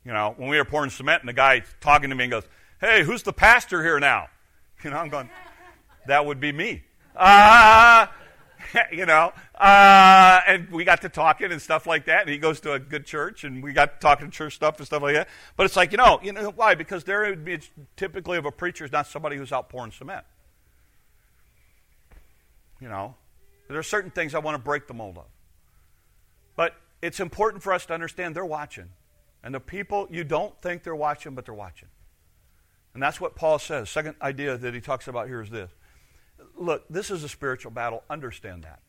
You 0.05 0.13
know, 0.13 0.33
when 0.37 0.49
we 0.49 0.57
were 0.57 0.65
pouring 0.65 0.89
cement 0.89 1.21
and 1.21 1.29
the 1.29 1.33
guy 1.33 1.63
talking 1.81 2.09
to 2.09 2.15
me 2.15 2.25
and 2.25 2.31
goes, 2.31 2.43
Hey, 2.79 3.03
who's 3.03 3.23
the 3.23 3.33
pastor 3.33 3.83
here 3.83 3.99
now? 3.99 4.27
You 4.83 4.91
know, 4.91 4.97
I'm 4.97 5.09
going, 5.09 5.29
That 6.07 6.25
would 6.25 6.39
be 6.39 6.51
me. 6.53 6.83
Uh, 7.15 8.07
you 8.91 9.05
know, 9.05 9.33
uh, 9.59 10.39
and 10.47 10.69
we 10.69 10.85
got 10.85 11.01
to 11.01 11.09
talking 11.09 11.51
and 11.51 11.61
stuff 11.61 11.85
like 11.85 12.05
that. 12.05 12.21
And 12.21 12.29
he 12.29 12.37
goes 12.37 12.61
to 12.61 12.73
a 12.73 12.79
good 12.79 13.05
church, 13.05 13.43
and 13.43 13.61
we 13.61 13.73
got 13.73 13.99
talking 13.99 14.31
church 14.31 14.55
stuff 14.55 14.77
and 14.77 14.85
stuff 14.85 15.01
like 15.01 15.15
that. 15.15 15.27
But 15.57 15.65
it's 15.65 15.75
like, 15.75 15.91
you 15.91 15.97
know, 15.97 16.19
you 16.23 16.31
know 16.31 16.51
why? 16.51 16.75
Because 16.75 17.03
there 17.03 17.21
would 17.21 17.43
be 17.43 17.59
typically 17.97 18.37
of 18.37 18.45
a 18.45 18.51
preacher 18.51 18.85
is 18.85 18.91
not 18.91 19.07
somebody 19.07 19.35
who's 19.35 19.51
out 19.51 19.69
pouring 19.69 19.91
cement. 19.91 20.25
You 22.79 22.87
know, 22.87 23.15
there 23.67 23.77
are 23.77 23.83
certain 23.83 24.11
things 24.11 24.33
I 24.33 24.39
want 24.39 24.55
to 24.55 24.63
break 24.63 24.87
the 24.87 24.93
mold 24.93 25.17
of. 25.17 25.25
But 26.55 26.75
it's 27.01 27.19
important 27.19 27.61
for 27.61 27.73
us 27.73 27.85
to 27.87 27.93
understand 27.93 28.35
they're 28.35 28.45
watching. 28.45 28.89
And 29.43 29.53
the 29.53 29.59
people, 29.59 30.07
you 30.09 30.23
don't 30.23 30.53
think 30.61 30.83
they're 30.83 30.95
watching, 30.95 31.35
but 31.35 31.45
they're 31.45 31.53
watching. 31.53 31.89
And 32.93 33.03
that's 33.03 33.19
what 33.19 33.35
Paul 33.35 33.59
says. 33.59 33.89
Second 33.89 34.15
idea 34.21 34.57
that 34.57 34.73
he 34.73 34.79
talks 34.79 35.07
about 35.07 35.27
here 35.27 35.41
is 35.41 35.49
this 35.49 35.71
Look, 36.57 36.85
this 36.89 37.11
is 37.11 37.25
a 37.25 37.29
spiritual 37.29 37.71
battle. 37.71 38.03
Understand 38.09 38.63
that. 38.63 38.79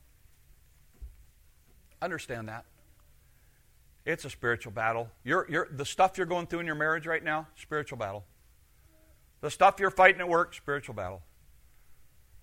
Understand 2.03 2.49
that. 2.49 2.65
It's 4.07 4.25
a 4.25 4.31
spiritual 4.31 4.73
battle. 4.73 5.09
You're, 5.25 5.47
you're, 5.51 5.69
the 5.71 5.85
stuff 5.85 6.17
you're 6.17 6.27
going 6.27 6.47
through 6.47 6.61
in 6.61 6.67
your 6.67 6.75
marriage 6.75 7.07
right 7.07 7.23
now, 7.23 7.47
spiritual 7.57 7.99
battle. 7.99 8.25
The 9.41 9.51
stuff 9.51 9.79
you're 9.79 9.91
fighting 9.91 10.21
at 10.21 10.29
work, 10.29 10.55
spiritual 10.55 10.95
battle. 10.95 11.23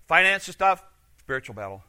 Finances 0.06 0.54
stuff, 0.54 0.82
spiritual 1.18 1.54
battle. 1.54 1.82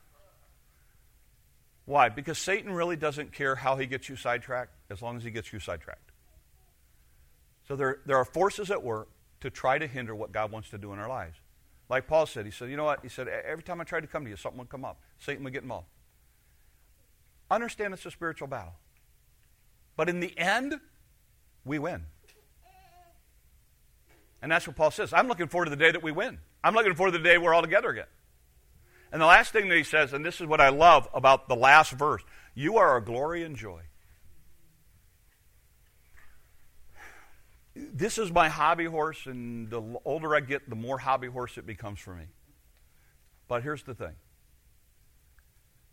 Why? 1.86 2.10
Because 2.10 2.38
Satan 2.38 2.74
really 2.74 2.96
doesn't 2.96 3.32
care 3.32 3.56
how 3.56 3.76
he 3.78 3.86
gets 3.86 4.10
you 4.10 4.16
sidetracked 4.16 4.74
as 4.90 5.02
long 5.02 5.18
as 5.18 5.24
he 5.24 5.32
gets 5.32 5.52
you 5.54 5.60
sidetracked. 5.60 6.12
So 7.68 7.76
there, 7.76 8.00
there 8.06 8.18
are 8.18 8.26
forces 8.26 8.70
at 8.72 8.84
work 8.84 9.10
to 9.42 9.50
try 9.50 9.78
to 9.78 9.88
hinder 9.88 10.16
what 10.16 10.32
God 10.32 10.52
wants 10.52 10.70
to 10.72 10.78
do 10.78 10.94
in 10.94 11.00
our 11.00 11.10
lives. 11.10 11.38
Like 11.88 12.08
Paul 12.08 12.26
said, 12.26 12.46
he 12.46 12.52
said, 12.52 12.70
you 12.70 12.78
know 12.78 12.84
what? 12.84 13.00
He 13.02 13.10
said, 13.10 13.28
every 13.28 13.64
time 13.64 13.82
I 13.82 13.84
tried 13.84 14.02
to 14.02 14.08
come 14.08 14.24
to 14.24 14.30
you, 14.30 14.36
something 14.36 14.60
would 14.60 14.70
come 14.70 14.86
up. 14.86 15.00
Satan 15.20 15.44
would 15.44 15.54
get 15.54 15.64
involved. 15.64 15.88
Understand 17.52 17.94
it's 17.94 18.06
a 18.06 18.12
spiritual 18.12 18.48
battle. 18.48 18.74
But 19.96 20.10
in 20.10 20.20
the 20.20 20.38
end, 20.38 20.80
we 21.66 21.80
win. 21.80 22.06
And 24.42 24.52
that's 24.52 24.68
what 24.68 24.76
Paul 24.76 24.92
says. 24.92 25.12
I'm 25.12 25.28
looking 25.28 25.48
forward 25.48 25.66
to 25.66 25.72
the 25.72 25.78
day 25.78 25.92
that 25.92 26.04
we 26.04 26.12
win. 26.12 26.40
I'm 26.64 26.74
looking 26.74 26.96
forward 26.96 27.12
to 27.12 27.18
the 27.18 27.24
day 27.24 27.38
we're 27.38 27.54
all 27.54 27.62
together 27.62 27.90
again. 27.90 28.06
And 29.12 29.22
the 29.22 29.26
last 29.26 29.52
thing 29.52 29.68
that 29.70 29.78
he 29.78 29.84
says, 29.84 30.14
and 30.14 30.24
this 30.24 30.40
is 30.40 30.48
what 30.48 30.62
I 30.62 30.70
love 30.70 31.10
about 31.14 31.50
the 31.50 31.56
last 31.56 31.92
verse 31.92 32.22
you 32.56 32.78
are 32.78 32.90
our 32.90 33.02
glory 33.02 33.44
and 33.44 33.56
joy. 33.56 33.82
this 37.94 38.18
is 38.18 38.32
my 38.32 38.50
hobby 38.50 38.86
horse, 38.86 39.26
and 39.26 39.70
the 39.70 39.82
older 40.06 40.36
I 40.36 40.40
get, 40.40 40.70
the 40.70 40.76
more 40.76 40.98
hobby 40.98 41.28
horse 41.28 41.58
it 41.58 41.66
becomes 41.66 42.00
for 42.00 42.16
me. 42.16 42.26
But 43.48 43.64
here's 43.64 43.84
the 43.84 43.96
thing 43.96 44.16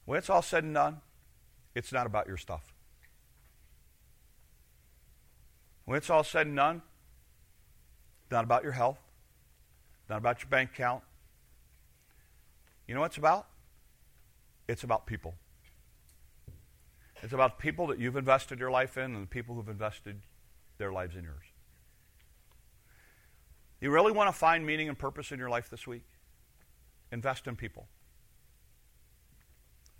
when 0.04 0.18
it's 0.18 0.30
all 0.30 0.42
said 0.42 0.64
and 0.64 0.74
done, 0.74 1.00
it's 1.76 1.92
not 1.92 2.06
about 2.06 2.26
your 2.26 2.38
stuff. 2.38 2.72
When 5.84 5.98
it's 5.98 6.08
all 6.08 6.24
said 6.24 6.46
and 6.46 6.56
done, 6.56 6.80
not 8.30 8.44
about 8.44 8.62
your 8.62 8.72
health, 8.72 8.98
not 10.08 10.16
about 10.16 10.40
your 10.40 10.48
bank 10.48 10.70
account. 10.70 11.02
You 12.88 12.94
know 12.94 13.02
what 13.02 13.08
it's 13.08 13.18
about? 13.18 13.46
It's 14.66 14.84
about 14.84 15.06
people. 15.06 15.34
It's 17.22 17.34
about 17.34 17.58
people 17.58 17.86
that 17.88 17.98
you've 17.98 18.16
invested 18.16 18.58
your 18.58 18.70
life 18.70 18.96
in 18.96 19.14
and 19.14 19.22
the 19.22 19.28
people 19.28 19.54
who've 19.54 19.68
invested 19.68 20.22
their 20.78 20.92
lives 20.92 21.14
in 21.14 21.24
yours. 21.24 21.44
You 23.82 23.90
really 23.90 24.12
want 24.12 24.28
to 24.28 24.32
find 24.32 24.64
meaning 24.64 24.88
and 24.88 24.98
purpose 24.98 25.30
in 25.30 25.38
your 25.38 25.50
life 25.50 25.68
this 25.68 25.86
week? 25.86 26.04
Invest 27.12 27.46
in 27.46 27.54
people. 27.54 27.86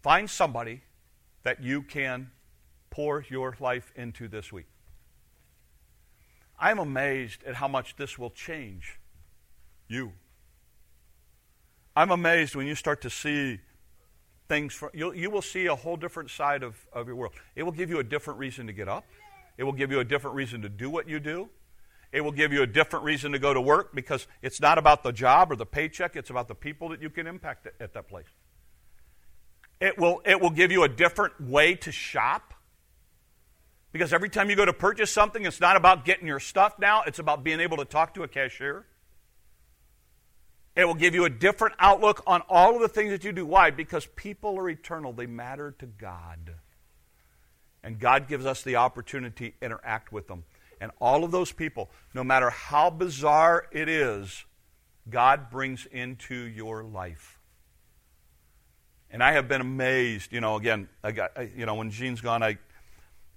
Find 0.02 0.30
somebody 0.30 0.82
that 1.46 1.62
you 1.62 1.80
can 1.80 2.28
pour 2.90 3.24
your 3.28 3.56
life 3.60 3.92
into 3.94 4.26
this 4.26 4.52
week. 4.52 4.66
I'm 6.58 6.80
amazed 6.80 7.44
at 7.44 7.54
how 7.54 7.68
much 7.68 7.94
this 7.94 8.18
will 8.18 8.30
change 8.30 8.98
you. 9.86 10.10
I'm 11.94 12.10
amazed 12.10 12.56
when 12.56 12.66
you 12.66 12.74
start 12.74 13.00
to 13.02 13.10
see 13.10 13.60
things. 14.48 14.74
From, 14.74 14.90
you'll, 14.92 15.14
you 15.14 15.30
will 15.30 15.40
see 15.40 15.66
a 15.66 15.76
whole 15.76 15.96
different 15.96 16.30
side 16.30 16.64
of, 16.64 16.84
of 16.92 17.06
your 17.06 17.14
world. 17.14 17.34
It 17.54 17.62
will 17.62 17.70
give 17.70 17.90
you 17.90 18.00
a 18.00 18.04
different 18.04 18.40
reason 18.40 18.66
to 18.66 18.72
get 18.72 18.88
up. 18.88 19.04
It 19.56 19.62
will 19.62 19.72
give 19.72 19.92
you 19.92 20.00
a 20.00 20.04
different 20.04 20.34
reason 20.34 20.62
to 20.62 20.68
do 20.68 20.90
what 20.90 21.08
you 21.08 21.20
do. 21.20 21.48
It 22.10 22.22
will 22.22 22.32
give 22.32 22.52
you 22.52 22.62
a 22.62 22.66
different 22.66 23.04
reason 23.04 23.30
to 23.30 23.38
go 23.38 23.54
to 23.54 23.60
work 23.60 23.94
because 23.94 24.26
it's 24.42 24.60
not 24.60 24.78
about 24.78 25.04
the 25.04 25.12
job 25.12 25.52
or 25.52 25.54
the 25.54 25.64
paycheck, 25.64 26.16
it's 26.16 26.30
about 26.30 26.48
the 26.48 26.56
people 26.56 26.88
that 26.88 27.00
you 27.00 27.08
can 27.08 27.28
impact 27.28 27.68
at 27.78 27.94
that 27.94 28.08
place. 28.08 28.26
It 29.80 29.98
will, 29.98 30.22
it 30.24 30.40
will 30.40 30.50
give 30.50 30.72
you 30.72 30.84
a 30.84 30.88
different 30.88 31.40
way 31.40 31.74
to 31.76 31.92
shop 31.92 32.54
because 33.96 34.12
every 34.12 34.28
time 34.28 34.50
you 34.50 34.56
go 34.56 34.66
to 34.66 34.74
purchase 34.74 35.10
something, 35.10 35.46
it's 35.46 35.58
not 35.58 35.74
about 35.74 36.04
getting 36.04 36.26
your 36.26 36.38
stuff 36.38 36.78
now, 36.78 37.04
it's 37.06 37.18
about 37.18 37.42
being 37.42 37.60
able 37.60 37.78
to 37.78 37.86
talk 37.86 38.12
to 38.14 38.24
a 38.24 38.28
cashier. 38.28 38.84
It 40.76 40.84
will 40.84 40.94
give 40.94 41.14
you 41.14 41.24
a 41.24 41.30
different 41.30 41.76
outlook 41.78 42.22
on 42.26 42.42
all 42.50 42.74
of 42.74 42.82
the 42.82 42.88
things 42.88 43.08
that 43.08 43.24
you 43.24 43.32
do. 43.32 43.46
Why? 43.46 43.70
Because 43.70 44.04
people 44.14 44.58
are 44.58 44.68
eternal, 44.68 45.14
they 45.14 45.24
matter 45.24 45.74
to 45.78 45.86
God. 45.86 46.56
And 47.82 47.98
God 47.98 48.28
gives 48.28 48.44
us 48.44 48.62
the 48.62 48.76
opportunity 48.76 49.52
to 49.52 49.64
interact 49.64 50.12
with 50.12 50.28
them. 50.28 50.44
And 50.78 50.90
all 51.00 51.24
of 51.24 51.30
those 51.30 51.52
people, 51.52 51.90
no 52.12 52.22
matter 52.22 52.50
how 52.50 52.90
bizarre 52.90 53.66
it 53.72 53.88
is, 53.88 54.44
God 55.08 55.48
brings 55.48 55.86
into 55.86 56.34
your 56.34 56.84
life. 56.84 57.35
And 59.10 59.22
I 59.22 59.32
have 59.32 59.48
been 59.48 59.60
amazed, 59.60 60.32
you 60.32 60.40
know, 60.40 60.56
again, 60.56 60.88
I 61.02 61.12
got, 61.12 61.32
I, 61.36 61.50
you 61.56 61.64
know, 61.64 61.74
when 61.74 61.90
Gene's 61.90 62.20
gone, 62.20 62.42
I, 62.42 62.58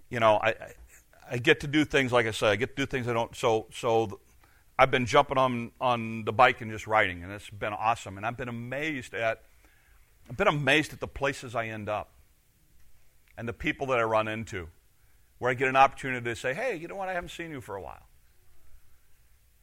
you 0.10 0.20
know, 0.20 0.40
I, 0.42 0.56
I, 1.30 1.38
get 1.38 1.60
to 1.62 1.68
do 1.68 1.86
things, 1.86 2.12
like 2.12 2.26
I 2.26 2.32
said, 2.32 2.50
I 2.50 2.56
get 2.56 2.76
to 2.76 2.84
do 2.84 2.86
things 2.86 3.08
I 3.08 3.14
don't, 3.14 3.36
so, 3.36 3.68
so 3.72 4.20
I've 4.78 4.90
been 4.90 5.06
jumping 5.06 5.38
on, 5.38 5.72
on 5.80 6.26
the 6.26 6.34
bike 6.34 6.62
and 6.62 6.72
just 6.72 6.88
riding, 6.88 7.24
and 7.24 7.32
it's 7.32 7.50
been 7.50 7.74
awesome. 7.74 8.18
And 8.18 8.26
I've 8.26 8.38
been 8.38 8.50
amazed 8.50 9.14
at, 9.14 9.44
I've 10.30 10.38
been 10.38 10.48
amazed 10.48 10.92
at 10.92 11.00
the 11.00 11.08
places 11.08 11.56
I 11.56 11.68
end 11.68 11.88
up 11.88 12.10
and 13.38 13.48
the 13.48 13.54
people 13.54 13.88
that 13.88 14.00
I 14.00 14.04
run 14.04 14.28
into 14.28 14.70
where 15.38 15.52
I 15.52 15.54
get 15.54 15.70
an 15.70 15.76
opportunity 15.76 16.26
to 16.26 16.36
say, 16.36 16.54
hey, 16.54 16.76
you 16.76 16.88
know 16.88 16.96
what, 16.96 17.10
I 17.10 17.14
haven't 17.14 17.30
seen 17.30 17.52
you 17.52 17.62
for 17.62 17.76
a 17.76 17.82
while. 17.82 18.06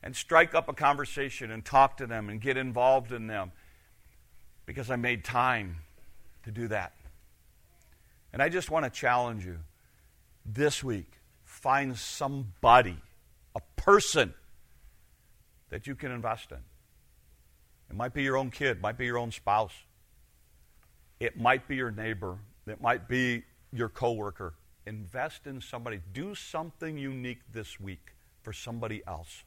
And 0.02 0.16
strike 0.16 0.54
up 0.54 0.68
a 0.68 0.72
conversation 0.72 1.50
and 1.50 1.64
talk 1.64 1.96
to 1.98 2.06
them 2.06 2.28
and 2.28 2.40
get 2.40 2.56
involved 2.56 3.12
in 3.12 3.26
them 3.26 3.52
because 4.64 4.90
I 4.90 4.96
made 4.96 5.24
time 5.24 5.78
to 6.46 6.50
do 6.50 6.68
that. 6.68 6.94
And 8.32 8.42
I 8.42 8.48
just 8.48 8.70
want 8.70 8.84
to 8.84 8.90
challenge 8.90 9.44
you 9.44 9.58
this 10.44 10.82
week 10.82 11.12
find 11.44 11.96
somebody, 11.96 12.96
a 13.54 13.60
person 13.76 14.34
that 15.68 15.86
you 15.86 15.94
can 15.94 16.10
invest 16.10 16.50
in. 16.50 16.58
It 17.90 17.96
might 17.96 18.14
be 18.14 18.22
your 18.22 18.36
own 18.36 18.50
kid, 18.50 18.80
might 18.80 18.98
be 18.98 19.04
your 19.04 19.18
own 19.18 19.30
spouse. 19.30 19.74
It 21.20 21.38
might 21.38 21.68
be 21.68 21.76
your 21.76 21.90
neighbor, 21.90 22.38
it 22.66 22.80
might 22.80 23.06
be 23.08 23.44
your 23.72 23.88
coworker 23.88 24.54
invest 24.86 25.46
in 25.46 25.60
somebody. 25.60 26.00
Do 26.12 26.34
something 26.34 26.96
unique 26.96 27.40
this 27.52 27.78
week 27.80 28.14
for 28.42 28.52
somebody 28.52 29.02
else. 29.06 29.42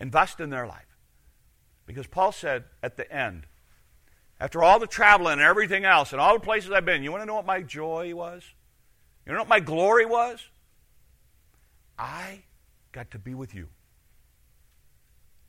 Invest 0.00 0.40
in 0.40 0.50
their 0.50 0.66
life. 0.66 0.96
Because 1.84 2.06
Paul 2.06 2.32
said 2.32 2.64
at 2.82 2.96
the 2.96 3.12
end, 3.12 3.46
after 4.40 4.62
all 4.62 4.78
the 4.78 4.86
traveling 4.86 5.34
and 5.34 5.42
everything 5.42 5.84
else 5.84 6.12
and 6.12 6.20
all 6.20 6.32
the 6.32 6.40
places 6.40 6.70
I've 6.70 6.86
been, 6.86 7.02
you 7.02 7.12
want 7.12 7.22
to 7.22 7.26
know 7.26 7.34
what 7.34 7.46
my 7.46 7.60
joy 7.60 8.14
was? 8.14 8.42
You 9.26 9.34
know 9.34 9.40
what 9.40 9.48
my 9.48 9.60
glory 9.60 10.06
was? 10.06 10.40
I 11.98 12.42
got 12.92 13.10
to 13.10 13.18
be 13.18 13.34
with 13.34 13.54
you. 13.54 13.68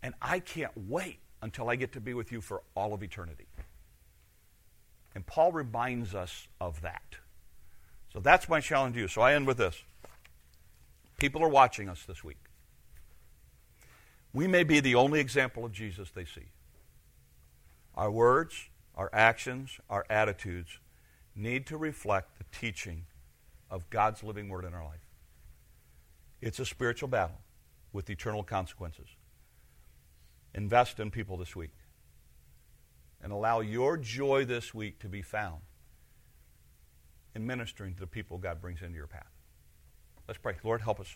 And 0.04 0.14
I 0.22 0.40
can't 0.40 0.74
wait 0.76 1.20
until 1.42 1.70
I 1.70 1.78
get 1.78 1.94
to 1.94 2.02
be 2.02 2.14
with 2.14 2.32
you 2.32 2.42
for 2.42 2.64
all 2.76 2.94
of 2.94 3.02
eternity. 3.02 3.48
And 5.16 5.26
Paul 5.26 5.54
reminds 5.54 6.14
us 6.14 6.48
of 6.60 6.82
that. 6.82 7.16
So 8.12 8.20
that's 8.20 8.50
my 8.50 8.60
challenge 8.60 8.96
to 8.96 9.02
you. 9.02 9.08
So 9.08 9.22
I 9.22 9.34
end 9.34 9.48
with 9.48 9.58
this. 9.58 9.82
People 11.18 11.42
are 11.44 11.50
watching 11.50 11.88
us 11.88 12.04
this 12.06 12.24
week. 12.24 12.38
We 14.34 14.48
may 14.48 14.64
be 14.64 14.80
the 14.80 14.96
only 14.96 15.20
example 15.20 15.64
of 15.64 15.72
Jesus 15.72 16.10
they 16.12 16.26
see. 16.26 16.50
Our 17.96 18.12
words, 18.12 18.70
our 18.96 19.10
actions, 19.14 19.80
our 19.90 20.06
attitudes 20.10 20.80
need 21.36 21.66
to 21.68 21.78
reflect 21.78 22.38
the 22.38 22.46
teaching 22.52 23.06
of 23.70 23.90
God's 23.90 24.24
living 24.24 24.50
word 24.50 24.66
in 24.66 24.74
our 24.74 24.84
life. 24.84 25.06
It's 26.42 26.60
a 26.60 26.66
spiritual 26.66 27.08
battle 27.08 27.40
with 27.94 28.10
eternal 28.10 28.44
consequences. 28.44 29.08
Invest 30.54 31.00
in 31.00 31.12
people 31.12 31.38
this 31.38 31.56
week 31.56 31.72
and 33.24 33.32
allow 33.32 33.62
your 33.62 33.98
joy 33.98 34.44
this 34.46 34.74
week 34.74 35.00
to 35.00 35.08
be 35.08 35.22
found 35.22 35.62
in 37.36 37.46
ministering 37.46 37.94
to 37.94 38.00
the 38.00 38.08
people 38.08 38.38
God 38.38 38.62
brings 38.62 38.82
into 38.82 38.96
your 38.96 39.08
path. 39.08 39.32
Let's 40.28 40.40
pray. 40.40 40.56
Lord, 40.64 40.82
help 40.82 41.00
us. 41.00 41.16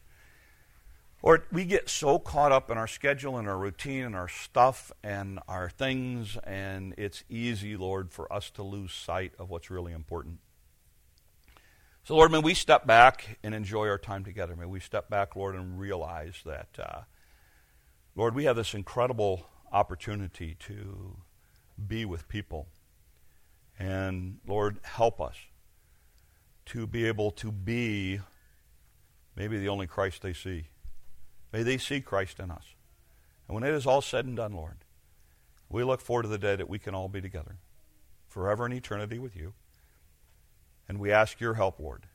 Lord, 1.23 1.43
we 1.51 1.65
get 1.65 1.89
so 1.89 2.19
caught 2.19 2.51
up 2.51 2.69
in 2.69 2.77
our 2.77 2.87
schedule 2.87 3.37
and 3.37 3.47
our 3.47 3.57
routine 3.57 4.03
and 4.03 4.15
our 4.15 4.27
stuff 4.27 4.91
and 5.03 5.39
our 5.47 5.69
things, 5.69 6.37
and 6.43 6.93
it's 6.97 7.23
easy, 7.29 7.75
Lord, 7.75 8.11
for 8.11 8.31
us 8.31 8.51
to 8.51 8.63
lose 8.63 8.93
sight 8.93 9.33
of 9.39 9.49
what's 9.49 9.71
really 9.71 9.91
important. 9.91 10.39
So, 12.03 12.15
Lord, 12.15 12.31
may 12.31 12.37
we 12.37 12.53
step 12.53 12.85
back 12.85 13.39
and 13.41 13.55
enjoy 13.55 13.87
our 13.87 13.97
time 13.97 14.23
together. 14.23 14.55
May 14.55 14.67
we 14.67 14.79
step 14.79 15.09
back, 15.09 15.35
Lord, 15.35 15.55
and 15.55 15.79
realize 15.79 16.35
that, 16.45 16.69
uh, 16.77 17.01
Lord, 18.15 18.35
we 18.35 18.45
have 18.45 18.55
this 18.55 18.75
incredible 18.75 19.47
opportunity 19.71 20.55
to 20.59 21.17
be 21.87 22.05
with 22.05 22.27
people. 22.27 22.67
And, 23.79 24.37
Lord, 24.45 24.79
help 24.83 25.19
us 25.19 25.35
to 26.67 26.85
be 26.85 27.07
able 27.07 27.31
to 27.31 27.51
be 27.51 28.19
maybe 29.35 29.57
the 29.57 29.69
only 29.69 29.87
Christ 29.87 30.21
they 30.21 30.33
see. 30.33 30.67
May 31.55 31.63
they 31.63 31.77
see 31.77 32.01
Christ 32.01 32.41
in 32.41 32.51
us. 32.51 32.75
And 33.47 33.55
when 33.55 33.63
it 33.63 33.73
is 33.73 33.85
all 33.85 34.01
said 34.01 34.25
and 34.25 34.35
done, 34.35 34.51
Lord, 34.51 34.75
we 35.69 35.85
look 35.85 36.01
forward 36.01 36.23
to 36.23 36.27
the 36.27 36.37
day 36.37 36.57
that 36.57 36.67
we 36.67 36.79
can 36.79 36.93
all 36.93 37.07
be 37.07 37.21
together 37.21 37.55
forever 38.27 38.65
in 38.65 38.73
eternity 38.73 39.19
with 39.19 39.37
you. 39.37 39.53
And 40.89 40.99
we 40.99 41.13
ask 41.13 41.39
your 41.39 41.53
help, 41.53 41.79
Lord, 41.79 42.07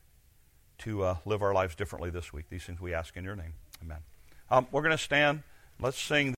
to 0.79 1.03
uh, 1.03 1.15
live 1.25 1.41
our 1.41 1.55
lives 1.55 1.73
differently 1.73 2.11
this 2.11 2.31
week. 2.31 2.49
These 2.51 2.65
things 2.65 2.79
we 2.79 2.93
ask 2.93 3.17
in 3.17 3.23
your 3.23 3.35
name. 3.35 3.53
Amen. 3.83 3.97
Um, 4.51 4.67
we're 4.71 4.83
going 4.83 4.95
to 4.95 5.03
stand. 5.03 5.41
Let's 5.79 5.99
sing. 5.99 6.29